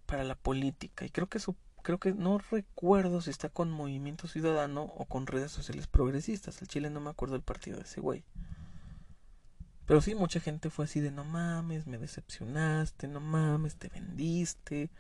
para 0.07 0.25
la 0.25 0.35
política. 0.35 1.05
Y 1.05 1.11
creo 1.11 1.29
que 1.29 1.39
su, 1.39 1.57
creo 1.83 1.99
que 1.99 2.13
no 2.13 2.39
recuerdo 2.39 3.21
si 3.21 3.31
está 3.31 3.49
con 3.49 3.71
Movimiento 3.71 4.29
Ciudadano 4.29 4.83
o 4.83 5.05
con 5.05 5.27
redes 5.27 5.53
sociales 5.53 5.87
progresistas. 5.87 6.61
El 6.61 6.69
Chile 6.69 6.91
no 6.91 7.01
me 7.01 7.11
acuerdo 7.11 7.37
el 7.37 7.43
partido 7.43 7.77
de 7.77 7.85
ese 7.85 8.01
güey. 8.01 8.25
Pero 9.87 10.01
sí, 10.01 10.15
mucha 10.15 10.41
gente 10.41 10.71
fue 10.71 10.85
así 10.85 11.01
de 11.01 11.11
no 11.11 11.25
mames, 11.25 11.87
me 11.87 11.99
decepcionaste, 11.99 13.09
no 13.09 13.21
mames, 13.21 13.77
te 13.77 13.89
vendiste. 13.89 14.91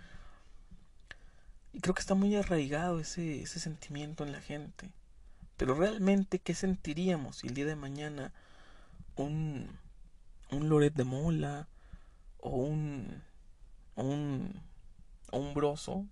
Y 1.72 1.80
creo 1.80 1.94
que 1.94 2.00
está 2.00 2.14
muy 2.14 2.34
arraigado 2.34 2.98
ese, 2.98 3.42
ese 3.42 3.60
sentimiento 3.60 4.24
en 4.24 4.32
la 4.32 4.40
gente. 4.40 4.90
Pero 5.56 5.74
realmente, 5.74 6.40
¿qué 6.40 6.54
sentiríamos 6.54 7.36
si 7.36 7.46
el 7.46 7.54
día 7.54 7.66
de 7.66 7.76
mañana 7.76 8.32
un, 9.16 9.68
un 10.50 10.68
Loret 10.68 10.94
de 10.94 11.04
Mola 11.04 11.68
o 12.38 12.56
un, 12.56 13.22
un, 13.96 14.60
un 15.32 15.54
Broso 15.54 16.06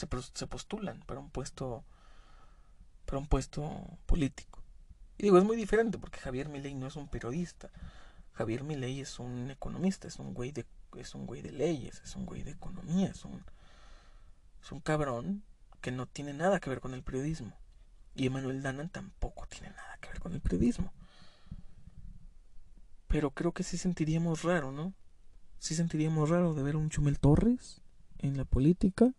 se, 0.00 0.46
postulan 0.46 1.00
para 1.06 1.20
un 1.20 1.30
puesto 1.30 1.84
para 3.06 3.18
un 3.18 3.26
puesto 3.26 3.98
político. 4.06 4.62
Y 5.18 5.24
digo, 5.24 5.38
es 5.38 5.44
muy 5.44 5.56
diferente 5.56 5.98
porque 5.98 6.20
Javier 6.20 6.48
Milei 6.48 6.74
no 6.74 6.86
es 6.86 6.96
un 6.96 7.08
periodista. 7.08 7.70
Javier 8.32 8.62
Milei 8.62 9.00
es 9.00 9.18
un 9.18 9.50
economista, 9.50 10.08
es 10.08 10.18
un 10.18 10.32
güey 10.32 10.52
de 10.52 10.66
es 10.96 11.14
un 11.14 11.26
güey 11.26 11.42
de 11.42 11.52
leyes, 11.52 12.00
es 12.04 12.16
un 12.16 12.26
güey 12.26 12.42
de 12.42 12.52
economía, 12.52 13.08
es 13.08 13.24
un 13.24 13.44
es 14.62 14.72
un 14.72 14.80
cabrón 14.80 15.42
que 15.80 15.92
no 15.92 16.06
tiene 16.06 16.32
nada 16.32 16.60
que 16.60 16.70
ver 16.70 16.80
con 16.80 16.94
el 16.94 17.02
periodismo. 17.02 17.56
Y 18.14 18.26
Emanuel 18.26 18.62
Danan 18.62 18.88
tampoco 18.88 19.46
tiene 19.46 19.70
nada 19.70 19.98
que 20.00 20.08
ver 20.08 20.20
con 20.20 20.32
el 20.32 20.40
periodismo. 20.40 20.92
Pero 23.08 23.30
creo 23.30 23.52
que 23.52 23.62
sí 23.62 23.78
sentiríamos 23.78 24.42
raro, 24.42 24.72
¿no? 24.72 24.92
Sí 25.58 25.74
sentiríamos 25.74 26.28
raro 26.28 26.54
de 26.54 26.62
ver 26.62 26.74
a 26.74 26.78
un 26.78 26.90
Chumel 26.90 27.18
Torres 27.18 27.80
en 28.18 28.36
la 28.36 28.44
política. 28.44 29.12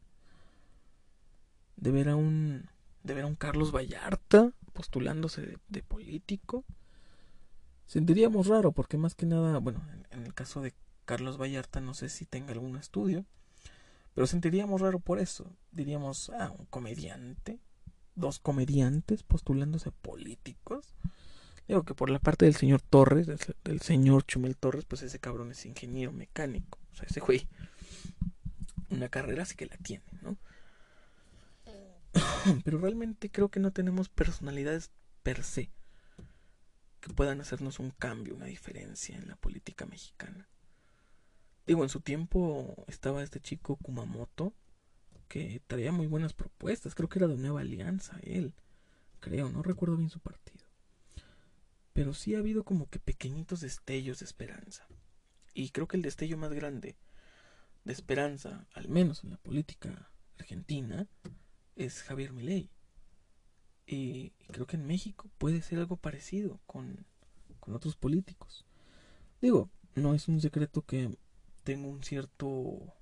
De 1.82 1.91
ver 1.91 2.08
a 2.08 2.15
un. 2.15 2.70
de 3.04 3.13
ver 3.13 3.26
a 3.26 3.28
un 3.28 3.36
Carlos 3.36 3.76
Vallarta 3.76 4.54
postulándose 4.72 5.58
de, 5.67 5.84
político. 5.84 6.63
Sentiríamos 7.86 8.48
raro, 8.48 8.72
porque 8.72 8.98
más 8.98 9.15
que 9.15 9.26
nada, 9.26 9.58
bueno, 9.58 9.84
en, 10.12 10.24
el 10.24 10.34
caso 10.34 10.62
de 10.62 10.74
Carlos 11.04 11.38
Vallarta 11.38 11.82
no 11.82 11.94
sé 11.94 12.08
si 12.08 12.26
tenga 12.26 12.54
algún 12.54 12.78
estudio. 12.78 13.26
Pero 14.13 14.28
sentiríamos 14.28 14.80
raro 14.80 15.00
por 15.00 15.20
eso. 15.20 15.52
Diríamos, 15.72 16.32
ah, 16.38 16.54
un 16.58 16.65
comediante. 16.67 17.60
Dos 18.15 18.39
comediantes 18.39 19.24
postulándose 19.24 19.91
políticos. 19.91 20.96
Digo 21.67 21.84
que 21.84 21.96
por 21.96 22.10
la 22.10 22.20
parte 22.20 22.46
del 22.46 22.56
señor 22.56 22.82
Torres, 22.82 23.28
del, 23.63 23.82
señor 23.82 24.26
Chumel 24.26 24.58
Torres, 24.58 24.86
pues 24.86 25.02
ese 25.04 25.20
cabrón 25.20 25.52
es 25.52 25.65
ingeniero 25.65 26.12
mecánico. 26.12 26.78
O 26.91 26.96
sea, 26.96 27.08
ese 27.10 27.22
güey, 27.22 27.48
una 28.89 29.10
carrera 29.10 29.46
sí 29.46 29.56
que 29.56 29.67
la 29.67 29.78
tiene. 29.78 30.04
Pero 32.63 32.80
realmente 32.80 33.30
creo 33.30 33.50
que 33.50 33.60
no 33.60 33.71
tenemos 33.71 34.10
personalidades 34.10 34.91
per 35.24 35.43
se 35.43 35.71
que 37.00 37.13
puedan 37.13 37.41
hacernos 37.41 37.80
un 37.80 37.89
cambio, 37.91 38.36
una 38.36 38.45
diferencia 38.45 39.17
en 39.17 39.28
la 39.28 39.36
política 39.36 39.86
mexicana. 39.86 40.47
Digo, 41.65 41.84
en 41.84 41.89
su 41.89 42.02
tiempo 42.02 42.86
estaba 42.88 43.24
este 43.24 43.39
chico 43.39 43.76
Kumamoto 43.78 44.54
que 45.28 45.62
traía 45.65 45.91
muy 45.91 46.06
buenas 46.06 46.34
propuestas. 46.34 46.93
Creo 46.93 47.10
que 47.10 47.19
era 47.19 47.28
de 47.28 47.38
Nueva 47.38 47.62
Alianza, 47.62 48.19
él. 48.21 48.54
Creo, 49.19 49.50
no 49.50 49.63
recuerdo 49.63 49.97
bien 49.97 50.10
su 50.10 50.19
partido 50.19 50.62
pero 51.93 52.13
sí 52.13 52.36
ha 52.36 52.39
habido 52.39 52.63
como 52.63 52.90
que 52.90 53.00
pequeñitos 53.00 53.62
destellos 53.62 54.19
de 54.19 54.25
esperanza. 54.25 54.88
Y 55.54 55.69
creo 55.69 55.88
que 55.88 55.98
el 55.98 56.04
destello 56.04 56.38
más 56.38 56.54
grande 56.54 56.96
de 57.83 57.94
esperanza, 57.94 58.65
al 58.73 58.88
menos 58.88 59.23
en 59.23 59.31
la 59.31 59.38
política 59.38 60.10
argentina, 60.40 61.08
es 61.76 62.04
Javier 62.04 62.34
Milei. 62.34 62.69
Y 63.86 64.32
creo 64.52 64.67
que 64.67 64.78
en 64.78 64.86
México 64.86 65.30
puede 65.38 65.62
ser 65.62 65.80
algo 65.80 65.98
parecido 65.98 66.60
con, 66.65 67.06
con 67.60 67.76
otros 67.76 67.96
políticos. 67.96 68.65
Digo, 69.42 69.69
no 69.96 70.13
es 70.13 70.28
un 70.28 70.40
secreto 70.40 70.84
que 70.84 71.17
tengo 71.63 71.90
un 71.90 72.04
cierto 72.04 72.94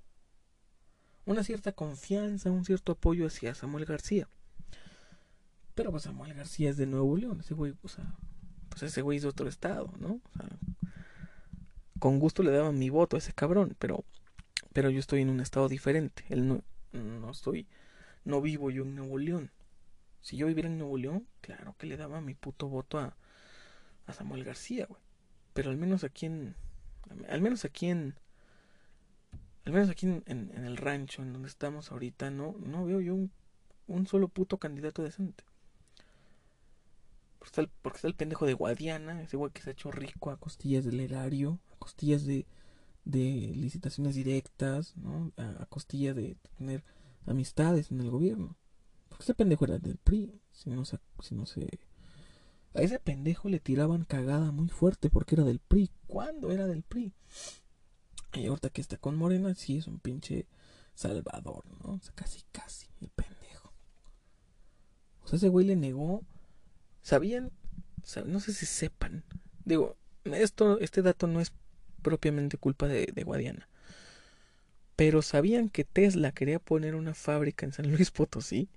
una 1.26 1.44
cierta 1.44 1.72
confianza, 1.72 2.50
un 2.50 2.64
cierto 2.64 2.92
apoyo 2.92 3.26
hacia 3.26 3.54
Samuel 3.54 3.84
García. 3.84 4.28
Pero 5.74 5.90
pues 5.92 6.02
Samuel 6.02 6.34
García 6.34 6.70
es 6.70 6.76
de 6.76 6.86
Nuevo 6.86 7.16
León, 7.16 7.40
ese 7.40 7.54
güey, 7.54 7.74
o 7.82 7.88
sea, 7.88 8.04
pues 8.68 8.82
ese 8.82 9.02
güey 9.02 9.16
es 9.16 9.22
de 9.22 9.28
otro 9.28 9.48
estado, 9.48 9.92
¿no? 9.98 10.14
O 10.14 10.32
sea, 10.36 10.48
con 11.98 12.18
gusto 12.18 12.42
le 12.42 12.50
daban 12.50 12.78
mi 12.78 12.90
voto 12.90 13.16
a 13.16 13.18
ese 13.18 13.32
cabrón, 13.32 13.76
pero, 13.78 14.04
pero 14.72 14.90
yo 14.90 14.98
estoy 14.98 15.20
en 15.20 15.30
un 15.30 15.40
estado 15.40 15.68
diferente. 15.68 16.24
Él 16.30 16.48
no, 16.48 16.62
no 16.92 17.30
estoy, 17.30 17.68
no 18.24 18.40
vivo 18.40 18.70
yo 18.70 18.82
en 18.82 18.94
Nuevo 18.94 19.18
León. 19.18 19.50
Si 20.20 20.36
yo 20.36 20.46
viviera 20.46 20.68
en 20.68 20.78
Nuevo 20.78 20.98
León, 20.98 21.26
claro 21.40 21.74
que 21.78 21.86
le 21.86 21.96
daba 21.96 22.20
mi 22.20 22.34
puto 22.34 22.68
voto 22.68 22.98
a, 22.98 23.16
a 24.06 24.12
Samuel 24.12 24.44
García, 24.44 24.86
güey. 24.86 25.00
Pero 25.54 25.70
al 25.70 25.76
menos 25.76 26.04
aquí 26.04 26.26
en, 26.26 26.54
al 27.28 27.40
menos 27.40 27.64
aquí 27.64 27.86
en, 27.86 28.14
al 29.64 29.72
menos 29.72 29.90
aquí 29.90 30.06
en, 30.06 30.22
en, 30.26 30.64
el 30.64 30.76
rancho 30.76 31.22
en 31.22 31.32
donde 31.32 31.48
estamos 31.48 31.90
ahorita, 31.90 32.30
no, 32.30 32.54
no 32.58 32.84
veo 32.84 33.00
yo 33.00 33.16
un, 33.86 34.06
solo 34.06 34.28
puto 34.28 34.58
candidato 34.58 35.02
decente. 35.02 35.44
Porque 37.38 37.96
está, 37.96 38.08
el, 38.08 38.14
pendejo 38.14 38.46
de 38.46 38.54
Guadiana, 38.54 39.22
ese 39.22 39.36
güey 39.36 39.52
que 39.52 39.62
se 39.62 39.70
ha 39.70 39.72
hecho 39.72 39.90
rico 39.90 40.30
a 40.30 40.36
costillas 40.36 40.84
del 40.84 41.00
erario, 41.00 41.58
a 41.72 41.76
costillas 41.76 42.24
de, 42.24 42.46
de 43.04 43.52
licitaciones 43.54 44.14
directas, 44.14 44.96
¿no? 44.96 45.32
A, 45.36 45.66
costillas 45.66 46.14
de 46.16 46.36
tener 46.58 46.84
amistades 47.26 47.90
en 47.90 48.00
el 48.00 48.10
gobierno. 48.10 48.56
Porque 49.08 49.24
ese 49.24 49.34
pendejo 49.34 49.64
era 49.64 49.78
del 49.78 49.98
PRI, 49.98 50.40
si 50.52 50.70
no 50.70 50.84
se, 50.84 50.98
si 51.20 51.34
no 51.34 51.46
se... 51.46 51.80
A 52.74 52.82
ese 52.82 53.00
pendejo 53.00 53.48
le 53.48 53.58
tiraban 53.58 54.04
cagada 54.04 54.52
muy 54.52 54.68
fuerte 54.68 55.10
porque 55.10 55.34
era 55.34 55.44
del 55.44 55.58
PRI. 55.58 55.90
¿Cuándo 56.06 56.52
era 56.52 56.66
del 56.66 56.82
PRI? 56.82 57.12
Y 58.34 58.46
ahorita 58.46 58.70
que 58.70 58.80
está 58.80 58.96
con 58.96 59.16
Morena, 59.16 59.54
sí 59.54 59.78
es 59.78 59.88
un 59.88 59.98
pinche 59.98 60.46
salvador, 60.94 61.64
¿no? 61.82 61.94
O 61.94 62.00
sea, 62.00 62.14
casi, 62.14 62.42
casi, 62.52 62.86
el 63.00 63.08
pendejo. 63.10 63.72
O 65.24 65.26
sea, 65.26 65.36
ese 65.36 65.48
güey 65.48 65.66
le 65.66 65.74
negó 65.74 66.24
¿Sabían? 67.02 67.50
No 68.26 68.40
sé 68.40 68.52
si 68.52 68.66
sepan. 68.66 69.24
Digo, 69.64 69.96
esto, 70.24 70.78
este 70.80 71.02
dato 71.02 71.26
no 71.26 71.40
es 71.40 71.52
propiamente 72.02 72.56
culpa 72.56 72.86
de, 72.88 73.06
de 73.06 73.24
Guadiana. 73.24 73.68
Pero 75.00 75.22
¿sabían 75.22 75.70
que 75.70 75.84
Tesla 75.84 76.30
quería 76.30 76.58
poner 76.58 76.94
una 76.94 77.14
fábrica 77.14 77.64
en 77.64 77.72
San 77.72 77.90
Luis 77.90 78.10
Potosí? 78.10 78.68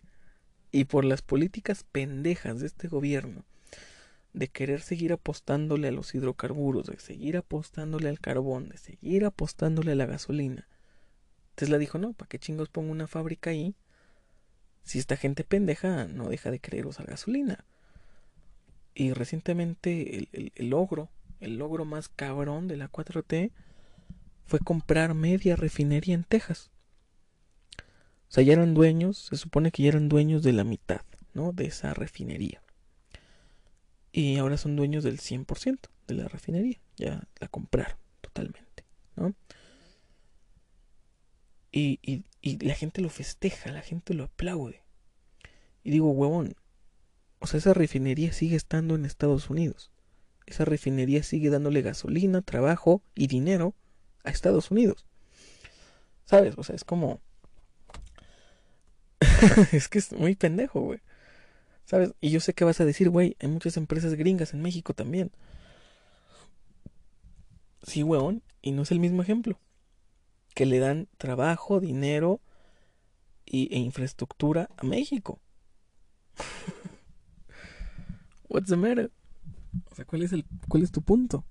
Y 0.72 0.86
por 0.86 1.04
las 1.04 1.22
políticas 1.22 1.84
pendejas 1.84 2.62
de 2.62 2.68
este 2.68 2.88
gobierno, 2.88 3.44
de 4.32 4.48
querer 4.48 4.80
seguir 4.80 5.12
apostándole 5.12 5.90
a 5.90 5.92
los 5.92 6.16
hidrocarburos, 6.16 6.88
de 6.88 6.98
seguir 6.98 7.36
apostándole 7.36 8.08
al 8.08 8.22
carbón, 8.22 8.70
de 8.70 8.78
seguir 8.78 9.26
apostándole 9.26 9.92
a 9.92 9.96
la 9.96 10.06
gasolina, 10.06 10.66
Tesla 11.56 11.78
dijo, 11.78 11.98
no, 11.98 12.14
¿para 12.14 12.30
qué 12.30 12.40
chingos 12.40 12.70
pongo 12.70 12.94
una 12.94 13.08
fábrica 13.08 13.50
ahí? 13.50 13.76
Si 14.86 15.00
esta 15.00 15.18
gente 15.18 15.44
pendeja 15.44 16.08
no 16.08 16.30
deja 16.30 16.52
de 16.52 16.62
creer 16.62 16.88
usar 16.88 17.06
gasolina. 17.06 17.66
Y 18.96 19.12
recientemente 19.12 20.20
el, 20.32 20.54
el, 20.56 20.70
logro, 20.70 21.10
el 21.42 21.58
logro 21.58 21.84
más 21.84 22.08
cabrón 22.08 22.70
de 22.70 22.78
la 22.78 22.90
4T 22.90 23.52
fue 24.46 24.60
comprar 24.60 25.14
media 25.14 25.56
refinería 25.56 26.16
en 26.16 26.24
Texas. 26.24 26.72
O 27.78 28.34
sea, 28.34 28.44
ya 28.44 28.54
eran 28.54 28.74
dueños, 28.74 29.18
se 29.30 29.38
supone 29.38 29.72
que 29.72 29.84
ya 29.84 29.90
eran 29.90 30.10
dueños 30.10 30.44
de 30.44 30.54
la 30.54 30.64
mitad, 30.64 31.02
¿no? 31.34 31.52
De 31.52 31.66
esa 31.66 31.94
refinería. 31.94 32.62
Y 34.12 34.38
ahora 34.38 34.58
son 34.58 34.76
dueños 34.76 35.04
del 35.04 35.20
100% 35.20 35.90
de 36.08 36.14
la 36.16 36.28
refinería. 36.28 36.80
Ya 36.98 37.28
la 37.40 37.48
compraron 37.48 37.98
totalmente, 38.22 38.86
¿no? 39.16 39.34
Y, 41.72 42.00
y, 42.04 42.24
y 42.42 42.64
la 42.66 42.76
gente 42.76 43.02
lo 43.02 43.10
festeja, 43.10 43.72
la 43.72 43.82
gente 43.82 44.14
lo 44.14 44.26
aplaude. 44.26 44.84
Y 45.84 45.92
digo, 45.92 46.12
huevón, 46.12 46.56
o 47.40 47.48
sea, 47.48 47.58
esa 47.58 47.74
refinería 47.74 48.32
sigue 48.32 48.56
estando 48.56 48.96
en 48.96 49.06
Estados 49.06 49.50
Unidos. 49.50 49.92
Esa 50.46 50.66
refinería 50.66 51.24
sigue 51.24 51.50
dándole 51.50 51.82
gasolina, 51.82 52.42
trabajo 52.42 53.02
y 53.16 53.28
dinero 53.28 53.76
a 54.24 54.30
Estados 54.30 54.72
Unidos. 54.72 55.06
¿Sabes? 56.26 56.56
O 56.58 56.64
sea, 56.64 56.76
es 56.76 56.84
como... 56.84 57.22
es 59.72 59.88
que 59.88 60.00
es 60.00 60.12
muy 60.14 60.36
pendejo, 60.36 60.82
güey. 60.82 61.00
¿Sabes? 61.86 62.14
Y 62.22 62.32
yo 62.32 62.40
sé 62.40 62.54
que 62.54 62.64
vas 62.64 62.80
a 62.80 62.86
decir, 62.86 63.10
güey, 63.10 63.36
hay 63.40 63.50
muchas 63.50 63.78
empresas 63.78 64.14
gringas 64.16 64.54
en 64.54 64.62
México 64.62 64.94
también. 64.94 65.32
Sí, 67.84 68.04
weón, 68.04 68.42
y 68.62 68.72
no 68.72 68.84
es 68.84 68.92
el 68.92 69.00
mismo 69.00 69.22
ejemplo. 69.22 69.60
Que 70.56 70.66
le 70.66 70.80
dan 70.80 71.08
trabajo, 71.18 71.80
dinero 71.80 72.40
y, 73.46 73.74
e 73.74 73.80
infraestructura 73.80 74.70
a 74.78 74.86
México. 74.86 75.42
What's 78.50 78.70
the 78.70 78.78
matter? 78.78 79.12
O 79.92 79.96
sea, 79.96 80.06
¿cuál 80.06 80.22
es, 80.22 80.32
el, 80.32 80.46
cuál 80.68 80.84
es 80.84 80.92
tu 80.92 81.02
punto? 81.02 81.44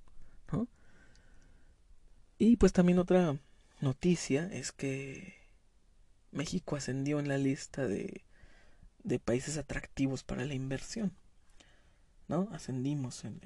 Y 2.44 2.56
pues 2.56 2.72
también 2.72 2.98
otra 2.98 3.38
noticia 3.80 4.48
es 4.52 4.72
que 4.72 5.36
México 6.32 6.74
ascendió 6.74 7.20
en 7.20 7.28
la 7.28 7.38
lista 7.38 7.86
de, 7.86 8.24
de 9.04 9.20
países 9.20 9.58
atractivos 9.58 10.24
para 10.24 10.44
la 10.44 10.54
inversión. 10.54 11.12
¿No? 12.26 12.48
Ascendimos 12.50 13.24
en, 13.24 13.40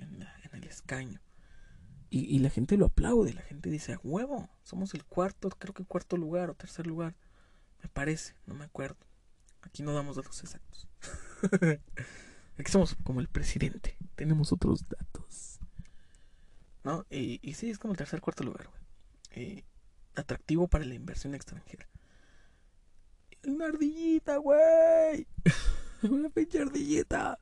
el 0.51 0.65
escaño. 0.65 1.21
Y, 2.09 2.21
y, 2.21 2.39
la 2.39 2.49
gente 2.49 2.79
lo 2.79 2.87
aplaude, 2.87 3.35
la 3.35 3.43
gente 3.43 3.69
dice, 3.69 3.93
a 3.93 4.01
huevo, 4.03 4.49
somos 4.63 4.95
el 4.95 5.05
cuarto, 5.05 5.51
creo 5.51 5.75
que 5.75 5.85
cuarto 5.85 6.17
lugar 6.17 6.49
o 6.49 6.55
tercer 6.55 6.87
lugar. 6.87 7.15
Me 7.83 7.91
parece, 7.91 8.35
no 8.47 8.55
me 8.55 8.65
acuerdo. 8.65 8.97
Aquí 9.61 9.83
no 9.83 9.93
damos 9.93 10.17
datos 10.17 10.43
exactos. 10.43 10.89
Aquí 12.59 12.73
somos 12.73 12.97
como 13.05 13.21
el 13.21 13.29
presidente. 13.29 13.99
Tenemos 14.15 14.55
otros 14.55 14.89
datos. 14.89 15.59
¿No? 16.83 17.05
Y, 17.11 17.41
y 17.43 17.53
sí, 17.53 17.69
es 17.69 17.79
como 17.79 17.93
el 17.93 17.99
tercer 17.99 18.23
cuarto 18.23 18.43
lugar, 18.43 18.69
güey. 18.69 18.86
Eh, 19.37 19.65
atractivo 20.15 20.67
para 20.67 20.87
la 20.87 20.95
inversión 20.95 21.35
extranjera. 21.35 21.87
Una 23.45 23.67
ardillita, 23.67 24.39
güey. 24.39 25.27
Una 26.03 26.31
pinche 26.31 26.63
ardillita. 26.63 27.39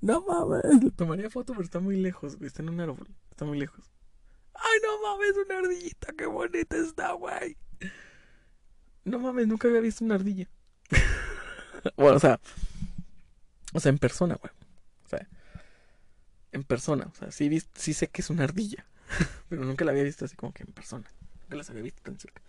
No 0.00 0.22
mames. 0.22 0.94
Tomaría 0.94 1.28
foto, 1.28 1.54
pero 1.54 1.64
está 1.64 1.80
muy 1.80 1.96
lejos. 1.96 2.38
Está 2.40 2.62
en 2.62 2.68
un 2.68 2.80
árbol. 2.80 3.08
Está 3.30 3.44
muy 3.44 3.58
lejos. 3.58 3.90
Ay, 4.54 4.78
no 4.82 5.02
mames, 5.02 5.34
una 5.44 5.58
ardillita. 5.58 6.12
Qué 6.16 6.26
bonita 6.26 6.76
está, 6.76 7.12
güey. 7.12 7.56
No 9.04 9.18
mames, 9.18 9.48
nunca 9.48 9.66
había 9.66 9.80
visto 9.80 10.04
una 10.04 10.14
ardilla. 10.14 10.48
bueno, 11.96 12.16
o 12.16 12.20
sea, 12.20 12.40
o 13.72 13.80
sea, 13.80 13.90
en 13.90 13.98
persona, 13.98 14.36
güey. 14.36 14.52
O 15.04 15.08
sea, 15.08 15.28
en 16.52 16.62
persona. 16.62 17.08
O 17.10 17.14
sea, 17.14 17.32
sí, 17.32 17.60
sí 17.74 17.92
sé 17.92 18.06
que 18.06 18.22
es 18.22 18.30
una 18.30 18.44
ardilla. 18.44 18.86
pero 19.48 19.64
nunca 19.64 19.84
la 19.84 19.92
había 19.92 20.04
visto 20.04 20.24
así 20.24 20.36
como 20.36 20.52
que 20.52 20.62
en 20.64 20.72
persona. 20.72 21.04
Nunca 21.42 21.56
las 21.56 21.70
había 21.70 21.82
visto 21.82 22.02
tan 22.02 22.18
cerca. 22.18 22.42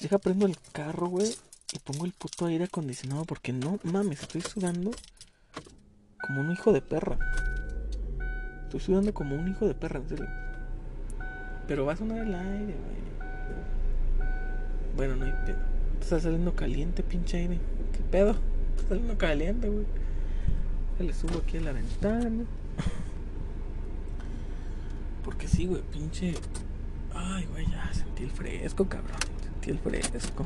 Deja, 0.00 0.18
prendo 0.18 0.46
el 0.46 0.56
carro, 0.72 1.08
güey. 1.08 1.34
Y 1.72 1.78
pongo 1.80 2.06
el 2.06 2.12
puto 2.12 2.46
aire 2.46 2.64
acondicionado 2.64 3.24
porque 3.26 3.52
no 3.52 3.78
mames, 3.82 4.22
estoy 4.22 4.40
sudando 4.40 4.90
como 6.22 6.40
un 6.40 6.52
hijo 6.52 6.72
de 6.72 6.80
perra. 6.80 7.18
Estoy 8.64 8.80
sudando 8.80 9.12
como 9.12 9.34
un 9.36 9.48
hijo 9.48 9.66
de 9.66 9.74
perra, 9.74 9.98
en 9.98 10.08
serio. 10.08 10.28
Pero 11.66 11.84
va 11.84 11.92
a 11.92 11.96
sonar 11.96 12.26
el 12.26 12.34
aire, 12.34 12.74
güey. 12.74 13.08
Bueno, 14.96 15.16
no 15.16 15.26
hay 15.26 15.34
pedo. 15.44 15.58
Está 16.00 16.20
saliendo 16.20 16.54
caliente, 16.54 17.02
pinche 17.02 17.36
aire. 17.38 17.58
¿Qué 17.92 18.00
pedo? 18.10 18.36
Está 18.76 18.88
saliendo 18.88 19.18
caliente, 19.18 19.68
güey. 19.68 19.86
Le 20.98 21.12
subo 21.12 21.38
aquí 21.38 21.58
a 21.58 21.60
la 21.60 21.72
ventana. 21.72 22.44
Porque 25.28 25.46
sí, 25.46 25.66
güey, 25.66 25.82
pinche. 25.82 26.32
Ay, 27.14 27.44
güey, 27.50 27.70
ya 27.70 27.92
sentí 27.92 28.22
el 28.22 28.30
fresco, 28.30 28.88
cabrón. 28.88 29.18
Sentí 29.42 29.68
el 29.68 29.78
fresco. 29.78 30.42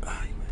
Ay, 0.00 0.30
güey. 0.32 0.48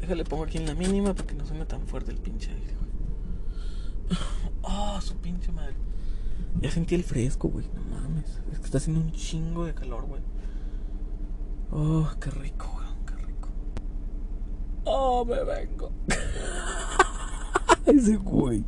Déjale 0.00 0.24
pongo 0.24 0.44
aquí 0.44 0.58
en 0.58 0.66
la 0.66 0.74
mínima 0.76 1.12
para 1.12 1.26
que 1.26 1.34
no 1.34 1.44
suene 1.44 1.66
tan 1.66 1.84
fuerte 1.88 2.12
el 2.12 2.18
pinche 2.18 2.52
aire, 2.52 2.76
güey. 2.76 4.20
Oh, 4.62 5.00
su 5.00 5.16
pinche 5.16 5.50
madre. 5.50 5.74
Ya 6.60 6.70
sentí 6.70 6.94
el 6.94 7.02
fresco, 7.02 7.48
güey. 7.48 7.66
No 7.74 7.82
mames. 7.82 8.38
Es 8.52 8.60
que 8.60 8.66
está 8.66 8.78
haciendo 8.78 9.00
un 9.00 9.10
chingo 9.10 9.64
de 9.64 9.74
calor, 9.74 10.06
güey. 10.06 10.22
Oh, 11.72 12.08
qué 12.20 12.30
rico, 12.30 12.70
güey. 12.72 12.86
Qué 13.04 13.26
rico. 13.26 13.48
Oh, 14.84 15.24
me 15.24 15.42
vengo. 15.42 15.90
Ese 17.86 18.14
güey. 18.14 18.62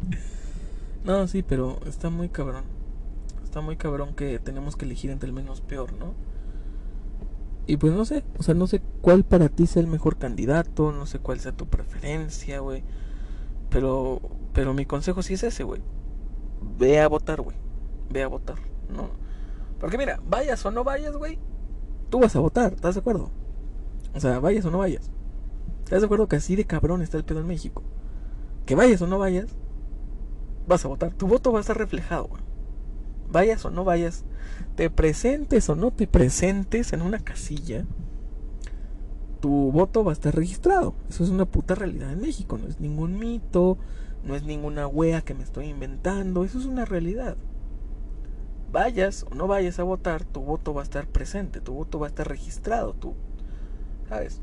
No, 1.04 1.26
sí, 1.26 1.42
pero 1.42 1.80
está 1.86 2.10
muy 2.10 2.28
cabrón. 2.28 2.64
Está 3.42 3.60
muy 3.60 3.76
cabrón 3.76 4.14
que 4.14 4.38
tenemos 4.38 4.76
que 4.76 4.84
elegir 4.84 5.10
entre 5.10 5.28
el 5.28 5.34
menos 5.34 5.60
peor, 5.60 5.92
¿no? 5.94 6.14
Y 7.66 7.76
pues 7.76 7.92
no 7.92 8.04
sé, 8.04 8.24
o 8.38 8.42
sea, 8.42 8.54
no 8.54 8.66
sé 8.66 8.82
cuál 9.00 9.24
para 9.24 9.48
ti 9.48 9.66
sea 9.66 9.82
el 9.82 9.88
mejor 9.88 10.16
candidato, 10.16 10.92
no 10.92 11.06
sé 11.06 11.18
cuál 11.18 11.38
sea 11.38 11.52
tu 11.52 11.66
preferencia, 11.66 12.60
güey. 12.60 12.82
Pero, 13.70 14.20
pero 14.52 14.74
mi 14.74 14.84
consejo 14.84 15.22
sí 15.22 15.34
es 15.34 15.42
ese, 15.42 15.64
güey. 15.64 15.80
Ve 16.78 17.00
a 17.00 17.08
votar, 17.08 17.40
güey. 17.40 17.56
Ve 18.10 18.22
a 18.22 18.28
votar, 18.28 18.56
¿no? 18.88 19.10
Porque 19.78 19.98
mira, 19.98 20.20
vayas 20.26 20.64
o 20.64 20.70
no 20.70 20.84
vayas, 20.84 21.16
güey. 21.16 21.38
Tú 22.10 22.20
vas 22.20 22.34
a 22.36 22.40
votar, 22.40 22.74
¿estás 22.74 22.94
de 22.94 23.00
acuerdo? 23.00 23.30
O 24.14 24.20
sea, 24.20 24.38
vayas 24.38 24.64
o 24.64 24.70
no 24.70 24.78
vayas. 24.78 25.10
¿Estás 25.84 26.00
de 26.00 26.06
acuerdo 26.06 26.28
que 26.28 26.36
así 26.36 26.56
de 26.56 26.64
cabrón 26.64 27.02
está 27.02 27.16
el 27.16 27.24
pedo 27.24 27.40
en 27.40 27.46
México? 27.46 27.82
que 28.66 28.74
vayas 28.74 29.02
o 29.02 29.06
no 29.06 29.18
vayas, 29.18 29.54
vas 30.66 30.84
a 30.84 30.88
votar. 30.88 31.12
Tu 31.12 31.26
voto 31.26 31.52
va 31.52 31.58
a 31.58 31.62
estar 31.62 31.76
reflejado, 31.76 32.30
Vayas 33.30 33.64
o 33.64 33.70
no 33.70 33.82
vayas, 33.82 34.24
te 34.76 34.90
presentes 34.90 35.66
o 35.70 35.74
no 35.74 35.90
te 35.90 36.06
presentes 36.06 36.92
en 36.92 37.00
una 37.00 37.18
casilla, 37.18 37.86
tu 39.42 39.72
voto 39.72 40.04
va 40.04 40.12
a 40.12 40.14
estar 40.14 40.34
registrado. 40.34 40.94
Eso 41.08 41.24
es 41.24 41.30
una 41.30 41.46
puta 41.46 41.74
realidad 41.74 42.12
en 42.12 42.20
México. 42.20 42.58
No 42.58 42.68
es 42.68 42.78
ningún 42.78 43.18
mito, 43.18 43.76
no 44.24 44.36
es 44.36 44.44
ninguna 44.44 44.86
wea 44.86 45.20
que 45.22 45.34
me 45.34 45.42
estoy 45.42 45.66
inventando. 45.66 46.44
Eso 46.44 46.60
es 46.60 46.64
una 46.64 46.84
realidad. 46.84 47.36
Vayas 48.70 49.26
o 49.30 49.34
no 49.34 49.48
vayas 49.48 49.80
a 49.80 49.82
votar, 49.82 50.24
tu 50.24 50.40
voto 50.40 50.72
va 50.72 50.82
a 50.82 50.84
estar 50.84 51.06
presente, 51.08 51.60
tu 51.60 51.74
voto 51.74 51.98
va 51.98 52.06
a 52.06 52.10
estar 52.10 52.28
registrado, 52.28 52.94
tú. 52.94 53.14
¿Sabes? 54.08 54.40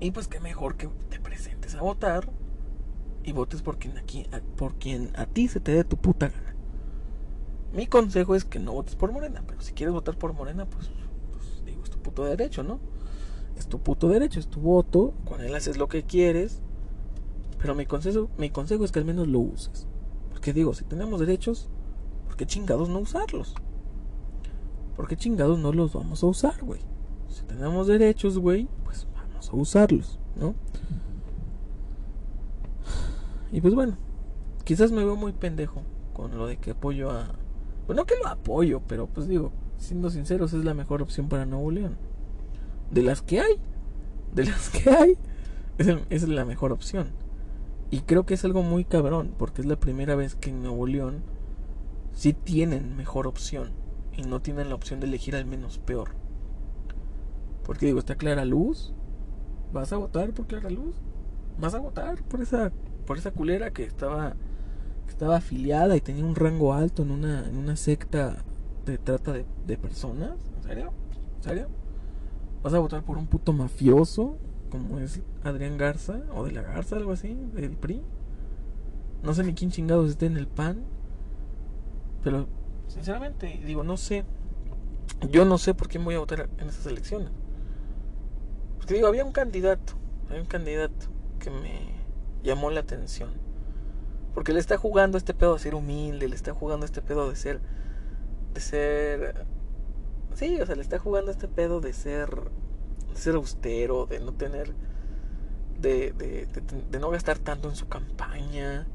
Y 0.00 0.12
pues 0.12 0.28
qué 0.28 0.38
mejor 0.38 0.76
que 0.76 0.88
te 1.10 1.18
presentes 1.18 1.74
a 1.74 1.82
votar 1.82 2.30
y 3.28 3.32
votes 3.32 3.62
por 3.62 3.78
quien, 3.78 3.98
aquí, 3.98 4.26
por 4.56 4.74
quien 4.74 5.10
a 5.16 5.26
ti 5.26 5.48
se 5.48 5.60
te 5.60 5.72
dé 5.72 5.84
tu 5.84 5.96
puta 5.96 6.28
gana. 6.28 6.54
Mi 7.74 7.86
consejo 7.86 8.34
es 8.34 8.44
que 8.44 8.58
no 8.58 8.72
votes 8.72 8.96
por 8.96 9.12
Morena, 9.12 9.44
pero 9.46 9.60
si 9.60 9.72
quieres 9.72 9.92
votar 9.92 10.16
por 10.16 10.32
Morena, 10.32 10.64
pues, 10.64 10.90
pues 11.32 11.62
digo, 11.66 11.82
es 11.84 11.90
tu 11.90 11.98
puto 11.98 12.24
derecho, 12.24 12.62
¿no? 12.62 12.80
Es 13.58 13.66
tu 13.66 13.80
puto 13.80 14.08
derecho, 14.08 14.40
es 14.40 14.48
tu 14.48 14.60
voto, 14.60 15.12
con 15.26 15.42
él 15.42 15.54
haces 15.54 15.76
lo 15.76 15.88
que 15.88 16.04
quieres, 16.04 16.62
pero 17.58 17.74
mi 17.74 17.84
consejo, 17.84 18.30
mi 18.38 18.48
consejo 18.48 18.84
es 18.84 18.92
que 18.92 19.00
al 19.00 19.04
menos 19.04 19.28
lo 19.28 19.40
uses. 19.40 19.86
Porque 20.30 20.54
digo, 20.54 20.72
si 20.72 20.84
tenemos 20.84 21.20
derechos, 21.20 21.68
¿por 22.26 22.36
qué 22.36 22.46
chingados 22.46 22.88
no 22.88 23.00
usarlos? 23.00 23.54
¿Por 24.96 25.06
qué 25.06 25.16
chingados 25.16 25.58
no 25.58 25.72
los 25.72 25.92
vamos 25.92 26.22
a 26.22 26.26
usar, 26.26 26.64
güey? 26.64 26.80
Si 27.28 27.42
tenemos 27.42 27.88
derechos, 27.88 28.38
güey, 28.38 28.68
pues 28.84 29.06
vamos 29.14 29.50
a 29.50 29.56
usarlos, 29.56 30.18
¿no? 30.36 30.54
Y 33.52 33.60
pues 33.60 33.74
bueno, 33.74 33.96
quizás 34.64 34.92
me 34.92 35.04
veo 35.04 35.16
muy 35.16 35.32
pendejo 35.32 35.82
con 36.12 36.36
lo 36.36 36.46
de 36.46 36.56
que 36.56 36.72
apoyo 36.72 37.10
a... 37.10 37.28
Bueno, 37.86 38.04
que 38.04 38.16
lo 38.22 38.28
apoyo, 38.28 38.82
pero 38.86 39.06
pues 39.06 39.28
digo, 39.28 39.52
siendo 39.78 40.10
sinceros, 40.10 40.52
es 40.52 40.64
la 40.64 40.74
mejor 40.74 41.00
opción 41.00 41.28
para 41.28 41.46
Nuevo 41.46 41.70
León. 41.70 41.96
De 42.90 43.02
las 43.02 43.22
que 43.22 43.40
hay, 43.40 43.56
de 44.34 44.44
las 44.44 44.68
que 44.68 44.90
hay, 44.90 45.18
es, 45.78 45.88
es 46.10 46.28
la 46.28 46.44
mejor 46.44 46.72
opción. 46.72 47.08
Y 47.90 48.00
creo 48.00 48.26
que 48.26 48.34
es 48.34 48.44
algo 48.44 48.62
muy 48.62 48.84
cabrón, 48.84 49.32
porque 49.38 49.62
es 49.62 49.66
la 49.66 49.80
primera 49.80 50.14
vez 50.14 50.34
que 50.34 50.50
en 50.50 50.62
Nuevo 50.62 50.86
León 50.86 51.22
sí 52.12 52.34
tienen 52.34 52.96
mejor 52.96 53.26
opción 53.26 53.70
y 54.16 54.22
no 54.22 54.40
tienen 54.40 54.68
la 54.68 54.74
opción 54.74 55.00
de 55.00 55.06
elegir 55.06 55.36
al 55.36 55.46
menos 55.46 55.78
peor. 55.78 56.10
Porque 57.64 57.86
digo, 57.86 57.98
está 58.00 58.16
Clara 58.16 58.44
Luz. 58.44 58.92
¿Vas 59.72 59.92
a 59.92 59.98
votar 59.98 60.32
por 60.32 60.46
Clara 60.46 60.70
Luz? 60.70 60.96
¿Vas 61.60 61.74
a 61.74 61.78
votar 61.78 62.22
por 62.24 62.40
esa 62.40 62.72
por 63.08 63.16
esa 63.16 63.30
culera 63.30 63.72
que 63.72 63.84
estaba 63.84 64.36
estaba 65.08 65.38
afiliada 65.38 65.96
y 65.96 66.00
tenía 66.02 66.24
un 66.24 66.34
rango 66.34 66.74
alto 66.74 67.02
en 67.02 67.10
una 67.10 67.48
en 67.48 67.56
una 67.56 67.74
secta 67.74 68.44
de 68.84 68.98
trata 68.98 69.32
de, 69.32 69.46
de 69.66 69.78
personas? 69.78 70.36
¿En 70.58 70.62
serio? 70.62 70.92
¿En 71.38 71.42
serio? 71.42 71.68
¿Vas 72.62 72.74
a 72.74 72.78
votar 72.78 73.02
por 73.02 73.16
un 73.16 73.26
puto 73.26 73.54
mafioso 73.54 74.36
como 74.70 74.98
es 74.98 75.22
Adrián 75.42 75.78
Garza 75.78 76.20
o 76.34 76.44
de 76.44 76.52
la 76.52 76.60
Garza, 76.60 76.96
algo 76.96 77.12
así, 77.12 77.34
del 77.54 77.76
PRI. 77.76 78.02
No 79.22 79.32
sé 79.32 79.42
ni 79.42 79.54
quién 79.54 79.70
chingados 79.70 80.10
esté 80.10 80.26
en 80.26 80.36
el 80.36 80.46
PAN, 80.46 80.84
pero 82.22 82.46
sinceramente 82.88 83.60
digo, 83.64 83.82
no 83.82 83.96
sé. 83.96 84.24
Yo 85.30 85.46
no 85.46 85.56
sé 85.56 85.72
por 85.72 85.88
quién 85.88 86.04
voy 86.04 86.14
a 86.14 86.18
votar 86.18 86.50
en 86.58 86.68
esas 86.68 86.84
elecciones. 86.84 87.30
Porque 88.76 88.94
digo, 88.94 89.08
había 89.08 89.24
un 89.24 89.32
candidato, 89.32 89.94
había 90.28 90.42
un 90.42 90.46
candidato 90.46 91.06
que 91.40 91.50
me 91.50 91.97
llamó 92.42 92.70
la 92.70 92.80
atención. 92.80 93.30
Porque 94.34 94.52
le 94.52 94.60
está 94.60 94.76
jugando 94.76 95.18
este 95.18 95.34
pedo 95.34 95.54
de 95.54 95.60
ser 95.60 95.74
humilde, 95.74 96.28
le 96.28 96.36
está 96.36 96.54
jugando 96.54 96.86
este 96.86 97.02
pedo 97.02 97.28
de 97.28 97.36
ser 97.36 97.60
de 98.54 98.60
ser 98.60 99.46
sí, 100.34 100.60
o 100.60 100.66
sea, 100.66 100.76
le 100.76 100.82
está 100.82 100.98
jugando 100.98 101.30
este 101.30 101.48
pedo 101.48 101.80
de 101.80 101.92
ser 101.92 102.50
ser 103.14 103.34
austero, 103.34 104.06
de 104.06 104.20
no 104.20 104.32
tener, 104.32 104.72
de, 105.80 106.12
de, 106.12 106.98
no 107.00 107.10
gastar 107.10 107.38
tanto 107.38 107.68
en 107.68 107.76
su 107.76 107.88
campaña. 107.88 108.86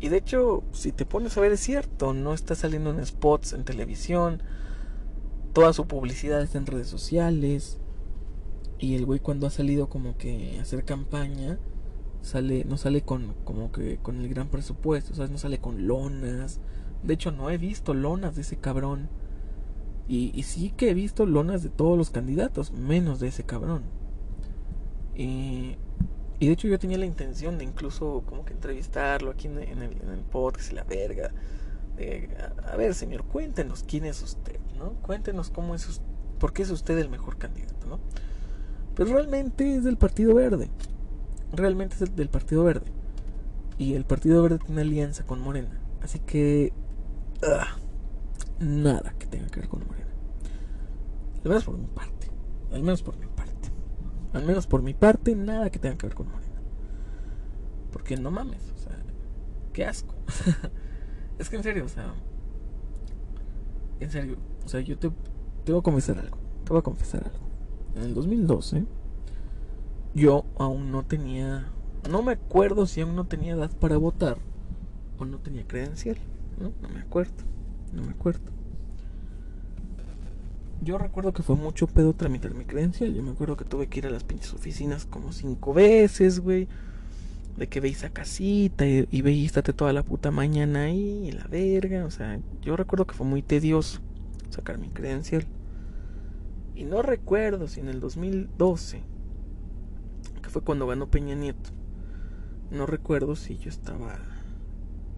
Y 0.00 0.08
de 0.08 0.18
hecho, 0.18 0.62
si 0.72 0.92
te 0.92 1.06
pones 1.06 1.36
a 1.36 1.40
ver, 1.40 1.52
es 1.52 1.60
cierto, 1.60 2.12
no 2.12 2.34
está 2.34 2.54
saliendo 2.54 2.90
en 2.90 3.04
spots 3.04 3.52
en 3.52 3.64
televisión, 3.64 4.42
toda 5.52 5.72
su 5.72 5.86
publicidad 5.86 6.42
está 6.42 6.58
en 6.58 6.66
redes 6.66 6.88
sociales. 6.88 7.78
Y 8.78 8.96
el 8.96 9.06
güey 9.06 9.20
cuando 9.20 9.46
ha 9.46 9.50
salido 9.50 9.88
como 9.88 10.18
que 10.18 10.58
a 10.58 10.62
hacer 10.62 10.84
campaña, 10.84 11.58
sale, 12.22 12.64
no 12.64 12.76
sale 12.76 13.02
con 13.02 13.34
como 13.44 13.70
que 13.72 13.98
con 13.98 14.20
el 14.20 14.28
gran 14.28 14.48
presupuesto. 14.48 15.26
No 15.26 15.38
sale 15.38 15.58
con 15.58 15.86
lonas. 15.86 16.60
De 17.02 17.14
hecho, 17.14 17.32
no 17.32 17.50
he 17.50 17.58
visto 17.58 17.94
lonas 17.94 18.34
de 18.36 18.42
ese 18.42 18.56
cabrón. 18.56 19.08
Y, 20.08 20.42
sí 20.42 20.70
que 20.76 20.90
he 20.90 20.94
visto 20.94 21.26
lonas 21.26 21.62
de 21.62 21.68
todos 21.68 21.96
los 21.96 22.10
candidatos, 22.10 22.72
menos 22.72 23.20
de 23.20 23.28
ese 23.28 23.44
cabrón. 23.44 23.82
Y, 25.14 25.76
de 26.40 26.50
hecho 26.50 26.66
yo 26.66 26.78
tenía 26.78 26.98
la 26.98 27.06
intención 27.06 27.56
de 27.56 27.64
incluso 27.64 28.24
como 28.26 28.44
que 28.44 28.52
entrevistarlo 28.52 29.30
aquí 29.30 29.46
en, 29.46 29.58
el, 29.58 30.20
podcast 30.30 30.72
y 30.72 30.74
la 30.74 30.84
verga. 30.84 31.30
a, 32.70 32.76
ver, 32.76 32.94
señor, 32.94 33.24
cuéntenos 33.24 33.84
quién 33.84 34.04
es 34.04 34.22
usted, 34.22 34.58
¿no? 34.76 34.94
Cuéntenos 35.02 35.50
cómo 35.50 35.74
es 35.74 35.88
usted, 35.88 36.04
por 36.38 36.52
qué 36.52 36.62
es 36.62 36.70
usted 36.70 36.98
el 36.98 37.08
mejor 37.08 37.38
candidato, 37.38 37.86
¿no? 37.86 38.00
Pero 38.94 39.14
realmente 39.14 39.76
es 39.76 39.84
del 39.84 39.96
Partido 39.96 40.34
Verde. 40.34 40.68
Realmente 41.52 41.96
es 42.02 42.16
del 42.16 42.28
Partido 42.28 42.64
Verde. 42.64 42.90
Y 43.78 43.94
el 43.94 44.04
Partido 44.04 44.42
Verde 44.42 44.58
tiene 44.58 44.82
alianza 44.82 45.24
con 45.24 45.40
Morena. 45.40 45.80
Así 46.02 46.18
que... 46.20 46.72
Ah, 47.42 47.76
nada 48.60 49.14
que 49.18 49.26
tenga 49.26 49.48
que 49.48 49.60
ver 49.60 49.68
con 49.68 49.86
Morena. 49.86 50.12
Al 51.44 51.48
menos 51.48 51.64
por 51.64 51.78
mi 51.78 51.86
parte. 51.86 52.28
Al 52.72 52.82
menos 52.82 53.02
por 53.02 53.18
mi 53.18 53.26
parte. 53.26 53.70
Al 54.32 54.44
menos 54.44 54.66
por 54.66 54.82
mi 54.82 54.94
parte, 54.94 55.34
nada 55.34 55.70
que 55.70 55.78
tenga 55.78 55.96
que 55.96 56.06
ver 56.06 56.14
con 56.14 56.30
Morena. 56.30 56.60
Porque 57.92 58.16
no 58.16 58.30
mames, 58.30 58.72
o 58.74 58.78
sea, 58.78 58.96
qué 59.72 59.84
asco. 59.84 60.14
es 61.38 61.50
que 61.50 61.56
en 61.56 61.62
serio, 61.62 61.84
o 61.84 61.88
sea, 61.88 62.14
en 64.00 64.10
serio, 64.10 64.38
o 64.64 64.68
sea, 64.68 64.80
yo 64.80 64.98
te 64.98 65.08
voy 65.66 65.80
a 65.80 65.82
confesar 65.82 66.18
algo. 66.18 66.38
Te 66.64 66.70
voy 66.70 66.78
a 66.78 66.82
confesar 66.82 67.24
algo. 67.24 67.46
En 67.96 68.02
el 68.04 68.14
2012, 68.14 68.84
yo 70.14 70.44
aún 70.58 70.90
no 70.90 71.04
tenía, 71.04 71.68
no 72.10 72.22
me 72.22 72.32
acuerdo 72.32 72.86
si 72.86 73.00
aún 73.00 73.16
no 73.16 73.26
tenía 73.26 73.54
edad 73.54 73.70
para 73.78 73.96
votar 73.96 74.36
o 75.18 75.24
no 75.24 75.38
tenía 75.38 75.66
credencial, 75.66 76.16
¿no? 76.60 76.72
No 76.82 76.88
me 76.88 77.00
acuerdo. 77.00 77.32
No 77.92 78.02
me 78.02 78.10
acuerdo. 78.10 78.40
Yo 80.80 80.98
recuerdo 80.98 81.32
que 81.32 81.42
fue 81.42 81.54
mucho 81.54 81.86
pedo 81.86 82.12
tramitar 82.14 82.54
mi 82.54 82.64
credencial. 82.64 83.14
Yo 83.14 83.22
me 83.22 83.30
acuerdo 83.30 83.56
que 83.56 83.64
tuve 83.64 83.86
que 83.86 84.00
ir 84.00 84.06
a 84.06 84.10
las 84.10 84.24
pinches 84.24 84.52
oficinas 84.52 85.06
como 85.06 85.32
cinco 85.32 85.72
veces, 85.72 86.40
güey. 86.40 86.66
De 87.56 87.68
que 87.68 87.80
veis 87.80 88.02
a 88.02 88.10
casita 88.10 88.86
y, 88.86 89.06
y 89.10 89.48
toda 89.50 89.92
la 89.92 90.02
puta 90.02 90.30
mañana 90.30 90.84
ahí, 90.84 91.28
y 91.28 91.32
la 91.32 91.46
verga. 91.46 92.04
O 92.04 92.10
sea, 92.10 92.40
yo 92.62 92.76
recuerdo 92.76 93.06
que 93.06 93.14
fue 93.14 93.26
muy 93.26 93.42
tedioso 93.42 94.00
sacar 94.50 94.78
mi 94.78 94.88
credencial. 94.88 95.46
Y 96.74 96.84
no 96.84 97.02
recuerdo 97.02 97.68
si 97.68 97.80
en 97.80 97.88
el 97.88 98.00
2012, 98.00 98.96
que 98.98 99.04
fue 100.52 100.62
cuando 100.62 100.86
ganó 100.86 101.10
Peña 101.10 101.34
Nieto, 101.34 101.70
no 102.70 102.84
recuerdo 102.84 103.36
si 103.36 103.56
yo 103.56 103.70
estaba 103.70 104.18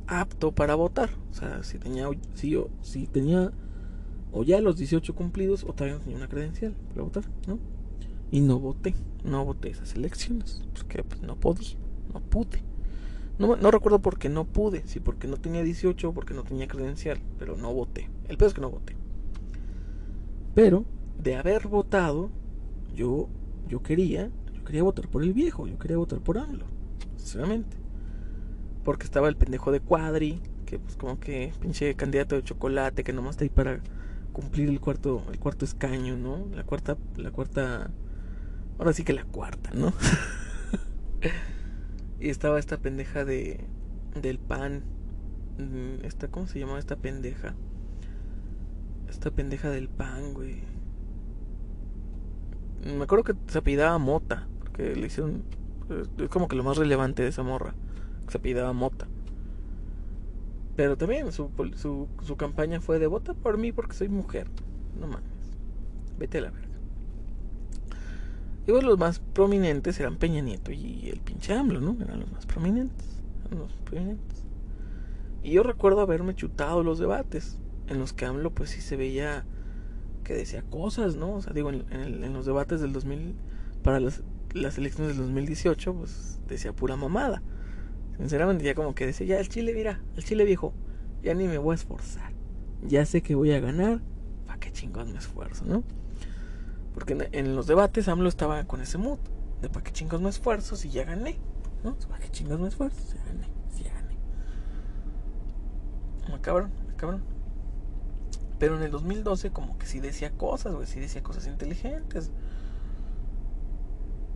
apto 0.07 0.53
para 0.53 0.76
votar. 0.76 1.11
O 1.30 1.35
sea, 1.35 1.64
si 1.64 1.78
tenía, 1.78 2.09
si 2.35 2.51
yo, 2.51 2.68
si 2.82 3.07
tenía 3.07 3.53
o 4.32 4.45
ya 4.45 4.61
los 4.61 4.76
18 4.76 5.14
cumplidos 5.14 5.64
o 5.64 5.72
todavía 5.72 5.95
no 5.95 6.01
tenía 6.01 6.16
una 6.16 6.28
credencial 6.28 6.74
para 6.89 7.03
votar, 7.03 7.24
¿no? 7.49 7.59
Y 8.30 8.41
no 8.41 8.61
voté, 8.61 8.95
no 9.24 9.45
voté 9.45 9.70
esas 9.70 9.95
elecciones, 9.95 10.62
porque 10.72 11.03
pues, 11.03 11.20
no 11.22 11.37
podía, 11.37 11.76
no 12.12 12.20
pude. 12.20 12.62
No, 13.39 13.57
no 13.57 13.70
recuerdo 13.72 14.01
por 14.01 14.18
qué 14.18 14.28
no 14.28 14.45
pude, 14.45 14.87
si 14.87 15.01
porque 15.01 15.26
no 15.26 15.37
tenía 15.37 15.64
18 15.64 16.09
o 16.09 16.12
porque 16.14 16.35
no 16.35 16.45
tenía 16.45 16.68
credencial, 16.68 17.20
pero 17.39 17.57
no 17.57 17.74
voté. 17.74 18.09
El 18.28 18.37
peor 18.37 18.49
es 18.49 18.55
que 18.55 18.61
no 18.61 18.70
voté. 18.70 18.95
Pero 20.55 20.85
de 21.20 21.35
haber 21.35 21.66
votado, 21.66 22.30
yo 22.95 23.28
yo 23.68 23.82
quería, 23.82 24.30
quería 24.65 24.83
votar 24.83 25.09
por 25.09 25.23
el 25.23 25.33
viejo, 25.33 25.67
yo 25.67 25.79
quería 25.79 25.97
votar 25.97 26.21
por 26.21 26.39
AMLO, 26.39 26.67
sinceramente 27.17 27.85
porque 28.85 29.05
estaba 29.05 29.29
el 29.29 29.37
pendejo 29.37 29.73
de 29.73 29.81
Cuadri, 29.81 30.41
que 30.67 30.79
pues 30.79 30.97
como 30.97 31.19
que 31.19 31.53
pinche 31.61 31.95
candidato 31.95 32.37
de 32.37 32.45
chocolate 32.45 33.03
que 33.03 33.12
nomás 33.12 33.33
está 33.33 33.45
ahí 33.45 33.51
para 33.51 33.81
cumplir 34.33 34.69
el 34.69 34.81
cuarto 34.81 35.23
el 35.31 35.39
cuarto 35.39 35.65
escaño, 35.65 36.17
¿no? 36.17 36.47
La 36.55 36.65
cuarta 36.65 36.97
la 37.17 37.31
cuarta 37.31 37.91
ahora 38.79 38.93
sí 38.93 39.05
que 39.05 39.12
la 39.12 39.25
cuarta, 39.25 39.71
¿no? 39.75 39.93
y 42.21 42.29
estaba 42.29 42.59
esta 42.59 42.79
pendeja 42.79 43.25
de 43.25 43.65
del 44.21 44.39
pan 44.39 44.85
mm, 45.59 46.05
esta 46.05 46.29
¿cómo 46.29 46.47
se 46.47 46.59
llamaba 46.59 46.79
esta 46.79 46.97
pendeja? 46.97 47.55
Esta 49.09 49.31
pendeja 49.31 49.71
del 49.71 49.89
pan, 49.89 50.35
güey. 50.35 50.62
Me 52.85 53.05
acuerdo 53.05 53.25
que 53.25 53.35
se 53.47 53.59
apellidaba 53.59 53.97
Mota, 53.99 54.49
porque 54.75 54.97
le 54.97 55.07
hicieron 55.07 55.45
es 56.18 56.29
como 56.29 56.49
que 56.49 56.57
lo 56.57 56.64
más 56.64 56.77
relevante 56.77 57.22
de 57.22 57.29
esa 57.29 57.43
morra 57.43 57.75
se 58.29 58.39
pidaba 58.39 58.72
Mota. 58.72 59.07
Pero 60.77 60.97
también 60.97 61.31
su, 61.31 61.51
su, 61.77 62.37
campaña 62.37 62.81
fue 62.81 62.99
de 62.99 63.07
vota 63.07 63.35
por 63.35 63.59
mí 63.59 63.70
porque 63.70 63.95
soy 63.95 64.09
mujer. 64.09 64.49
No 64.99 65.07
mames. 65.07 65.29
Vete 66.18 66.39
a 66.39 66.41
la 66.41 66.51
verga. 66.51 66.68
Y 68.66 68.72
pues 68.72 68.83
los 68.83 68.99
más 68.99 69.20
prominentes 69.20 70.01
eran 70.01 70.16
Peña 70.16 70.41
Nieto 70.41 70.72
y 70.72 71.11
el 71.11 71.20
pinche 71.20 71.53
AMLO, 71.53 71.81
¿no? 71.81 71.97
Eran 72.03 72.20
los 72.20 72.33
más 72.33 72.47
prominentes. 72.47 73.22
los 73.51 73.72
prominentes. 73.85 74.43
Y 75.45 75.53
yo 75.53 75.62
recuerdo 75.62 76.01
haberme 76.01 76.35
chutado 76.35 76.83
los 76.83 76.99
debates 76.99 77.59
en 77.87 77.99
los 78.01 78.12
que 78.12 78.25
AMLO 78.25 78.51
pues 78.51 78.70
sí 78.70 78.81
se 78.81 78.97
veía 78.97 79.45
que 80.25 80.35
decía 80.35 80.62
cosas, 80.62 81.14
¿no? 81.14 81.35
O 81.35 81.43
sea, 81.43 81.53
digo, 81.53 81.70
en, 81.70 81.85
en 81.93 82.33
los 82.33 82.47
debates 82.47 82.81
del 82.81 82.93
2000 82.95 83.35
para 83.83 84.01
las, 84.01 84.22
las 84.55 84.79
elecciones 84.79 85.17
del 85.17 85.27
2018, 85.27 85.95
pues 85.95 86.41
decía 86.49 86.73
pura 86.73 86.97
mamada. 86.97 87.43
Sinceramente, 88.17 88.65
ya 88.65 88.75
como 88.75 88.95
que 88.95 89.07
decía, 89.07 89.27
ya 89.27 89.41
el 89.41 89.49
Chile, 89.49 89.75
mira, 89.75 90.01
el 90.17 90.25
Chile 90.25 90.45
viejo, 90.45 90.73
ya 91.23 91.35
ni 91.35 91.47
me 91.49 91.59
voy 91.59 91.73
a 91.73 91.75
esforzar. 91.75 92.33
Ya 92.83 93.05
sé 93.05 93.23
que 93.23 93.35
voy 93.35 93.53
a 93.53 93.61
ganar, 93.61 94.01
¿para 94.47 94.61
qué 94.61 94.71
chingón 94.71 95.13
me 95.13 95.19
esfuerzo, 95.19 95.65
no? 95.65 95.83
Porque 96.95 97.29
en, 97.33 97.57
los 97.57 97.67
debates 97.67 98.07
AMLO 98.07 98.29
estaba 98.29 98.65
con 98.65 98.81
ese 98.81 98.99
mood, 98.99 99.19
de 99.61 99.69
para 99.69 99.83
qué 99.83 99.93
chingos 99.93 100.21
me 100.21 100.29
esfuerzo 100.29 100.77
si 100.77 100.91
ya 100.91 101.05
gané, 101.05 101.39
¿no? 101.83 101.97
¿Para 102.09 102.21
qué 102.21 102.31
chingos 102.31 102.61
me 102.61 102.69
esfuerzo 102.69 103.01
si 103.01 103.17
ya 103.17 103.25
gané, 103.25 103.49
si 103.75 103.83
ya 103.83 103.93
gané? 103.95 104.17
Me 106.31 106.41
cabrón, 106.41 106.71
me 106.87 106.95
cabrón. 106.95 107.25
Pero 108.61 108.77
en 108.77 108.85
el 108.85 108.93
2012 108.93 109.51
como 109.51 109.77
que 109.77 109.87
sí 109.87 109.99
decía 109.99 110.31
cosas, 110.31 110.73
güey, 110.75 110.87
sí 110.87 111.01
decía 111.01 111.23
cosas 111.23 111.49
inteligentes. 111.49 112.31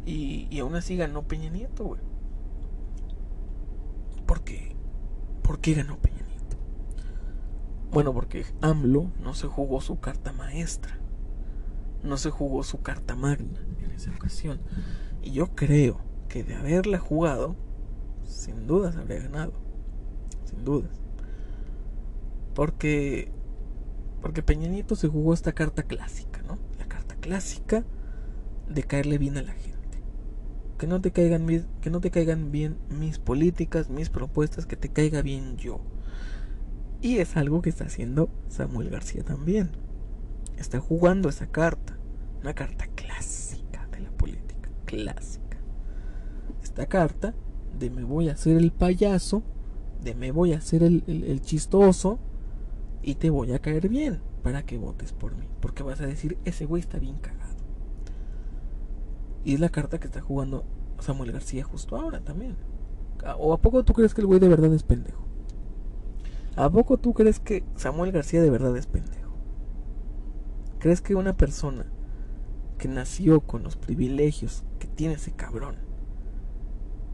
Y, 0.08 0.58
aún 0.60 0.74
así 0.74 0.96
ganó 0.96 1.28
Peña 1.28 1.50
Nieto, 1.50 1.84
güey. 1.84 2.00
¿Por 4.24 4.40
qué? 4.40 4.74
¿Por 5.42 5.60
qué 5.60 5.74
ganó 5.74 5.98
Peña 5.98 6.22
Nieto? 6.26 6.56
Bueno, 7.92 8.14
porque 8.14 8.46
AMLO 8.62 9.12
no 9.22 9.34
se 9.34 9.48
jugó 9.48 9.82
su 9.82 10.00
carta 10.00 10.32
maestra. 10.32 10.98
No 12.02 12.16
se 12.16 12.30
jugó 12.30 12.62
su 12.62 12.80
carta 12.80 13.16
magna 13.16 13.60
en 13.84 13.90
esa 13.90 14.10
ocasión. 14.10 14.60
Y 15.20 15.32
yo 15.32 15.54
creo 15.54 16.00
que 16.30 16.42
de 16.42 16.54
haberla 16.54 16.98
jugado, 16.98 17.54
sin 18.24 18.66
dudas 18.66 18.96
habría 18.96 19.20
ganado. 19.20 19.52
Sin 20.46 20.64
dudas. 20.64 21.02
Porque 22.54 23.30
porque 24.22 24.42
Peña 24.42 24.68
Nieto 24.68 24.96
se 24.96 25.08
jugó 25.08 25.34
esta 25.34 25.52
carta 25.52 25.82
clásica, 25.82 26.40
¿no? 26.42 26.58
La 26.78 26.86
carta 26.86 27.14
clásica 27.16 27.84
de 28.70 28.82
caerle 28.84 29.18
bien 29.18 29.36
a 29.36 29.42
la 29.42 29.52
gente 29.52 29.77
que 30.78 30.86
no 30.86 31.00
te 31.00 31.10
caigan 31.10 31.46
que 31.80 31.90
no 31.90 32.00
te 32.00 32.10
caigan 32.10 32.52
bien 32.52 32.76
mis 32.88 33.18
políticas, 33.18 33.90
mis 33.90 34.08
propuestas, 34.08 34.66
que 34.66 34.76
te 34.76 34.88
caiga 34.88 35.22
bien 35.22 35.56
yo. 35.56 35.80
Y 37.02 37.18
es 37.18 37.36
algo 37.36 37.62
que 37.62 37.70
está 37.70 37.84
haciendo 37.84 38.30
Samuel 38.48 38.90
García 38.90 39.24
también. 39.24 39.70
Está 40.56 40.80
jugando 40.80 41.28
esa 41.28 41.46
carta, 41.48 41.98
una 42.40 42.54
carta 42.54 42.86
clásica 42.94 43.86
de 43.92 44.00
la 44.00 44.10
política, 44.10 44.70
clásica. 44.84 45.58
Esta 46.62 46.86
carta 46.86 47.34
de 47.78 47.90
me 47.90 48.04
voy 48.04 48.28
a 48.28 48.32
hacer 48.32 48.56
el 48.56 48.72
payaso, 48.72 49.42
de 50.02 50.14
me 50.14 50.32
voy 50.32 50.52
a 50.52 50.58
hacer 50.58 50.82
el, 50.82 51.04
el 51.06 51.40
chistoso 51.42 52.18
y 53.02 53.16
te 53.16 53.30
voy 53.30 53.52
a 53.52 53.60
caer 53.60 53.88
bien 53.88 54.20
para 54.42 54.64
que 54.64 54.78
votes 54.78 55.12
por 55.12 55.36
mí, 55.36 55.46
porque 55.60 55.82
vas 55.82 56.00
a 56.00 56.06
decir, 56.06 56.38
ese 56.44 56.66
güey 56.66 56.80
está 56.80 56.98
bien 56.98 57.18
cagado. 57.18 57.47
Y 59.44 59.54
es 59.54 59.60
la 59.60 59.68
carta 59.68 59.98
que 59.98 60.06
está 60.06 60.20
jugando 60.20 60.64
Samuel 61.00 61.32
García 61.32 61.64
justo 61.64 61.96
ahora 61.96 62.20
también. 62.20 62.56
¿O 63.38 63.52
a 63.52 63.60
poco 63.60 63.84
tú 63.84 63.92
crees 63.92 64.14
que 64.14 64.20
el 64.20 64.26
güey 64.26 64.40
de 64.40 64.48
verdad 64.48 64.72
es 64.72 64.82
pendejo? 64.82 65.26
¿A 66.56 66.70
poco 66.70 66.98
tú 66.98 67.14
crees 67.14 67.38
que 67.38 67.64
Samuel 67.76 68.12
García 68.12 68.42
de 68.42 68.50
verdad 68.50 68.76
es 68.76 68.86
pendejo? 68.86 69.32
¿Crees 70.78 71.00
que 71.00 71.14
una 71.14 71.36
persona 71.36 71.86
que 72.78 72.88
nació 72.88 73.40
con 73.40 73.62
los 73.62 73.76
privilegios 73.76 74.64
que 74.78 74.86
tiene 74.86 75.14
ese 75.14 75.32
cabrón 75.32 75.76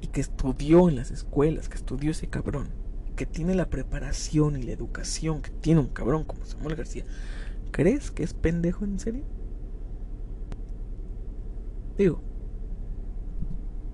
y 0.00 0.08
que 0.08 0.20
estudió 0.20 0.88
en 0.88 0.96
las 0.96 1.10
escuelas, 1.10 1.68
que 1.68 1.76
estudió 1.76 2.10
ese 2.10 2.28
cabrón, 2.28 2.68
que 3.16 3.26
tiene 3.26 3.54
la 3.54 3.70
preparación 3.70 4.56
y 4.56 4.62
la 4.62 4.72
educación 4.72 5.40
que 5.40 5.50
tiene 5.50 5.80
un 5.80 5.88
cabrón 5.88 6.24
como 6.24 6.44
Samuel 6.44 6.76
García, 6.76 7.04
¿crees 7.70 8.10
que 8.10 8.22
es 8.22 8.34
pendejo 8.34 8.84
en 8.84 8.98
serio? 8.98 9.24
Digo, 11.96 12.20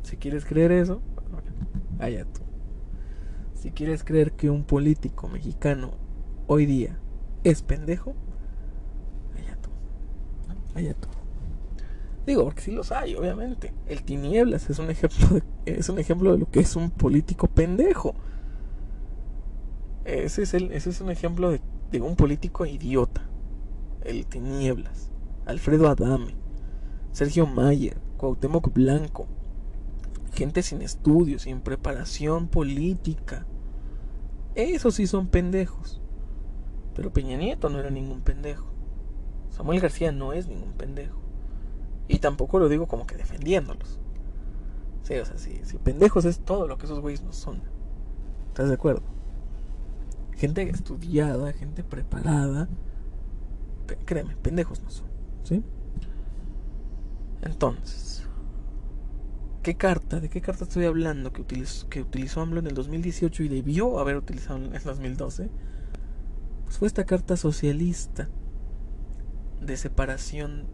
si 0.03 0.16
quieres 0.16 0.44
creer 0.44 0.72
eso, 0.72 1.03
allá 1.98 2.24
tú. 2.24 2.40
Si 3.55 3.70
quieres 3.70 4.05
creer 4.05 4.32
que 4.32 4.48
un 4.48 4.64
político 4.64 5.28
mexicano 5.28 5.92
hoy 6.46 6.66
día 6.66 6.98
es 7.44 7.62
pendejo, 7.62 8.14
allá 9.36 9.57
tú. 9.61 9.70
Allá 10.74 10.94
tú. 10.94 11.09
Digo, 12.26 12.44
porque 12.44 12.62
sí 12.62 12.70
los 12.70 12.92
hay, 12.92 13.14
obviamente. 13.14 13.74
El 13.86 14.03
Tinieblas 14.03 14.70
es 14.70 14.78
un 14.78 14.90
ejemplo 14.90 15.28
de, 15.28 15.42
es 15.66 15.88
un 15.88 15.98
ejemplo 15.98 16.32
de 16.32 16.38
lo 16.38 16.51
que 16.51 16.61
es 16.61 16.76
un 16.76 16.90
político 16.90 17.48
pendejo. 17.48 18.14
Ese 20.05 20.42
es, 20.42 20.55
el, 20.55 20.72
ese 20.72 20.90
es 20.90 21.01
un 21.01 21.11
ejemplo 21.11 21.51
de, 21.51 21.61
de 21.90 22.01
un 22.01 22.16
político 22.16 22.66
idiota. 22.66 23.22
El 24.03 24.26
Tinieblas. 24.26 25.11
Alfredo 25.44 25.88
Adame. 25.88 26.34
Sergio 27.13 27.47
Mayer, 27.47 27.99
Cuauhtémoc 28.17 28.73
Blanco, 28.73 29.27
gente 30.33 30.63
sin 30.63 30.83
estudios, 30.83 31.43
sin 31.43 31.61
preparación 31.61 32.49
política. 32.49 33.47
Esos 34.55 34.95
sí 34.95 35.07
son 35.07 35.29
pendejos. 35.29 36.01
Pero 36.95 37.13
Peña 37.13 37.37
Nieto 37.37 37.69
no 37.69 37.79
era 37.79 37.91
ningún 37.91 38.21
pendejo. 38.21 38.67
Samuel 39.51 39.81
García 39.81 40.13
no 40.13 40.33
es 40.33 40.49
ningún 40.49 40.73
pendejo. 40.73 41.21
Y 42.09 42.19
tampoco 42.19 42.59
lo 42.59 42.69
digo 42.69 42.87
como 42.87 43.07
que 43.07 43.17
defendiéndolos. 43.17 43.99
Sí, 45.03 45.15
o 45.15 45.25
sea, 45.25 45.39
si, 45.39 45.61
si 45.65 45.79
pendejos 45.79 46.25
es 46.25 46.41
todo 46.41 46.67
lo 46.67 46.79
que 46.79 46.87
esos 46.87 47.01
güeyes 47.01 47.23
no 47.23 47.33
son. 47.33 47.63
¿Estás 48.49 48.69
de 48.69 48.75
acuerdo? 48.75 49.03
Gente 50.37 50.63
estudiada, 50.63 51.53
gente 51.53 51.83
preparada. 51.85 52.69
Créeme, 54.05 54.37
pendejos 54.37 54.83
no 54.83 54.91
son. 54.91 55.07
¿Sí? 55.45 55.63
Entonces, 57.43 58.26
¿qué 59.62 59.76
carta? 59.76 60.20
¿De 60.20 60.28
qué 60.28 60.41
carta 60.41 60.64
estoy 60.64 60.84
hablando 60.84 61.32
que 61.32 61.41
utilizó, 61.41 61.88
que 61.88 62.03
utilizó 62.03 62.43
AMLO 62.43 62.61
en 62.61 62.66
el 62.66 62.74
2018 62.74 63.43
y 63.45 63.49
debió 63.49 63.99
haber 63.99 64.16
utilizado 64.16 64.59
en 64.59 64.74
el 64.74 64.82
2012? 64.82 65.51
Pues 66.64 66.78
fue 66.78 66.88
esta 66.88 67.05
carta 67.05 67.36
socialista 67.36 68.28
de 69.61 69.76
separación 69.76 70.66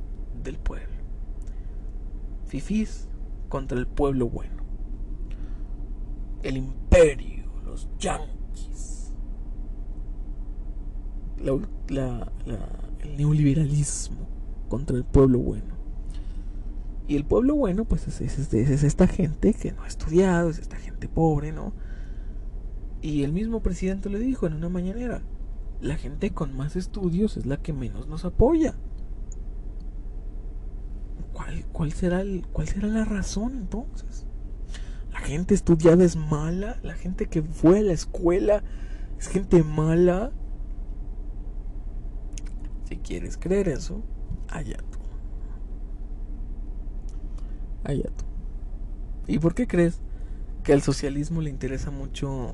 del 0.42 0.58
pueblo. 0.58 0.96
Fifís 2.46 3.08
contra 3.48 3.78
el 3.78 3.86
pueblo 3.86 4.28
bueno. 4.28 4.64
El 6.42 6.56
imperio, 6.56 7.44
los 7.64 7.88
yanquis. 7.98 9.12
el 11.38 13.16
neoliberalismo 13.16 14.28
contra 14.68 14.96
el 14.96 15.04
pueblo 15.04 15.38
bueno. 15.38 15.75
Y 17.08 17.16
el 17.16 17.24
pueblo 17.24 17.54
bueno, 17.54 17.84
pues 17.84 18.08
es, 18.08 18.20
es, 18.20 18.82
esta 18.82 19.06
gente 19.06 19.54
que 19.54 19.72
no 19.72 19.84
ha 19.84 19.86
estudiado, 19.86 20.50
es 20.50 20.58
esta 20.58 20.76
gente 20.76 21.08
pobre, 21.08 21.52
¿no? 21.52 21.72
Y 23.00 23.22
el 23.22 23.32
mismo 23.32 23.62
presidente 23.62 24.10
le 24.10 24.18
dijo 24.18 24.46
en 24.46 24.54
una 24.54 24.68
mañanera, 24.68 25.22
la 25.80 25.96
gente 25.96 26.32
con 26.32 26.56
más 26.56 26.74
estudios 26.74 27.36
es 27.36 27.46
la 27.46 27.58
que 27.58 27.72
menos 27.72 28.08
nos 28.08 28.24
apoya. 28.24 28.74
¿Cuál, 31.32 31.64
cuál, 31.66 31.92
será, 31.92 32.22
el, 32.22 32.44
cuál 32.52 32.66
será 32.66 32.88
la 32.88 33.04
razón 33.04 33.56
entonces? 33.56 34.26
¿La 35.12 35.20
gente 35.20 35.54
estudiada 35.54 36.02
es 36.02 36.16
mala? 36.16 36.80
¿La 36.82 36.94
gente 36.94 37.26
que 37.26 37.42
fue 37.42 37.80
a 37.80 37.82
la 37.82 37.92
escuela 37.92 38.64
es 39.18 39.28
gente 39.28 39.62
mala? 39.62 40.32
Si 42.88 42.96
quieres 42.96 43.36
creer 43.36 43.68
eso, 43.68 44.02
allá 44.48 44.78
Tú. 47.86 48.24
¿Y 49.26 49.38
por 49.38 49.54
qué 49.54 49.66
crees 49.66 50.00
que 50.64 50.72
al 50.72 50.82
socialismo 50.82 51.40
le 51.40 51.50
interesa 51.50 51.90
mucho 51.90 52.52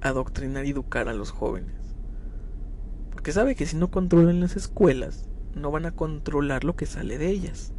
adoctrinar 0.00 0.66
y 0.66 0.70
educar 0.70 1.08
a 1.08 1.14
los 1.14 1.30
jóvenes? 1.30 1.74
Porque 3.10 3.32
sabe 3.32 3.54
que 3.54 3.66
si 3.66 3.76
no 3.76 3.90
controlan 3.90 4.40
las 4.40 4.56
escuelas, 4.56 5.28
no 5.54 5.70
van 5.70 5.86
a 5.86 5.92
controlar 5.92 6.64
lo 6.64 6.76
que 6.76 6.86
sale 6.86 7.18
de 7.18 7.28
ellas. 7.28 7.72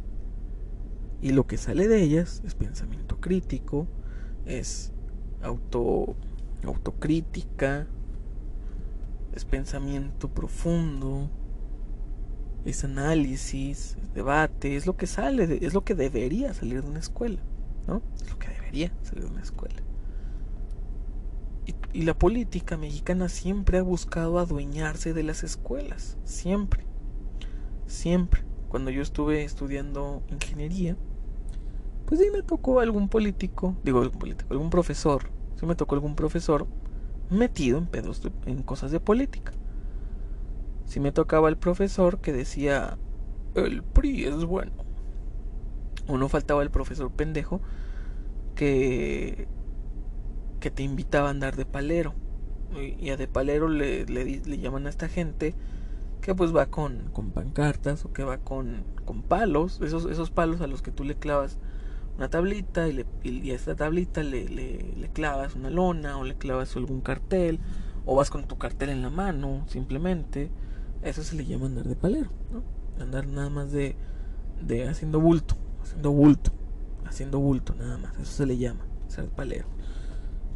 Y 1.20 1.30
lo 1.30 1.46
que 1.46 1.56
sale 1.56 1.86
de 1.86 2.02
ellas 2.02 2.42
es 2.44 2.54
pensamiento 2.54 3.20
crítico, 3.20 3.86
es 4.44 4.92
auto 5.42 6.16
autocrítica, 6.64 7.86
es 9.32 9.44
pensamiento 9.44 10.28
profundo, 10.28 11.30
es 12.64 12.84
análisis, 12.84 13.96
es 14.00 14.14
debate, 14.14 14.76
es 14.76 14.86
lo 14.86 14.96
que 14.96 15.06
sale, 15.06 15.58
es 15.64 15.74
lo 15.74 15.84
que 15.84 15.94
debería 15.94 16.54
salir 16.54 16.82
de 16.82 16.88
una 16.88 17.00
escuela, 17.00 17.40
¿no? 17.86 18.02
Es 18.16 18.30
lo 18.30 18.38
que 18.38 18.48
debería 18.48 18.92
salir 19.02 19.24
de 19.24 19.30
una 19.30 19.42
escuela. 19.42 19.82
Y, 21.92 22.02
la 22.02 22.14
política 22.14 22.76
mexicana 22.76 23.28
siempre 23.28 23.78
ha 23.78 23.82
buscado 23.82 24.38
adueñarse 24.38 25.12
de 25.12 25.22
las 25.22 25.42
escuelas, 25.44 26.16
siempre, 26.24 26.86
siempre. 27.86 28.44
Cuando 28.68 28.90
yo 28.90 29.02
estuve 29.02 29.44
estudiando 29.44 30.22
ingeniería, 30.30 30.96
pues 32.06 32.20
sí 32.20 32.28
me 32.32 32.42
tocó 32.42 32.80
algún 32.80 33.08
político, 33.08 33.76
digo 33.84 34.00
algún 34.00 34.18
político, 34.18 34.52
algún 34.52 34.70
profesor, 34.70 35.30
sí 35.56 35.66
me 35.66 35.74
tocó 35.74 35.94
algún 35.94 36.14
profesor 36.14 36.66
metido 37.30 37.78
en 37.78 37.86
pedos, 37.86 38.22
en 38.46 38.62
cosas 38.62 38.90
de 38.90 39.00
política 39.00 39.52
si 40.86 41.00
me 41.00 41.12
tocaba 41.12 41.48
el 41.48 41.56
profesor 41.56 42.20
que 42.20 42.32
decía, 42.32 42.98
el 43.54 43.82
PRI 43.82 44.24
es 44.24 44.44
bueno. 44.44 44.72
O 46.08 46.18
no 46.18 46.28
faltaba 46.28 46.62
el 46.62 46.70
profesor 46.70 47.10
pendejo 47.12 47.60
que, 48.54 49.48
que 50.60 50.70
te 50.70 50.82
invitaba 50.82 51.28
a 51.28 51.30
andar 51.30 51.56
de 51.56 51.64
palero. 51.64 52.14
Y 52.98 53.10
a 53.10 53.16
de 53.16 53.28
palero 53.28 53.68
le, 53.68 54.06
le, 54.06 54.58
llaman 54.58 54.86
a 54.86 54.90
esta 54.90 55.08
gente 55.08 55.54
que 56.22 56.34
pues 56.34 56.56
va 56.56 56.66
con, 56.66 57.10
con 57.12 57.30
pancartas 57.30 58.04
o 58.06 58.12
que 58.12 58.24
va 58.24 58.38
con, 58.38 58.84
con 59.04 59.22
palos, 59.22 59.80
esos, 59.82 60.06
esos 60.06 60.30
palos 60.30 60.62
a 60.62 60.66
los 60.66 60.80
que 60.80 60.90
tú 60.90 61.04
le 61.04 61.16
clavas 61.16 61.58
una 62.16 62.30
tablita 62.30 62.88
y, 62.88 62.92
le, 62.92 63.06
y 63.24 63.50
a 63.50 63.54
esta 63.54 63.74
tablita 63.74 64.22
le, 64.22 64.48
le, 64.48 64.94
le, 64.96 65.08
clavas 65.08 65.54
una 65.54 65.70
lona 65.70 66.18
o 66.18 66.24
le 66.24 66.34
clavas 66.36 66.76
algún 66.76 67.00
cartel 67.00 67.58
o 68.04 68.14
vas 68.14 68.30
con 68.30 68.46
tu 68.46 68.56
cartel 68.58 68.90
en 68.90 69.02
la 69.02 69.10
mano 69.10 69.64
simplemente. 69.68 70.50
Eso 71.02 71.22
se 71.22 71.36
le 71.36 71.44
llama 71.44 71.66
andar 71.66 71.86
de 71.86 71.96
palero, 71.96 72.30
¿no? 72.52 72.62
Andar 73.02 73.26
nada 73.26 73.50
más 73.50 73.72
de, 73.72 73.96
de 74.64 74.88
haciendo 74.88 75.20
bulto, 75.20 75.56
haciendo 75.82 76.12
bulto, 76.12 76.52
haciendo 77.04 77.40
bulto 77.40 77.74
nada 77.74 77.98
más. 77.98 78.14
Eso 78.18 78.32
se 78.32 78.46
le 78.46 78.56
llama 78.56 78.86
ser 79.08 79.28
palero. 79.28 79.66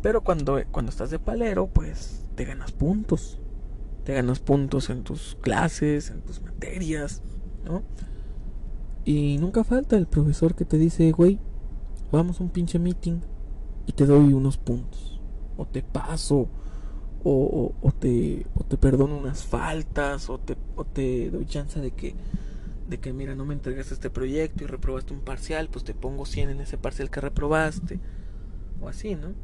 Pero 0.02 0.22
cuando, 0.22 0.60
cuando 0.70 0.90
estás 0.90 1.10
de 1.10 1.18
palero, 1.18 1.66
pues 1.66 2.24
te 2.34 2.44
ganas 2.44 2.72
puntos. 2.72 3.38
Te 4.04 4.14
ganas 4.14 4.38
puntos 4.38 4.88
en 4.90 5.02
tus 5.02 5.36
clases, 5.40 6.10
en 6.10 6.22
tus 6.22 6.40
materias, 6.40 7.22
¿no? 7.64 7.82
Y 9.04 9.38
nunca 9.38 9.64
falta 9.64 9.96
el 9.96 10.06
profesor 10.06 10.54
que 10.54 10.64
te 10.64 10.78
dice, 10.78 11.10
güey, 11.12 11.40
vamos 12.12 12.40
a 12.40 12.44
un 12.44 12.50
pinche 12.50 12.78
meeting 12.78 13.20
y 13.86 13.92
te 13.92 14.06
doy 14.06 14.32
unos 14.32 14.58
puntos. 14.58 15.20
O 15.56 15.66
te 15.66 15.82
paso, 15.82 16.48
o, 17.28 17.92
te, 17.92 18.46
o 18.54 18.64
te 18.64 18.76
perdono 18.76 19.16
unas 19.16 19.44
faltas, 19.44 20.30
o 20.30 20.38
te, 20.38 20.56
o 20.76 20.84
te 20.84 21.30
doy 21.30 21.44
chance 21.46 21.80
de 21.80 21.90
que, 21.90 22.14
de 22.88 22.98
que, 22.98 23.12
mira, 23.12 23.34
no 23.34 23.44
me 23.44 23.54
entregaste 23.54 23.94
este 23.94 24.10
proyecto 24.10 24.62
y 24.62 24.66
reprobaste 24.66 25.12
un 25.12 25.20
parcial, 25.20 25.68
pues 25.68 25.84
te 25.84 25.94
pongo 25.94 26.24
100 26.24 26.50
en 26.50 26.60
ese 26.60 26.78
parcial 26.78 27.10
que 27.10 27.20
reprobaste. 27.20 27.98
O 28.80 28.88
así, 28.88 29.16
¿no? 29.16 29.34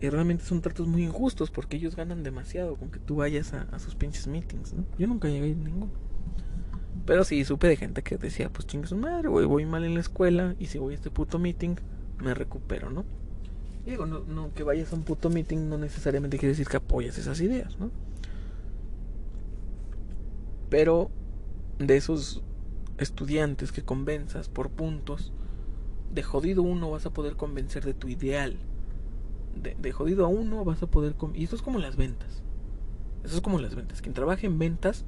Y 0.00 0.08
realmente 0.08 0.44
son 0.44 0.60
tratos 0.60 0.88
muy 0.88 1.04
injustos 1.04 1.50
porque 1.50 1.76
ellos 1.76 1.94
ganan 1.94 2.22
demasiado 2.22 2.76
con 2.76 2.90
que 2.90 2.98
tú 2.98 3.16
vayas 3.16 3.52
a, 3.52 3.78
sus 3.78 3.94
pinches 3.94 4.26
meetings, 4.26 4.72
¿no? 4.72 4.84
Yo 4.98 5.06
nunca 5.06 5.28
llegué 5.28 5.52
a 5.52 5.54
ninguno. 5.54 5.92
Pero 7.06 7.22
sí, 7.24 7.44
supe 7.44 7.68
de 7.68 7.76
gente 7.76 8.02
que 8.02 8.16
decía, 8.16 8.50
pues 8.50 8.66
chingue 8.66 8.88
su 8.88 8.96
madre, 8.96 9.28
voy 9.28 9.66
mal 9.66 9.84
en 9.84 9.94
la 9.94 10.00
escuela 10.00 10.56
y 10.58 10.66
si 10.66 10.78
voy 10.78 10.94
a 10.94 10.96
este 10.96 11.10
puto 11.10 11.38
meeting, 11.38 11.76
me 12.18 12.34
recupero, 12.34 12.90
¿no? 12.90 13.04
Y 13.86 13.90
digo, 13.90 14.06
no, 14.06 14.20
no, 14.20 14.52
que 14.54 14.62
vayas 14.62 14.92
a 14.92 14.96
un 14.96 15.02
puto 15.02 15.30
meeting 15.30 15.68
no 15.68 15.78
necesariamente 15.78 16.38
quiere 16.38 16.52
decir 16.52 16.68
que 16.68 16.78
apoyas 16.78 17.18
esas 17.18 17.40
ideas, 17.40 17.78
¿no? 17.78 17.90
Pero 20.70 21.10
de 21.78 21.96
esos 21.96 22.42
estudiantes 22.98 23.72
que 23.72 23.82
convenzas 23.82 24.48
por 24.48 24.70
puntos, 24.70 25.32
de 26.12 26.22
jodido 26.22 26.62
uno 26.62 26.90
vas 26.90 27.06
a 27.06 27.10
poder 27.10 27.36
convencer 27.36 27.84
de 27.84 27.94
tu 27.94 28.08
ideal 28.08 28.56
de, 29.62 29.92
jodido 29.92 30.24
a 30.24 30.28
uno 30.28 30.64
vas 30.64 30.82
a 30.82 30.86
poder... 30.86 31.14
Y 31.34 31.44
esto 31.44 31.56
es 31.56 31.62
como 31.62 31.78
las 31.78 31.96
ventas. 31.96 32.42
Eso 33.24 33.36
es 33.36 33.40
como 33.40 33.58
las 33.58 33.74
ventas. 33.74 34.02
Quien 34.02 34.14
trabaja 34.14 34.46
en 34.46 34.58
ventas 34.58 35.04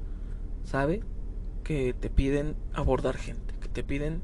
sabe 0.64 1.02
que 1.64 1.94
te 1.94 2.10
piden 2.10 2.56
abordar 2.72 3.16
gente, 3.16 3.54
que 3.60 3.68
te 3.68 3.82
piden 3.82 4.22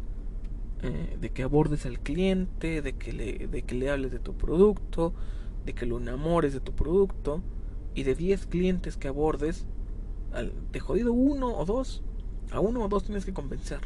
eh, 0.83 1.17
de 1.21 1.31
que 1.31 1.43
abordes 1.43 1.87
al 1.87 2.01
cliente, 2.01 2.83
de 2.83 2.95
que, 2.95 3.13
le, 3.13 3.49
de 3.49 3.63
que 3.63 3.75
le 3.75 3.91
hables 3.91 4.13
de 4.13 4.19
tu 4.19 4.35
producto, 4.35 5.15
de 5.65 5.75
que 5.75 5.87
lo 5.87 5.99
enamores 5.99 6.53
de 6.53 6.61
tu 6.61 6.73
producto. 6.73 7.43
Y 7.95 8.05
de 8.05 8.15
10 8.15 8.47
clientes 8.47 8.97
que 8.97 9.09
abordes, 9.09 9.67
al, 10.33 10.53
de 10.73 10.81
jodido 10.81 11.13
uno 11.13 11.55
o 11.55 11.67
dos, 11.67 12.03
a 12.51 12.59
uno 12.59 12.83
o 12.85 12.89
dos 12.89 13.05
tienes 13.05 13.27
que 13.27 13.35
convencer. 13.35 13.81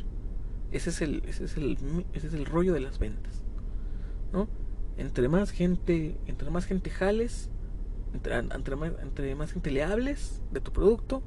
Ese 0.71 0.91
es 0.91 1.01
el, 1.03 1.23
ese 1.27 1.45
es 1.45 1.57
el, 1.57 1.77
ese 2.13 2.29
es 2.29 2.35
el 2.35 2.47
rollo 2.47 2.73
de 2.73 2.81
las 2.81 3.01
ventas. 3.01 3.43
¿no? 4.33 4.49
entre 4.97 5.29
más 5.29 5.51
gente, 5.51 6.17
entre 6.27 6.51
más 6.51 6.65
gente 6.65 6.91
jales, 6.91 7.51
entre, 8.15 8.37
entre, 8.37 8.77
más, 8.77 8.93
entre 9.03 9.35
más 9.35 9.53
gente 9.53 9.71
le 9.71 9.83
hables 9.83 10.43
de 10.53 10.61
tu 10.61 10.73
producto, 10.73 11.23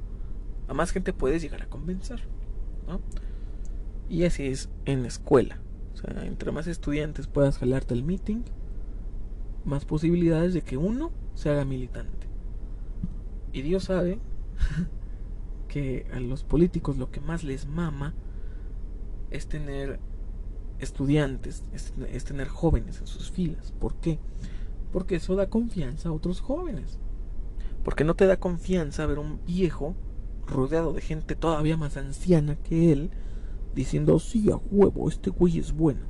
a 0.68 0.74
más 0.74 0.90
gente 0.90 1.12
puedes 1.12 1.42
llegar 1.42 1.62
a 1.62 1.66
convencer. 1.66 2.22
¿no? 2.86 3.00
Y 4.10 4.24
así 4.24 4.46
es 4.48 4.68
en 4.86 5.02
la 5.02 5.08
escuela. 5.08 5.60
O 5.94 5.96
sea, 5.96 6.24
entre 6.26 6.50
más 6.50 6.66
estudiantes 6.66 7.28
puedas 7.28 7.58
jalarte 7.58 7.94
el 7.94 8.02
meeting, 8.02 8.42
más 9.64 9.84
posibilidades 9.84 10.52
de 10.52 10.62
que 10.62 10.76
uno 10.76 11.12
se 11.34 11.48
haga 11.48 11.64
militante. 11.64 12.26
Y 13.52 13.62
Dios 13.62 13.84
sabe 13.84 14.18
que 15.68 16.06
a 16.12 16.18
los 16.18 16.42
políticos 16.42 16.98
lo 16.98 17.12
que 17.12 17.20
más 17.20 17.44
les 17.44 17.68
mama 17.68 18.14
es 19.30 19.46
tener 19.46 20.00
estudiantes, 20.80 21.62
es, 21.72 22.24
tener 22.24 22.48
jóvenes 22.48 22.98
en 22.98 23.06
sus 23.06 23.30
filas. 23.30 23.72
¿Por 23.78 23.94
qué? 23.96 24.18
Porque 24.92 25.16
eso 25.16 25.36
da 25.36 25.48
confianza 25.48 26.08
a 26.08 26.12
otros 26.12 26.40
jóvenes. 26.40 26.98
Porque 27.84 28.02
no 28.02 28.16
te 28.16 28.26
da 28.26 28.38
confianza 28.38 29.06
ver 29.06 29.20
un 29.20 29.38
viejo 29.46 29.94
rodeado 30.48 30.92
de 30.92 31.00
gente 31.00 31.36
todavía 31.36 31.76
más 31.76 31.96
anciana 31.96 32.56
que 32.56 32.90
él 32.90 33.10
diciendo, 33.74 34.18
sí, 34.18 34.50
a 34.50 34.56
huevo, 34.56 35.08
este 35.08 35.30
güey 35.30 35.58
es 35.58 35.72
bueno. 35.72 36.00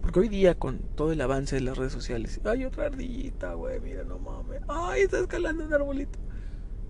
Porque 0.00 0.20
hoy 0.20 0.28
día 0.28 0.58
con 0.58 0.78
todo 0.96 1.12
el 1.12 1.20
avance 1.20 1.54
de 1.54 1.62
las 1.62 1.78
redes 1.78 1.92
sociales, 1.92 2.40
hay 2.44 2.64
otra 2.64 2.86
ardillita, 2.86 3.54
güey, 3.54 3.80
mira, 3.80 4.02
no 4.04 4.18
mames. 4.18 4.60
Ay, 4.68 5.02
está 5.02 5.20
escalando 5.20 5.64
un 5.64 5.72
arbolito. 5.72 6.18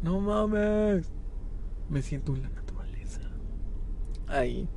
No 0.03 0.21
mames. 0.21 1.11
Me 1.91 2.03
siento 2.03 2.35
en 2.35 2.43
la 2.43 2.49
naturaleza. 2.49 3.21
Ahí. 4.27 4.69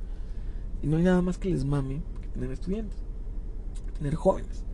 Y 0.82 0.86
no 0.86 0.98
hay 0.98 1.02
nada 1.02 1.22
más 1.22 1.38
que 1.38 1.48
les 1.48 1.64
mame 1.64 2.02
que 2.20 2.28
tener 2.28 2.50
estudiantes, 2.50 2.98
tener 3.96 4.14
jóvenes. 4.14 4.64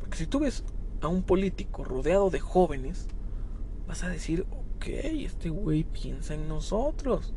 Porque 0.00 0.16
si 0.16 0.26
tú 0.26 0.40
ves 0.40 0.64
a 1.02 1.08
un 1.08 1.22
político 1.22 1.84
rodeado 1.84 2.30
de 2.30 2.40
jóvenes, 2.40 3.06
vas 3.86 4.02
a 4.02 4.08
decir, 4.08 4.46
ok, 4.50 4.86
este 4.86 5.50
güey 5.50 5.84
piensa 5.84 6.34
en 6.34 6.48
nosotros. 6.48 7.34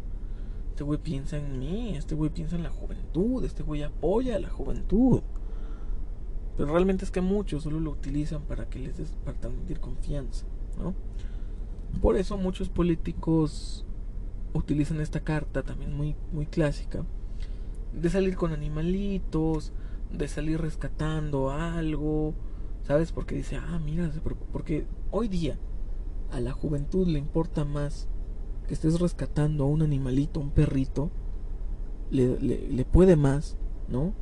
Este 0.74 0.84
güey 0.84 0.98
piensa 0.98 1.38
en 1.38 1.60
mí, 1.60 1.96
este 1.96 2.16
güey 2.16 2.32
piensa 2.32 2.56
en 2.56 2.64
la 2.64 2.72
juventud, 2.72 3.46
este 3.46 3.62
güey 3.62 3.84
apoya 3.84 4.38
a 4.38 4.40
la 4.40 4.50
juventud. 4.50 5.22
Pero 6.58 6.72
realmente 6.72 7.06
es 7.06 7.12
que 7.12 7.22
muchos 7.22 7.62
solo 7.62 7.80
lo 7.80 7.92
utilizan 7.92 8.42
para 8.42 8.68
que 8.68 8.80
les 8.80 8.98
des, 8.98 9.10
para 9.24 9.40
transmitir 9.40 9.80
confianza, 9.80 10.48
¿no? 10.80 10.96
Por 12.02 12.18
eso 12.18 12.40
muchos 12.40 12.70
políticos 12.70 13.86
utilizan 14.54 15.00
esta 15.00 15.20
carta 15.20 15.62
también 15.62 15.96
muy, 15.96 16.16
muy 16.32 16.48
clásica 16.48 17.06
de 17.94 18.10
salir 18.10 18.36
con 18.36 18.52
animalitos, 18.52 19.74
de 20.12 20.28
salir 20.28 20.60
rescatando 20.60 21.52
algo, 21.52 22.34
¿sabes? 22.82 23.12
Porque 23.12 23.36
dice, 23.36 23.58
ah, 23.58 23.78
mira, 23.78 24.12
porque 24.52 24.88
hoy 25.12 25.28
día 25.28 25.60
a 26.32 26.40
la 26.40 26.52
juventud 26.52 27.08
le 27.08 27.20
importa 27.20 27.64
más 27.64 28.08
que 28.68 28.74
estés 28.74 29.00
rescatando 29.00 29.66
a 29.66 29.68
un 29.68 29.82
animalito, 29.82 30.40
un 30.40 30.52
perrito, 30.52 31.12
le, 32.12 32.40
le, 32.40 32.86
puede 32.86 33.16
más, 33.16 33.58
¿no? 33.90 34.14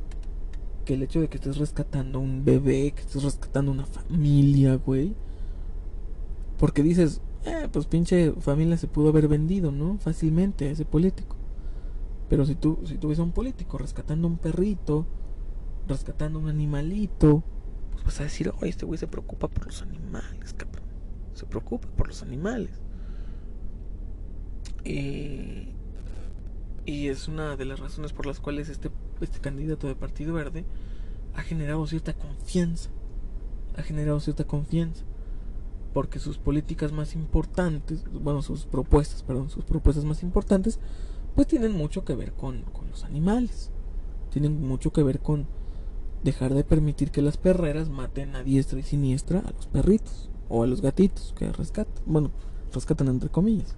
Que 0.84 0.94
el 0.94 1.02
hecho 1.02 1.20
de 1.20 1.28
que 1.28 1.36
estés 1.36 1.58
rescatando 1.58 2.18
a 2.18 2.22
un 2.22 2.44
bebé, 2.44 2.92
que 2.92 3.02
estés 3.02 3.22
rescatando 3.22 3.70
una 3.70 3.86
familia, 3.86 4.76
güey. 4.76 5.14
Porque 6.58 6.82
dices, 6.82 7.20
eh, 7.44 7.68
pues 7.70 7.86
pinche 7.86 8.32
familia 8.32 8.76
se 8.76 8.86
pudo 8.86 9.08
haber 9.08 9.28
vendido, 9.28 9.72
¿no? 9.72 9.98
Fácilmente 9.98 10.68
a 10.68 10.70
ese 10.70 10.84
político. 10.84 11.36
Pero 12.28 12.46
si 12.46 12.54
tú, 12.54 12.78
si 12.84 12.96
tú 12.96 13.08
ves 13.08 13.18
a 13.18 13.22
un 13.22 13.32
político 13.32 13.78
rescatando 13.78 14.26
a 14.26 14.30
un 14.30 14.38
perrito, 14.38 15.06
rescatando 15.86 16.38
a 16.38 16.42
un 16.42 16.48
animalito, 16.48 17.42
pues 17.92 18.04
vas 18.04 18.20
a 18.20 18.24
decir, 18.24 18.52
oye, 18.60 18.70
este 18.70 18.86
güey 18.86 18.98
se 18.98 19.06
preocupa 19.06 19.48
por 19.48 19.66
los 19.66 19.82
animales, 19.82 20.54
cabrón. 20.54 20.86
Se 21.34 21.46
preocupa 21.46 21.88
por 21.88 22.08
los 22.08 22.22
animales. 22.22 22.80
Y, 24.84 25.68
y 26.84 27.08
es 27.08 27.28
una 27.28 27.56
de 27.56 27.64
las 27.64 27.80
razones 27.80 28.12
por 28.12 28.26
las 28.26 28.40
cuales 28.40 28.68
este, 28.68 28.90
este 29.20 29.40
candidato 29.40 29.86
de 29.86 29.94
Partido 29.94 30.34
Verde 30.34 30.64
ha 31.34 31.42
generado 31.42 31.86
cierta 31.86 32.14
confianza. 32.14 32.90
Ha 33.76 33.82
generado 33.82 34.20
cierta 34.20 34.44
confianza. 34.44 35.04
Porque 35.94 36.18
sus 36.18 36.38
políticas 36.38 36.92
más 36.92 37.14
importantes, 37.14 38.04
bueno, 38.12 38.42
sus 38.42 38.64
propuestas, 38.64 39.22
perdón, 39.22 39.50
sus 39.50 39.64
propuestas 39.64 40.04
más 40.04 40.22
importantes 40.22 40.78
pues 41.34 41.46
tienen 41.46 41.72
mucho 41.72 42.04
que 42.04 42.14
ver 42.14 42.32
con, 42.32 42.64
los 42.90 43.04
animales. 43.04 43.70
Tienen 44.30 44.66
mucho 44.66 44.92
que 44.92 45.02
ver 45.02 45.20
con 45.20 45.46
dejar 46.22 46.54
de 46.54 46.64
permitir 46.64 47.10
que 47.10 47.22
las 47.22 47.36
perreras 47.36 47.88
maten 47.88 48.36
a 48.36 48.42
diestra 48.42 48.78
y 48.78 48.82
siniestra 48.82 49.40
a 49.40 49.50
los 49.50 49.66
perritos 49.66 50.30
o 50.48 50.62
a 50.62 50.66
los 50.66 50.82
gatitos 50.82 51.34
que 51.36 51.50
rescatan. 51.52 52.02
Bueno, 52.06 52.30
rescatan 52.72 53.08
entre 53.08 53.30
comillas, 53.30 53.76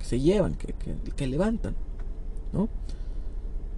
que 0.00 0.06
se 0.06 0.18
llevan, 0.18 0.54
que, 0.54 0.74
que, 1.14 1.26
levantan, 1.26 1.76
¿no? 2.52 2.68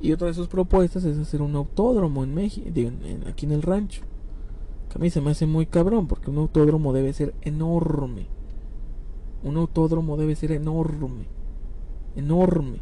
Y 0.01 0.13
otra 0.13 0.29
de 0.29 0.35
sus 0.35 0.49
propuestas 0.49 1.05
es 1.05 1.19
hacer 1.19 1.43
un 1.43 1.55
autódromo 1.57 2.25
en 2.25 2.35
México, 2.35 2.69
aquí 3.29 3.47
en 3.47 3.53
el 3.53 3.63
rancho. 3.63 4.03
Que 4.89 4.99
a 4.99 5.01
mí 5.01 5.11
se 5.11 5.21
me 5.21 5.33
hace 5.33 5.47
muy 5.47 5.67
cabrón, 5.67 6.07
porque 6.07 6.31
un 6.31 6.39
autódromo 6.39 6.93
debe 6.93 7.13
ser 7.13 7.35
enorme. 7.43 8.27
Un 9.43 9.57
autódromo 9.57 10.17
debe 10.17 10.37
ser 10.37 10.53
enorme. 10.53 11.27
Enorme 12.15 12.79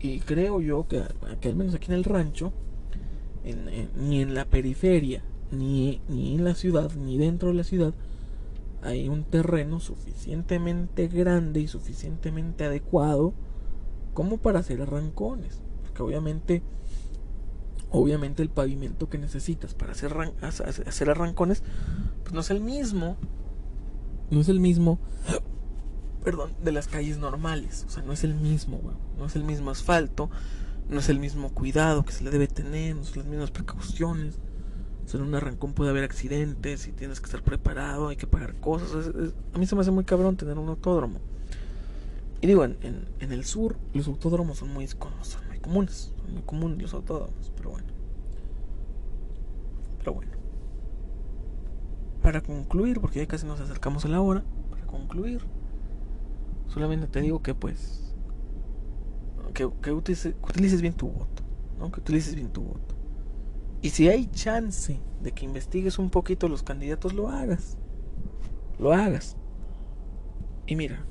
Y 0.00 0.20
creo 0.20 0.60
yo 0.60 0.88
que, 0.88 1.02
que 1.40 1.48
al 1.48 1.56
menos 1.56 1.74
aquí 1.74 1.86
en 1.92 1.98
el 1.98 2.04
rancho, 2.04 2.52
ni 3.96 4.20
en 4.20 4.34
la 4.34 4.44
periferia, 4.44 5.22
ni, 5.52 6.00
ni 6.08 6.34
en 6.34 6.44
la 6.44 6.54
ciudad, 6.54 6.92
ni 6.94 7.16
dentro 7.16 7.48
de 7.48 7.54
la 7.54 7.64
ciudad, 7.64 7.94
hay 8.84 9.08
un 9.08 9.24
terreno 9.24 9.80
suficientemente 9.80 11.08
grande 11.08 11.60
y 11.60 11.68
suficientemente 11.68 12.64
adecuado 12.64 13.32
como 14.12 14.36
para 14.36 14.60
hacer 14.60 14.82
arrancones. 14.82 15.62
Porque 15.82 16.02
obviamente, 16.02 16.62
obviamente 17.90 18.42
el 18.42 18.50
pavimento 18.50 19.08
que 19.08 19.18
necesitas 19.18 19.74
para 19.74 19.92
hacer, 19.92 20.14
hacer 20.42 21.10
arrancones, 21.10 21.62
pues 22.22 22.34
no 22.34 22.40
es 22.40 22.50
el 22.50 22.60
mismo. 22.60 23.16
No 24.30 24.40
es 24.40 24.48
el 24.48 24.60
mismo, 24.60 24.98
perdón, 26.24 26.52
de 26.62 26.72
las 26.72 26.86
calles 26.86 27.18
normales. 27.18 27.84
O 27.88 27.90
sea, 27.90 28.02
no 28.02 28.12
es 28.12 28.22
el 28.22 28.34
mismo, 28.34 28.80
no 29.18 29.26
es 29.26 29.34
el 29.34 29.44
mismo 29.44 29.70
asfalto, 29.70 30.30
no 30.90 30.98
es 30.98 31.08
el 31.08 31.18
mismo 31.18 31.50
cuidado 31.54 32.04
que 32.04 32.12
se 32.12 32.22
le 32.22 32.30
debe 32.30 32.48
tener, 32.48 32.96
no 32.96 33.04
son 33.04 33.18
las 33.18 33.26
mismas 33.26 33.50
precauciones 33.50 34.38
en 35.12 35.22
un 35.22 35.34
arrancón 35.34 35.74
puede 35.74 35.90
haber 35.90 36.04
accidentes 36.04 36.88
y 36.88 36.92
tienes 36.92 37.20
que 37.20 37.26
estar 37.26 37.42
preparado, 37.42 38.08
hay 38.08 38.16
que 38.16 38.26
pagar 38.26 38.54
cosas. 38.54 39.10
a 39.52 39.58
mí 39.58 39.66
se 39.66 39.74
me 39.74 39.82
hace 39.82 39.90
muy 39.90 40.04
cabrón 40.04 40.36
tener 40.36 40.58
un 40.58 40.68
autódromo. 40.68 41.20
Y 42.40 42.46
digo, 42.46 42.64
en, 42.64 43.06
el 43.20 43.44
sur 43.44 43.76
los 43.92 44.06
autódromos 44.06 44.58
son 44.58 44.70
muy, 44.70 44.86
son 44.86 45.48
muy 45.48 45.58
comunes, 45.60 46.12
son 46.16 46.34
muy 46.34 46.42
comunes 46.42 46.80
los 46.80 46.94
autódromos, 46.94 47.52
pero 47.56 47.70
bueno. 47.70 47.86
Pero 49.98 50.14
bueno. 50.14 50.32
Para 52.22 52.40
concluir, 52.42 53.00
porque 53.00 53.20
ya 53.20 53.26
casi 53.26 53.46
nos 53.46 53.60
acercamos 53.60 54.04
a 54.04 54.08
la 54.08 54.20
hora, 54.20 54.42
para 54.70 54.86
concluir, 54.86 55.42
solamente 56.68 57.06
te 57.06 57.20
digo 57.20 57.42
que 57.42 57.54
pues, 57.54 58.14
que, 59.52 59.70
que 59.82 59.92
utilices 59.92 60.82
bien 60.82 60.94
tu 60.94 61.08
voto, 61.08 61.42
¿no? 61.78 61.92
Que 61.92 62.00
utilices 62.00 62.34
bien 62.34 62.50
tu 62.50 62.62
voto. 62.62 62.93
Y 63.84 63.90
si 63.90 64.08
hay 64.08 64.24
chance 64.28 64.98
de 65.20 65.32
que 65.32 65.44
investigues 65.44 65.98
un 65.98 66.08
poquito 66.08 66.48
los 66.48 66.62
candidatos, 66.62 67.12
lo 67.12 67.28
hagas. 67.28 67.76
Lo 68.78 68.94
hagas. 68.94 69.36
Y 70.66 70.74
mira, 70.74 71.04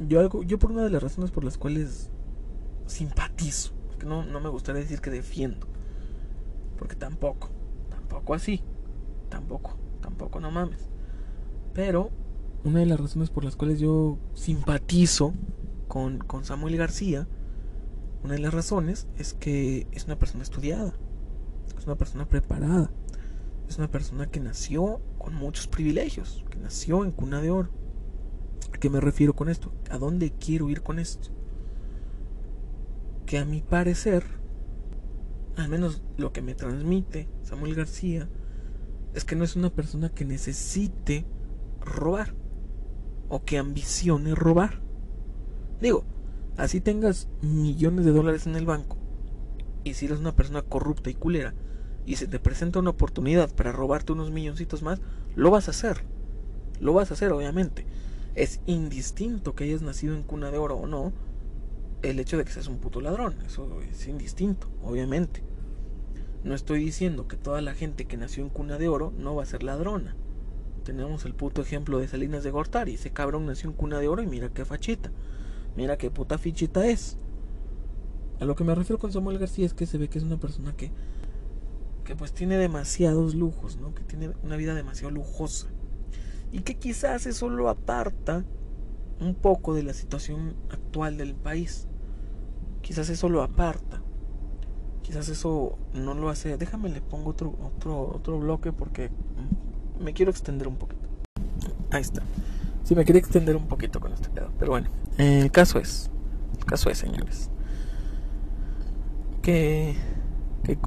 yo 0.00 0.18
algo, 0.18 0.42
yo 0.42 0.58
por 0.58 0.72
una 0.72 0.82
de 0.82 0.90
las 0.90 1.00
razones 1.00 1.30
por 1.30 1.44
las 1.44 1.58
cuales 1.58 2.10
simpatizo, 2.86 3.74
porque 3.86 4.06
no, 4.06 4.24
no 4.24 4.40
me 4.40 4.48
gustaría 4.48 4.82
decir 4.82 5.00
que 5.00 5.10
defiendo, 5.10 5.68
porque 6.80 6.96
tampoco, 6.96 7.50
tampoco 7.90 8.34
así, 8.34 8.64
tampoco, 9.28 9.78
tampoco 10.00 10.40
no 10.40 10.50
mames. 10.50 10.90
Pero 11.74 12.10
una 12.64 12.80
de 12.80 12.86
las 12.86 12.98
razones 12.98 13.30
por 13.30 13.44
las 13.44 13.54
cuales 13.54 13.78
yo 13.78 14.18
simpatizo 14.34 15.32
con, 15.86 16.18
con 16.18 16.44
Samuel 16.44 16.76
García, 16.76 17.28
una 18.24 18.32
de 18.32 18.40
las 18.40 18.52
razones 18.52 19.06
es 19.16 19.32
que 19.32 19.86
es 19.92 20.06
una 20.06 20.18
persona 20.18 20.42
estudiada 20.42 20.92
es 21.82 21.86
una 21.88 21.96
persona 21.96 22.28
preparada, 22.28 22.92
es 23.68 23.76
una 23.76 23.90
persona 23.90 24.28
que 24.28 24.38
nació 24.38 25.00
con 25.18 25.34
muchos 25.34 25.66
privilegios, 25.66 26.44
que 26.48 26.56
nació 26.56 27.04
en 27.04 27.10
cuna 27.10 27.40
de 27.40 27.50
oro. 27.50 27.70
¿A 28.72 28.78
qué 28.78 28.88
me 28.88 29.00
refiero 29.00 29.34
con 29.34 29.48
esto? 29.48 29.72
¿A 29.90 29.98
dónde 29.98 30.30
quiero 30.30 30.70
ir 30.70 30.82
con 30.82 31.00
esto? 31.00 31.30
Que 33.26 33.38
a 33.38 33.44
mi 33.44 33.62
parecer, 33.62 34.22
al 35.56 35.68
menos 35.68 36.04
lo 36.18 36.32
que 36.32 36.40
me 36.40 36.54
transmite 36.54 37.28
Samuel 37.42 37.74
García, 37.74 38.28
es 39.12 39.24
que 39.24 39.34
no 39.34 39.42
es 39.42 39.56
una 39.56 39.70
persona 39.70 40.08
que 40.08 40.24
necesite 40.24 41.26
robar 41.80 42.32
o 43.28 43.42
que 43.42 43.58
ambicione 43.58 44.36
robar. 44.36 44.80
Digo, 45.80 46.04
así 46.56 46.80
tengas 46.80 47.28
millones 47.40 48.04
de 48.04 48.12
dólares 48.12 48.46
en 48.46 48.54
el 48.54 48.66
banco 48.66 48.98
y 49.82 49.94
si 49.94 50.06
eres 50.06 50.20
una 50.20 50.36
persona 50.36 50.62
corrupta 50.62 51.10
y 51.10 51.14
culera, 51.14 51.54
y 52.06 52.16
se 52.16 52.26
te 52.26 52.38
presenta 52.38 52.78
una 52.78 52.90
oportunidad 52.90 53.54
para 53.54 53.72
robarte 53.72 54.12
unos 54.12 54.30
milloncitos 54.30 54.82
más, 54.82 55.00
lo 55.34 55.50
vas 55.50 55.68
a 55.68 55.70
hacer. 55.70 56.04
Lo 56.80 56.92
vas 56.92 57.10
a 57.10 57.14
hacer, 57.14 57.32
obviamente. 57.32 57.86
Es 58.34 58.60
indistinto 58.66 59.54
que 59.54 59.64
hayas 59.64 59.82
nacido 59.82 60.14
en 60.14 60.22
cuna 60.22 60.50
de 60.50 60.58
oro 60.58 60.76
o 60.76 60.86
no, 60.86 61.12
el 62.02 62.18
hecho 62.18 62.36
de 62.36 62.44
que 62.44 62.52
seas 62.52 62.66
un 62.66 62.78
puto 62.78 63.00
ladrón. 63.00 63.36
Eso 63.46 63.80
es 63.82 64.08
indistinto, 64.08 64.68
obviamente. 64.82 65.42
No 66.42 66.54
estoy 66.54 66.84
diciendo 66.84 67.28
que 67.28 67.36
toda 67.36 67.60
la 67.62 67.74
gente 67.74 68.06
que 68.06 68.16
nació 68.16 68.42
en 68.42 68.50
cuna 68.50 68.78
de 68.78 68.88
oro 68.88 69.12
no 69.16 69.36
va 69.36 69.44
a 69.44 69.46
ser 69.46 69.62
ladrona. 69.62 70.16
Tenemos 70.82 71.24
el 71.24 71.34
puto 71.34 71.62
ejemplo 71.62 72.00
de 72.00 72.08
Salinas 72.08 72.42
de 72.42 72.50
Gortari. 72.50 72.94
Ese 72.94 73.12
cabrón 73.12 73.46
nació 73.46 73.70
en 73.70 73.76
cuna 73.76 74.00
de 74.00 74.08
oro 74.08 74.22
y 74.22 74.26
mira 74.26 74.48
qué 74.48 74.64
fachita. 74.64 75.12
Mira 75.76 75.96
qué 75.96 76.10
puta 76.10 76.38
fichita 76.38 76.84
es. 76.88 77.16
A 78.40 78.44
lo 78.44 78.56
que 78.56 78.64
me 78.64 78.74
refiero 78.74 78.98
con 78.98 79.12
Samuel 79.12 79.38
García 79.38 79.66
es 79.66 79.74
que 79.74 79.86
se 79.86 79.98
ve 79.98 80.08
que 80.08 80.18
es 80.18 80.24
una 80.24 80.40
persona 80.40 80.72
que 80.76 80.90
que 82.04 82.16
pues 82.16 82.32
tiene 82.32 82.56
demasiados 82.56 83.34
lujos, 83.34 83.78
¿no? 83.78 83.94
Que 83.94 84.02
tiene 84.02 84.32
una 84.42 84.56
vida 84.56 84.74
demasiado 84.74 85.10
lujosa. 85.10 85.68
Y 86.50 86.60
que 86.60 86.76
quizás 86.76 87.26
eso 87.26 87.48
lo 87.48 87.68
aparta 87.68 88.44
un 89.20 89.34
poco 89.34 89.74
de 89.74 89.82
la 89.82 89.94
situación 89.94 90.54
actual 90.70 91.16
del 91.16 91.34
país. 91.34 91.86
Quizás 92.82 93.08
eso 93.08 93.28
lo 93.28 93.42
aparta. 93.42 94.02
Quizás 95.02 95.28
eso 95.28 95.78
no 95.94 96.14
lo 96.14 96.28
hace. 96.28 96.56
Déjame 96.56 96.88
le 96.90 97.00
pongo 97.00 97.30
otro 97.30 97.54
otro 97.62 98.12
otro 98.14 98.38
bloque 98.38 98.72
porque 98.72 99.10
me 100.00 100.12
quiero 100.12 100.30
extender 100.30 100.68
un 100.68 100.76
poquito. 100.76 101.08
Ahí 101.90 102.02
está. 102.02 102.22
Sí, 102.84 102.94
me 102.94 103.04
quería 103.04 103.20
extender 103.20 103.56
un 103.56 103.68
poquito 103.68 104.00
con 104.00 104.12
este 104.12 104.28
pedo. 104.28 104.52
Pero 104.58 104.72
bueno, 104.72 104.88
el 105.18 105.50
caso 105.50 105.78
es. 105.78 106.10
El 106.58 106.64
caso 106.64 106.90
es, 106.90 106.98
señores. 106.98 107.50
Que 109.40 109.96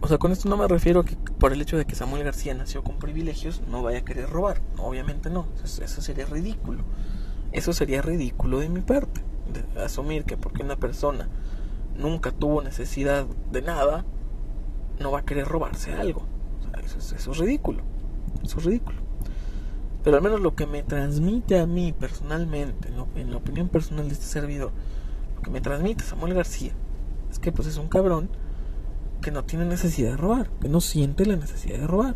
o 0.01 0.07
sea, 0.07 0.17
con 0.17 0.31
esto 0.31 0.47
no 0.47 0.55
me 0.55 0.67
refiero 0.67 1.01
a 1.01 1.05
que 1.05 1.17
por 1.37 1.51
el 1.51 1.61
hecho 1.61 1.77
de 1.77 1.85
que 1.85 1.95
Samuel 1.95 2.23
García 2.23 2.53
nació 2.53 2.81
con 2.83 2.97
privilegios 2.97 3.61
no 3.69 3.83
vaya 3.83 3.99
a 3.99 4.05
querer 4.05 4.29
robar. 4.29 4.61
Obviamente 4.77 5.29
no, 5.29 5.47
eso, 5.63 6.01
sería 6.01 6.25
ridículo. 6.25 6.83
Eso 7.51 7.73
sería 7.73 8.01
ridículo 8.01 8.59
de 8.59 8.69
mi 8.69 8.81
parte. 8.81 9.21
Asumir 9.77 10.23
que 10.23 10.37
porque 10.37 10.63
una 10.63 10.77
persona 10.77 11.27
nunca 11.97 12.31
tuvo 12.31 12.61
necesidad 12.61 13.25
de 13.51 13.61
nada, 13.61 14.05
no 14.99 15.11
va 15.11 15.19
a 15.19 15.25
querer 15.25 15.45
robarse 15.45 15.93
algo. 15.93 16.25
eso, 16.83 17.15
es 17.15 17.37
ridículo. 17.37 17.83
Eso 18.43 18.59
es 18.59 18.65
ridículo. 18.65 18.99
Pero 20.03 20.15
al 20.15 20.23
menos 20.23 20.39
lo 20.39 20.55
que 20.55 20.67
me 20.67 20.83
transmite 20.83 21.59
a 21.59 21.65
mí 21.65 21.91
personalmente, 21.91 22.89
en 23.15 23.31
la 23.31 23.37
opinión 23.37 23.67
personal 23.67 24.07
de 24.07 24.13
este 24.13 24.25
servidor, 24.25 24.71
lo 25.35 25.41
que 25.41 25.49
me 25.49 25.59
transmite 25.59 26.03
Samuel 26.03 26.33
García, 26.33 26.71
es 27.29 27.39
que 27.39 27.51
pues 27.51 27.67
es 27.67 27.77
un 27.77 27.89
cabrón 27.89 28.29
que 29.25 29.31
no 29.31 29.43
tiene 29.43 29.65
necesidad 29.65 30.11
de 30.11 30.17
robar, 30.17 30.51
que 30.61 30.69
no 30.69 30.79
siente 30.81 31.25
la 31.25 31.35
necesidad 31.35 31.79
de 31.79 31.87
robar 31.87 32.13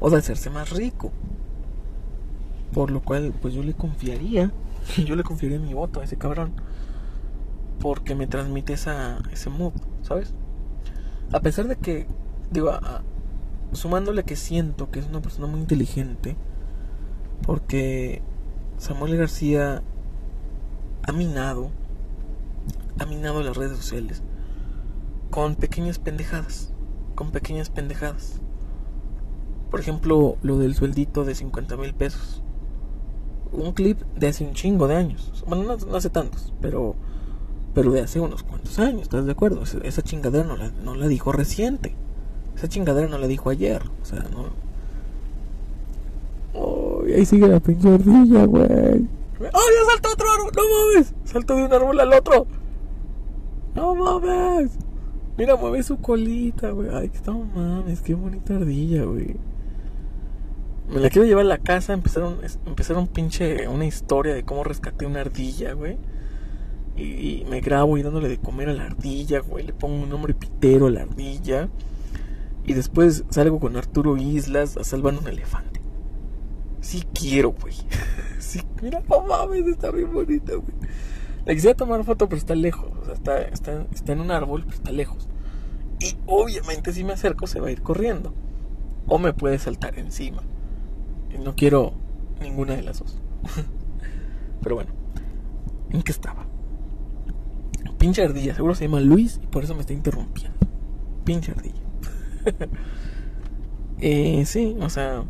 o 0.00 0.10
de 0.10 0.18
hacerse 0.18 0.50
más 0.50 0.68
rico. 0.68 1.12
Por 2.74 2.90
lo 2.90 3.00
cual, 3.00 3.32
pues 3.40 3.54
yo 3.54 3.62
le 3.62 3.72
confiaría, 3.72 4.52
yo 5.06 5.16
le 5.16 5.22
confiaría 5.22 5.58
mi 5.58 5.72
voto 5.72 6.02
a 6.02 6.04
ese 6.04 6.18
cabrón, 6.18 6.52
porque 7.80 8.14
me 8.14 8.26
transmite 8.26 8.74
esa, 8.74 9.22
ese 9.32 9.48
mood, 9.48 9.72
¿sabes? 10.02 10.34
A 11.32 11.40
pesar 11.40 11.68
de 11.68 11.76
que, 11.76 12.06
digo, 12.50 12.70
sumándole 13.72 14.24
que 14.24 14.36
siento 14.36 14.90
que 14.90 14.98
es 14.98 15.06
una 15.06 15.22
persona 15.22 15.46
muy 15.46 15.60
inteligente, 15.60 16.36
porque 17.46 18.20
Samuel 18.76 19.16
García 19.16 19.82
ha 21.04 21.12
minado, 21.12 21.70
ha 22.98 23.06
minado 23.06 23.42
las 23.42 23.56
redes 23.56 23.78
sociales 23.78 24.22
con 25.30 25.54
pequeñas 25.54 25.98
pendejadas, 25.98 26.72
con 27.14 27.30
pequeñas 27.30 27.70
pendejadas. 27.70 28.40
Por 29.70 29.80
ejemplo, 29.80 30.36
lo 30.42 30.58
del 30.58 30.74
sueldito 30.74 31.24
de 31.24 31.34
50 31.34 31.76
mil 31.76 31.94
pesos. 31.94 32.42
Un 33.52 33.72
clip 33.72 34.00
de 34.16 34.28
hace 34.28 34.44
un 34.44 34.54
chingo 34.54 34.88
de 34.88 34.96
años. 34.96 35.44
Bueno, 35.46 35.76
no, 35.76 35.96
hace 35.96 36.10
tantos, 36.10 36.52
pero 36.60 36.94
pero 37.74 37.92
de 37.92 38.00
hace 38.00 38.18
unos 38.18 38.42
cuantos 38.42 38.78
años, 38.78 39.02
¿estás 39.02 39.24
de 39.24 39.32
acuerdo? 39.32 39.62
Esa, 39.62 40.02
chingadera 40.02 40.44
no 40.44 40.56
la, 40.56 40.70
no 40.70 40.94
la 40.94 41.06
dijo 41.06 41.32
reciente. 41.32 41.94
Esa 42.56 42.68
chingadera 42.68 43.08
no 43.08 43.18
la 43.18 43.26
dijo 43.28 43.50
ayer. 43.50 43.82
O 44.02 44.04
sea, 44.04 44.20
no. 44.32 44.46
Oh, 46.54 47.02
ahí 47.04 47.24
sigue 47.24 47.46
la 47.46 47.60
pinche 47.60 47.88
ardilla, 47.88 48.46
güey. 48.46 49.06
¡Oh, 49.40 49.42
ya 49.42 49.92
saltó 49.92 50.12
otro 50.12 50.26
árbol! 50.32 50.52
¡No 50.56 50.62
mames! 50.62 51.14
Saltó 51.24 51.54
de 51.54 51.64
un 51.66 51.72
árbol 51.72 52.00
al 52.00 52.12
otro. 52.12 52.46
¡No 53.76 53.94
mames! 53.94 54.72
Mira, 55.38 55.54
mueve 55.54 55.84
su 55.84 55.98
colita, 55.98 56.70
güey. 56.70 56.88
Ay, 56.92 57.10
que 57.10 57.30
mames, 57.30 58.00
qué 58.00 58.12
bonita 58.12 58.56
ardilla, 58.56 59.04
güey. 59.04 59.36
Me 60.92 60.98
la 60.98 61.10
quiero 61.10 61.28
llevar 61.28 61.44
a 61.44 61.48
la 61.48 61.58
casa, 61.58 61.92
empezar 61.92 62.24
un 62.96 63.06
pinche, 63.06 63.68
una 63.68 63.86
historia 63.86 64.34
de 64.34 64.42
cómo 64.42 64.64
rescaté 64.64 65.06
una 65.06 65.20
ardilla, 65.20 65.74
güey. 65.74 65.96
Y, 66.96 67.44
me 67.48 67.60
grabo 67.60 67.96
y 67.98 68.02
dándole 68.02 68.28
de 68.28 68.38
comer 68.38 68.68
a 68.68 68.72
la 68.72 68.86
ardilla, 68.86 69.38
güey. 69.38 69.64
Le 69.64 69.72
pongo 69.72 70.02
un 70.02 70.10
nombre 70.10 70.34
pitero 70.34 70.88
a 70.88 70.90
la 70.90 71.02
ardilla. 71.02 71.68
Y 72.66 72.72
después 72.72 73.22
salgo 73.30 73.60
con 73.60 73.76
Arturo 73.76 74.16
Islas 74.16 74.76
a 74.76 74.82
salvar 74.82 75.14
un 75.14 75.28
elefante. 75.28 75.80
Sí 76.80 77.04
quiero, 77.14 77.52
güey. 77.52 77.74
sí, 78.40 78.60
mira, 78.82 79.04
no 79.08 79.20
mames, 79.20 79.68
está 79.68 79.92
bien 79.92 80.12
bonita, 80.12 80.54
güey. 80.54 80.74
Le 81.48 81.54
quisiera 81.54 81.74
tomar 81.74 82.04
foto, 82.04 82.28
pero 82.28 82.36
está 82.38 82.54
lejos. 82.54 82.90
O 83.00 83.04
sea, 83.06 83.40
está, 83.40 84.12
en 84.12 84.20
un 84.20 84.30
árbol, 84.30 84.64
pero 84.66 84.76
está 84.76 84.92
lejos. 84.92 85.30
Y 85.98 86.14
obviamente 86.26 86.92
si 86.92 87.04
me 87.04 87.14
acerco 87.14 87.46
se 87.46 87.58
va 87.58 87.68
a 87.68 87.70
ir 87.70 87.80
corriendo. 87.80 88.34
O 89.06 89.18
me 89.18 89.32
puede 89.32 89.58
saltar 89.58 89.98
encima. 89.98 90.42
Y 91.34 91.38
no 91.38 91.56
quiero 91.56 91.94
ninguna 92.42 92.76
de 92.76 92.82
las 92.82 92.98
dos. 92.98 93.16
pero 94.62 94.74
bueno, 94.74 94.90
¿en 95.88 96.02
qué 96.02 96.12
estaba? 96.12 96.44
Pinche 97.96 98.22
ardilla, 98.22 98.54
seguro 98.54 98.74
se 98.74 98.84
llama 98.84 99.00
Luis 99.00 99.40
y 99.42 99.46
por 99.46 99.64
eso 99.64 99.74
me 99.74 99.80
está 99.80 99.94
interrumpiendo. 99.94 100.58
Pinche 101.24 101.52
ardilla. 101.52 101.80
eh, 104.00 104.44
sí, 104.44 104.76
o 104.82 104.90
sea. 104.90 105.24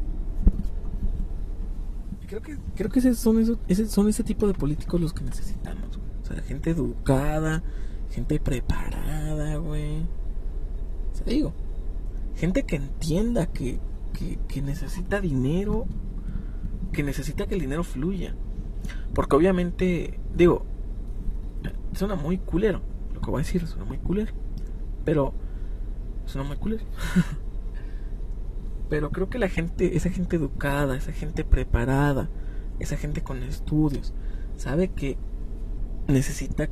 Creo 2.26 2.42
que, 2.42 2.58
creo 2.74 2.90
que 2.90 3.00
son, 3.14 3.38
esos, 3.40 3.58
son 3.88 4.08
ese 4.08 4.24
tipo 4.24 4.48
de 4.48 4.54
políticos 4.54 5.00
los 5.00 5.12
que 5.12 5.22
necesitamos. 5.22 6.00
O 6.28 6.34
sea, 6.34 6.42
gente 6.42 6.70
educada, 6.70 7.62
gente 8.10 8.38
preparada, 8.38 9.56
güey. 9.56 10.02
O 11.20 11.30
digo, 11.30 11.52
gente 12.36 12.64
que 12.64 12.76
entienda 12.76 13.46
que, 13.46 13.78
que, 14.12 14.38
que 14.46 14.62
necesita 14.62 15.20
dinero, 15.20 15.86
que 16.92 17.02
necesita 17.02 17.46
que 17.46 17.54
el 17.54 17.60
dinero 17.60 17.82
fluya. 17.82 18.34
Porque 19.14 19.36
obviamente, 19.36 20.18
digo, 20.34 20.64
suena 21.94 22.14
muy 22.14 22.38
culero. 22.38 22.80
Lo 23.14 23.20
que 23.20 23.30
voy 23.30 23.40
a 23.40 23.44
decir 23.44 23.66
suena 23.66 23.84
muy 23.84 23.98
culero. 23.98 24.32
Pero 25.04 25.32
suena 26.26 26.46
muy 26.46 26.56
culero. 26.56 26.84
Pero 28.88 29.10
creo 29.10 29.28
que 29.28 29.38
la 29.38 29.48
gente, 29.48 29.96
esa 29.96 30.10
gente 30.10 30.36
educada, 30.36 30.96
esa 30.96 31.12
gente 31.12 31.44
preparada, 31.44 32.28
esa 32.78 32.96
gente 32.96 33.22
con 33.22 33.42
estudios, 33.42 34.14
sabe 34.56 34.88
que 34.88 35.18
necesita, 36.08 36.68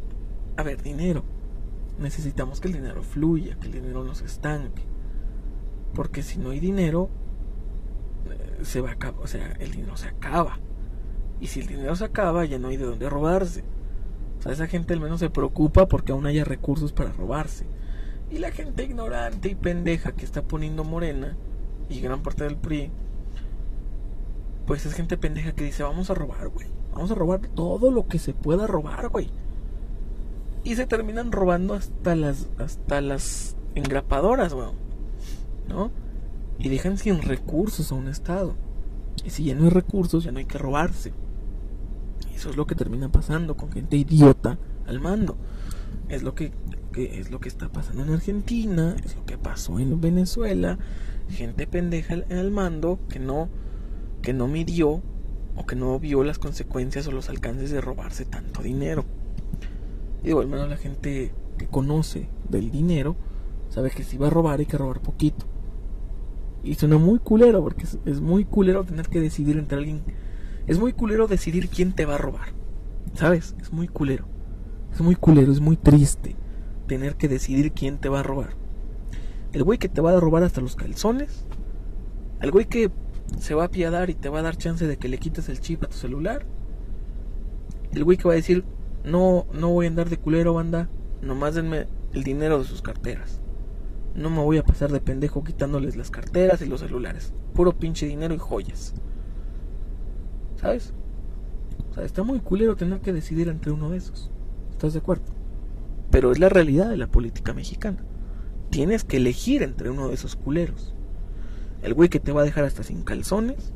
a 0.57 0.63
ver, 0.63 0.83
dinero. 0.83 1.23
Necesitamos 1.99 2.61
que 2.61 2.69
el 2.69 2.75
dinero 2.75 3.03
fluya, 3.03 3.57
que 3.61 3.67
el 3.67 3.73
dinero 3.75 4.03
no 4.03 4.15
se 4.15 4.25
estanque. 4.25 4.83
Porque 5.95 6.23
si 6.23 6.39
no 6.39 6.51
hay 6.51 6.61
dinero, 6.61 7.09
eh, 8.29 8.65
se 8.65 8.81
va 8.81 8.91
a 8.91 8.93
acabar, 8.93 9.21
o 9.23 9.27
sea, 9.27 9.53
el 9.61 9.71
dinero 9.71 9.97
se 9.97 10.09
acaba. 10.09 10.59
Y 11.41 11.47
si 11.47 11.61
el 11.61 11.69
dinero 11.69 11.95
se 11.95 12.05
acaba, 12.05 12.45
ya 12.45 12.59
no 12.59 12.69
hay 12.69 12.77
de 12.77 12.85
dónde 12.85 13.09
robarse. 13.09 13.63
O 14.39 14.43
sea, 14.43 14.53
esa 14.53 14.67
gente 14.67 14.95
al 14.95 15.01
menos 15.01 15.21
se 15.21 15.31
preocupa 15.31 15.87
porque 15.87 16.13
aún 16.13 16.27
haya 16.27 16.45
recursos 16.45 16.93
para 16.93 17.13
robarse. 17.13 17.67
Y 18.31 18.39
la 18.39 18.51
gente 18.51 18.85
ignorante 18.85 19.51
y 19.51 19.55
pendeja 19.55 20.13
que 20.13 20.25
está 20.25 20.43
poniendo 20.43 20.85
Morena 20.85 21.37
y 21.89 22.01
gran 22.01 22.23
parte 22.23 22.45
del 22.45 22.57
PRI, 22.57 22.91
pues 24.67 24.85
es 24.85 24.95
gente 24.95 25.17
pendeja 25.17 25.53
que 25.53 25.65
dice, 25.65 25.85
vamos 25.85 26.11
a 26.11 26.15
robar, 26.15 26.49
güey. 26.49 26.76
Vamos 26.97 27.11
a 27.11 27.15
robar 27.15 27.41
todo 27.49 27.91
lo 27.91 28.09
que 28.09 28.19
se 28.19 28.33
pueda 28.33 28.67
robar, 28.67 29.11
güey. 29.11 29.29
Y 30.65 30.77
se 30.77 30.87
terminan 30.87 31.31
robando 31.31 31.75
hasta 31.75 32.17
las, 32.17 32.49
hasta 32.57 33.03
las 33.03 33.55
engrapadoras, 33.75 34.55
güey. 34.55 34.69
¿No? 35.69 35.91
Y 36.59 36.71
dejan 36.71 36.97
sin 36.97 37.21
recursos 37.21 37.93
a 37.93 37.97
un 37.97 38.09
Estado. 38.09 38.55
Y 39.27 39.29
si 39.29 39.45
ya 39.45 39.55
no 39.55 39.65
hay 39.65 39.71
recursos, 39.71 40.25
ya 40.25 40.33
no 40.33 40.39
hay 40.39 40.47
que 40.47 40.57
robarse. 40.57 41.13
Eso 42.35 42.49
es 42.49 42.57
lo 42.57 42.67
que 42.67 42.75
termina 42.75 43.13
pasando 43.13 43.59
con 43.59 43.71
gente 43.71 43.99
idiota 43.99 44.59
al 44.87 44.99
mando. 44.99 45.37
Es 46.09 46.23
lo 46.23 46.35
que, 46.35 46.53
es 46.95 47.31
lo 47.31 47.41
que 47.41 47.51
está 47.51 47.69
pasando 47.69 48.05
en 48.05 48.15
Argentina, 48.15 48.97
es 49.05 49.17
lo 49.17 49.27
que 49.27 49.37
pasó 49.37 49.79
en 49.79 50.01
Venezuela. 50.01 50.79
Gente 51.29 51.67
pendeja 51.67 52.15
al 52.31 52.51
mando 52.51 53.01
que 53.11 53.19
no, 53.19 53.51
que 54.23 54.33
no 54.33 54.49
midió 54.49 55.03
o 55.57 55.67
que 55.67 55.77
no 55.77 55.99
vio 55.99 56.23
las 56.23 56.39
consecuencias 56.39 57.07
o 57.07 57.13
los 57.13 57.29
alcances 57.29 57.71
de 57.71 57.81
robarse 57.81 58.25
tanto 58.25 58.63
dinero. 58.63 59.05
Digo, 60.23 60.41
al 60.41 60.49
menos 60.49 60.69
la 60.69 60.77
gente 60.77 61.33
que 61.59 61.67
conoce 61.67 62.29
del 62.49 62.71
dinero 62.71 63.17
sabe 63.71 63.91
que 63.91 64.05
si 64.05 64.17
va 64.17 64.27
a 64.27 64.31
robar 64.31 64.61
hay 64.61 64.67
que 64.67 64.79
robar 64.79 65.01
poquito. 65.01 65.47
Y 66.63 66.75
suena 66.75 66.99
muy 66.99 67.19
culero 67.19 67.63
porque 67.63 67.85
es, 67.85 67.99
es 68.05 68.21
muy 68.21 68.45
culero 68.45 68.85
tener 68.85 69.09
que 69.09 69.21
decidir 69.21 69.57
entre 69.57 69.79
alguien 69.79 70.03
es 70.67 70.81
muy 70.81 70.93
culero 70.93 71.29
decidir 71.29 71.69
quién 71.69 71.93
te 71.93 72.07
va 72.07 72.17
a 72.17 72.19
robar. 72.19 72.49
¿Sabes? 73.15 73.55
Es 73.61 73.73
muy 73.73 73.87
culero. 73.87 74.27
Es 74.93 75.01
muy 75.01 75.15
culero, 75.15 75.53
es 75.53 75.61
muy 75.61 75.77
triste 75.77 76.37
tener 76.87 77.17
que 77.17 77.29
decidir 77.29 77.73
quién 77.73 77.99
te 77.99 78.09
va 78.09 78.21
a 78.21 78.23
robar. 78.23 78.51
El 79.53 79.63
güey 79.63 79.79
que 79.79 79.89
te 79.89 80.01
va 80.01 80.13
a 80.13 80.21
robar 80.21 80.43
hasta 80.43 80.61
los 80.61 80.77
calzones. 80.77 81.45
El 82.41 82.51
güey 82.51 82.67
que 82.67 82.91
se 83.39 83.55
va 83.55 83.65
a 83.65 83.67
apiadar 83.67 84.11
y 84.11 84.15
te 84.15 84.29
va 84.29 84.41
a 84.41 84.43
dar 84.43 84.57
chance 84.57 84.87
de 84.87 84.97
que 84.97 85.09
le 85.09 85.19
quites 85.19 85.49
el 85.49 85.61
chip 85.61 85.83
a 85.85 85.89
tu 85.89 85.97
celular. 85.97 86.47
El 87.93 88.05
güey 88.05 88.17
que 88.17 88.29
va 88.29 88.33
a 88.33 88.37
decir, 88.37 88.65
no, 89.05 89.47
no 89.53 89.71
voy 89.71 89.87
a 89.87 89.89
andar 89.89 90.09
de 90.09 90.19
culero, 90.19 90.55
banda. 90.55 90.89
Nomás 91.23 91.55
denme 91.55 91.87
el 92.13 92.25
dinero 92.25 92.59
de 92.59 92.65
sus 92.65 92.83
carteras. 92.83 93.41
No 94.15 94.31
me 94.31 94.43
voy 94.43 94.59
a 94.59 94.65
pasar 94.65 94.91
de 94.91 95.01
pendejo 95.01 95.45
quitándoles 95.45 95.97
las 95.97 96.11
carteras 96.11 96.63
y 96.63 96.67
los 96.67 96.81
celulares. 96.81 97.33
Puro 97.55 97.73
pinche 97.79 98.07
dinero 98.07 98.35
y 98.35 98.39
joyas. 98.39 98.95
¿Sabes? 100.57 100.95
O 101.91 101.95
sea, 101.95 102.05
está 102.05 102.23
muy 102.23 102.41
culero 102.41 102.77
tener 102.77 103.01
que 103.01 103.13
decidir 103.13 103.49
entre 103.49 103.71
uno 103.71 103.91
de 103.91 103.99
esos. 103.99 104.31
¿Estás 104.71 104.95
de 104.95 105.01
acuerdo? 105.01 105.25
Pero 106.11 106.33
es 106.33 106.39
la 106.39 106.49
realidad 106.49 106.89
de 106.89 106.97
la 106.97 107.07
política 107.09 107.53
mexicana. 107.53 108.05
Tienes 108.71 109.05
que 109.05 109.19
elegir 109.19 109.63
entre 109.63 109.91
uno 109.91 110.09
de 110.09 110.15
esos 110.15 110.35
culeros. 110.35 110.96
El 111.83 111.95
güey 111.95 112.09
que 112.09 112.21
te 112.21 112.33
va 112.33 112.43
a 112.43 112.45
dejar 112.45 112.65
hasta 112.65 112.83
sin 112.83 113.03
calzones, 113.03 113.73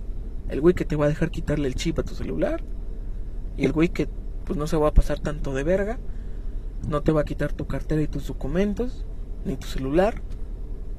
el 0.49 0.61
güey 0.61 0.75
que 0.75 0.85
te 0.85 0.97
va 0.97 1.07
a 1.07 1.09
dejar 1.09 1.31
quitarle 1.31 1.69
el 1.69 1.75
chip 1.75 1.99
a 1.99 2.03
tu 2.03 2.15
celular, 2.15 2.63
y 3.57 3.65
el 3.65 3.73
güey 3.73 3.89
que 3.89 4.09
pues 4.45 4.59
no 4.59 4.67
se 4.67 4.77
va 4.77 4.89
a 4.89 4.95
pasar 4.95 5.21
tanto 5.21 5.55
de 5.55 5.63
verga, 5.63 5.99
no 6.89 7.03
te 7.03 7.13
va 7.13 7.21
a 7.21 7.25
quitar 7.25 7.53
tu 7.53 7.67
cartera 7.67 8.03
y 8.03 8.09
tus 8.09 8.27
documentos, 8.27 9.05
ni 9.45 9.57
tu 9.57 9.67
celular, 9.67 10.23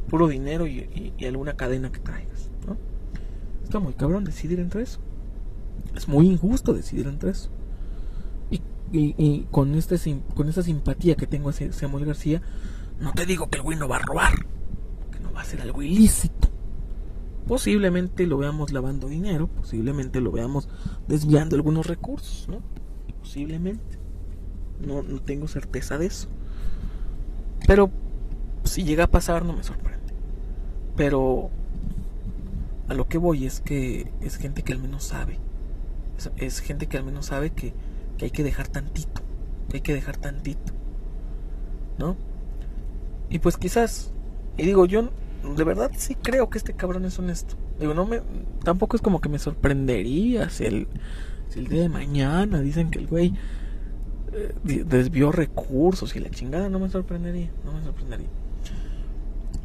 puro 0.09 0.27
dinero 0.27 0.67
y, 0.67 1.13
alguna 1.25 1.55
cadena 1.55 1.91
que 1.91 1.99
traigas, 1.99 2.49
¿no? 2.67 2.77
Está 3.63 3.79
muy 3.79 3.93
cabrón 3.93 4.23
decidir 4.23 4.59
entre 4.59 4.83
eso. 4.83 4.99
Es 5.95 6.07
muy 6.07 6.27
injusto 6.27 6.73
decidir 6.73 7.07
entre 7.07 7.31
eso. 7.31 7.49
Y, 8.93 9.15
y, 9.17 9.47
con, 9.51 9.73
este, 9.75 9.97
con 10.35 10.49
esta 10.49 10.61
simpatía 10.61 11.15
que 11.15 11.25
tengo 11.25 11.49
hacia 11.49 11.71
Samuel 11.71 12.05
García, 12.05 12.41
no 12.99 13.13
te 13.13 13.25
digo 13.25 13.49
que 13.49 13.57
el 13.57 13.63
güey 13.63 13.77
no 13.77 13.87
va 13.87 13.95
a 13.95 13.99
robar, 13.99 14.33
que 15.11 15.19
no 15.21 15.31
va 15.31 15.39
a 15.39 15.43
hacer 15.43 15.61
algo 15.61 15.81
ilícito. 15.81 16.40
Posiblemente 17.47 18.27
lo 18.27 18.37
veamos 18.37 18.71
lavando 18.71 19.07
dinero, 19.07 19.47
posiblemente 19.47 20.21
lo 20.21 20.31
veamos 20.31 20.69
desviando 21.07 21.55
algunos 21.55 21.87
recursos, 21.87 22.47
¿no? 22.47 22.61
Posiblemente. 23.19 23.99
No, 24.85 25.03
no 25.03 25.21
tengo 25.21 25.47
certeza 25.47 25.97
de 25.97 26.07
eso. 26.07 26.27
Pero 27.67 27.91
si 28.63 28.83
llega 28.83 29.05
a 29.05 29.11
pasar 29.11 29.45
no 29.45 29.53
me 29.53 29.63
sorprende. 29.63 30.13
Pero 30.95 31.49
a 32.87 32.93
lo 32.93 33.07
que 33.07 33.17
voy 33.17 33.45
es 33.45 33.61
que 33.61 34.11
es 34.21 34.37
gente 34.37 34.63
que 34.63 34.73
al 34.73 34.79
menos 34.79 35.03
sabe 35.03 35.39
es, 36.37 36.59
gente 36.59 36.87
que 36.87 36.97
al 36.97 37.03
menos 37.03 37.27
sabe 37.27 37.51
que, 37.51 37.73
que, 38.17 38.25
hay 38.25 38.31
que 38.31 38.43
dejar 38.43 38.67
tantito, 38.67 39.21
hay 39.73 39.81
que 39.81 39.93
dejar 39.93 40.17
tantito, 40.17 40.73
¿no? 41.97 42.15
Y 43.29 43.39
pues 43.39 43.57
quizás, 43.57 44.11
y 44.57 44.65
digo, 44.65 44.85
yo 44.85 45.09
de 45.43 45.63
verdad 45.63 45.91
sí 45.97 46.15
creo 46.15 46.49
que 46.49 46.57
este 46.57 46.73
cabrón 46.73 47.05
es 47.05 47.17
honesto. 47.19 47.55
Digo, 47.79 47.93
no 47.93 48.05
me, 48.05 48.21
tampoco 48.63 48.95
es 48.95 49.01
como 49.01 49.21
que 49.21 49.29
me 49.29 49.39
sorprendería 49.39 50.49
si 50.49 50.65
el, 50.65 50.87
si 51.49 51.59
el 51.59 51.67
día 51.67 51.81
de 51.81 51.89
mañana 51.89 52.61
dicen 52.61 52.91
que 52.91 52.99
el 52.99 53.07
güey 53.07 53.33
eh, 54.33 54.53
desvió 54.85 55.31
recursos 55.31 56.15
y 56.15 56.19
la 56.19 56.29
chingada, 56.29 56.69
no 56.69 56.79
me 56.79 56.89
sorprendería, 56.89 57.51
no 57.65 57.73
me 57.73 57.83
sorprendería. 57.83 58.29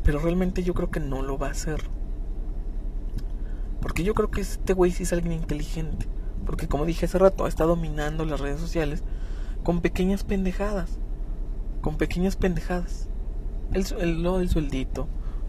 Pero 0.02 0.18
realmente 0.18 0.62
yo 0.62 0.74
creo 0.74 0.90
que 0.90 1.00
no 1.00 1.22
lo 1.22 1.38
va 1.38 1.48
a 1.48 1.52
hacer. 1.52 1.82
Porque 3.80 4.02
yo 4.02 4.14
creo 4.14 4.30
que 4.30 4.40
este 4.40 4.72
güey 4.72 4.90
sí 4.90 5.04
es 5.04 5.12
alguien 5.12 5.32
inteligente. 5.32 6.06
Porque 6.44 6.68
como 6.68 6.86
dije 6.86 7.06
hace 7.06 7.18
rato, 7.18 7.46
está 7.46 7.64
dominando 7.64 8.24
las 8.24 8.40
redes 8.40 8.60
sociales 8.60 9.02
con 9.62 9.80
pequeñas 9.80 10.24
pendejadas. 10.24 10.98
Con 11.80 11.96
pequeñas 11.96 12.36
pendejadas. 12.36 13.08
El, 13.72 14.22
lo 14.22 14.38
del 14.38 14.48
sueldito, 14.48 15.08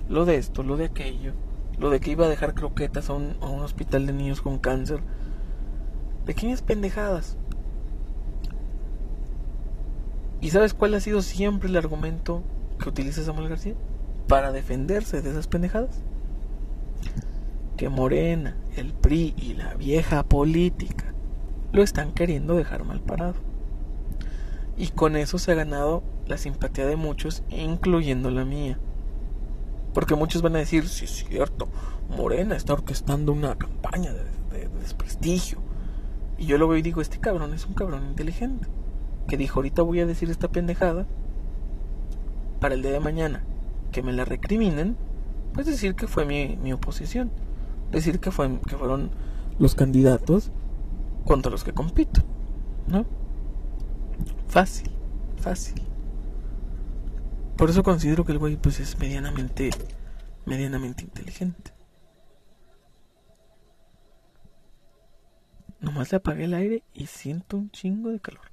lo 0.10 0.26
de 0.26 0.38
esto, 0.38 0.64
lo 0.64 0.78
de 0.78 0.86
aquello, 0.86 1.34
lo 1.78 1.90
de 1.90 2.00
que 2.00 2.12
iba 2.12 2.26
a 2.26 2.30
dejar 2.30 2.54
croquetas 2.54 3.10
a 3.10 3.14
un, 3.14 3.36
hospital 3.42 4.06
de 4.08 4.14
niños 4.14 4.42
con 4.42 4.58
cáncer. 4.58 5.00
Pequeñas 6.26 6.62
pendejadas. 6.62 7.38
¿Y 10.42 10.50
sabes 10.50 10.74
cuál 10.74 10.94
ha 10.94 11.00
sido 11.00 11.22
siempre 11.22 11.70
el 11.70 11.78
argumento 11.78 12.44
que 12.80 12.90
utiliza 12.90 13.24
Samuel 13.24 13.50
García? 13.50 13.76
Para 14.28 14.52
defenderse 14.52 15.22
de 15.22 15.32
esas 15.32 15.48
pendejadas 15.48 16.02
que 17.78 17.90
Morena, 17.90 18.58
el 18.76 18.92
PRI 18.94 19.36
y 19.38 19.54
la 19.54 19.76
vieja 19.76 20.24
política 20.24 21.14
lo 21.72 21.84
están 21.84 22.12
queriendo 22.12 22.56
dejar 22.56 22.84
mal 22.84 23.00
parado. 23.00 23.36
Y 24.76 24.88
con 24.88 25.16
eso 25.16 25.38
se 25.38 25.52
ha 25.52 25.56
ganado 25.56 26.04
la 26.26 26.38
simpatía 26.38 26.86
de 26.88 26.96
muchos, 26.96 27.44
incluyendo 27.50 28.32
la 28.32 28.46
mía. 28.46 28.80
Porque 29.98 30.14
muchos 30.14 30.44
van 30.44 30.56
a 30.56 30.60
decir, 30.60 30.88
sí 30.88 31.06
es 31.06 31.26
cierto, 31.28 31.70
Morena 32.16 32.56
está 32.56 32.74
orquestando 32.74 33.32
una 33.32 33.56
campaña 33.56 34.14
de, 34.14 34.70
desprestigio. 34.80 35.58
Y 36.38 36.46
yo 36.46 36.60
lo 36.60 36.68
veo 36.68 36.78
y 36.78 36.84
digo, 36.84 37.02
este 37.02 37.18
cabrón 37.18 37.52
es 37.56 37.66
un 37.66 37.74
cabrón 37.74 38.06
inteligente. 38.06 38.68
que 39.28 39.38
dijo, 39.38 39.58
ahorita 39.58 39.82
voy 39.82 40.00
a 40.00 40.06
decir 40.06 40.30
esta 40.30 40.50
pendejada, 40.50 41.08
para 42.60 42.76
el 42.76 42.84
día 42.84 42.92
de 42.92 43.00
mañana 43.00 43.44
que 43.92 44.04
me 44.04 44.14
la 44.14 44.24
recriminen, 44.24 44.98
pues 45.56 45.66
decir 45.66 45.96
que 45.96 46.06
fue 46.06 46.26
mi, 46.26 46.58
mi 46.58 46.74
oposición, 46.74 47.32
decir 47.92 48.20
que, 48.20 48.30
fue, 48.30 48.60
que 48.68 48.78
fueron 48.78 49.10
los 49.58 49.74
candidatos 49.74 50.52
contra 51.26 51.50
los 51.50 51.64
que 51.64 51.74
compito, 51.74 52.22
¿no? 52.88 53.04
Fácil, 54.48 54.92
fácil. 55.38 55.87
Por 57.58 57.72
eso 57.72 57.82
considero 57.82 58.24
que 58.24 58.34
el 58.34 58.38
güey 58.38 58.56
pues 58.56 58.80
es 58.80 59.00
medianamente, 59.00 59.72
medianamente 60.46 61.04
inteligente. 61.04 61.74
Nomás 65.80 66.12
le 66.12 66.18
apagué 66.18 66.44
el 66.44 66.54
aire 66.54 66.84
y 66.94 67.08
siento 67.08 67.58
un 67.58 67.72
chingo 67.72 68.10
de 68.10 68.20
calor. 68.20 68.52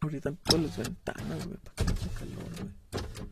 ahorita 0.00 0.32
todas 0.32 0.62
las 0.62 0.78
ventanas, 0.78 1.46
güey, 1.46 1.58
para 1.58 1.74
que 1.76 1.84
no 1.84 2.12
calor, 2.12 2.56
güey. 2.56 3.26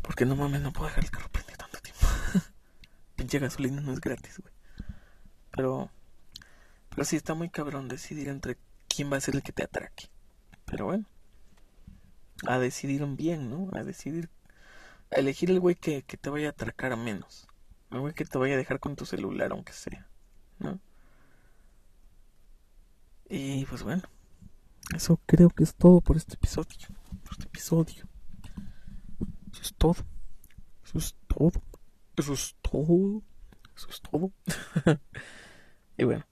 Porque 0.00 0.24
no 0.24 0.36
mames, 0.36 0.62
no 0.62 0.72
puedo 0.72 0.86
dejar 0.86 1.04
el 1.04 1.10
carro 1.10 1.28
prendido 1.30 1.58
tanto 1.58 1.78
tiempo. 1.80 2.06
Pinche 3.16 3.38
gasolina 3.38 3.82
no 3.82 3.92
es 3.92 4.00
gratis, 4.00 4.38
güey. 4.38 4.54
Pero, 5.50 5.90
pero 6.88 7.04
sí 7.04 7.16
está 7.16 7.34
muy 7.34 7.50
cabrón 7.50 7.88
decidir 7.88 8.28
entre 8.28 8.56
quién 8.88 9.12
va 9.12 9.18
a 9.18 9.20
ser 9.20 9.34
el 9.34 9.42
que 9.42 9.52
te 9.52 9.62
atraque. 9.62 10.08
Pero 10.64 10.86
bueno, 10.86 11.06
a 12.46 12.58
decidir 12.58 13.04
bien, 13.06 13.50
¿no? 13.50 13.70
A 13.72 13.82
decidir, 13.82 14.30
a 15.10 15.16
elegir 15.16 15.50
el 15.50 15.60
güey 15.60 15.74
que, 15.74 16.02
que 16.02 16.16
te 16.16 16.30
vaya 16.30 16.48
a 16.48 16.50
atracar 16.50 16.92
a 16.92 16.96
menos. 16.96 17.48
El 17.90 18.00
güey 18.00 18.14
que 18.14 18.24
te 18.24 18.38
vaya 18.38 18.54
a 18.54 18.58
dejar 18.58 18.80
con 18.80 18.96
tu 18.96 19.06
celular, 19.06 19.52
aunque 19.52 19.72
sea. 19.72 20.06
¿no? 20.58 20.80
Y 23.28 23.64
pues 23.66 23.82
bueno, 23.82 24.02
eso 24.94 25.20
creo 25.26 25.50
que 25.50 25.64
es 25.64 25.74
todo 25.74 26.00
por 26.00 26.16
este 26.16 26.34
episodio. 26.34 26.88
Por 27.24 27.32
este 27.32 27.44
episodio. 27.46 28.04
Eso 29.52 29.62
es 29.62 29.74
todo. 29.74 29.96
Eso 30.84 30.98
es 30.98 31.16
todo. 31.26 31.62
Eso 32.16 32.32
es 32.32 32.56
todo. 32.62 33.22
Eso 33.76 33.88
es 33.90 34.00
todo. 34.00 34.32
y 35.98 36.04
bueno, 36.04 36.24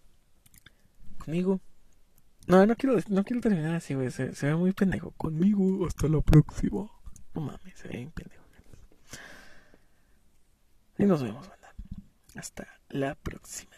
conmigo. 1.19 1.61
No, 2.47 2.67
no 2.67 2.77
quiero, 2.77 2.99
no 3.09 3.25
quiero 3.25 3.41
terminar 3.41 3.75
así, 3.75 3.95
güey. 3.95 4.11
Se, 4.11 4.31
ve 4.31 4.55
muy 4.55 4.73
pendejo. 4.73 5.13
Conmigo, 5.13 5.87
hasta 5.87 6.09
la 6.09 6.21
próxima. 6.21 6.91
No 7.35 7.41
mames, 7.41 7.79
se 7.79 7.89
ve 7.89 7.97
bien 7.97 8.11
pendejo. 8.11 8.45
Y 10.99 11.05
nos 11.05 11.23
vemos, 11.23 11.49
banda. 11.49 11.75
Hasta 12.37 12.69
la 12.91 13.15
próxima. 13.15 13.75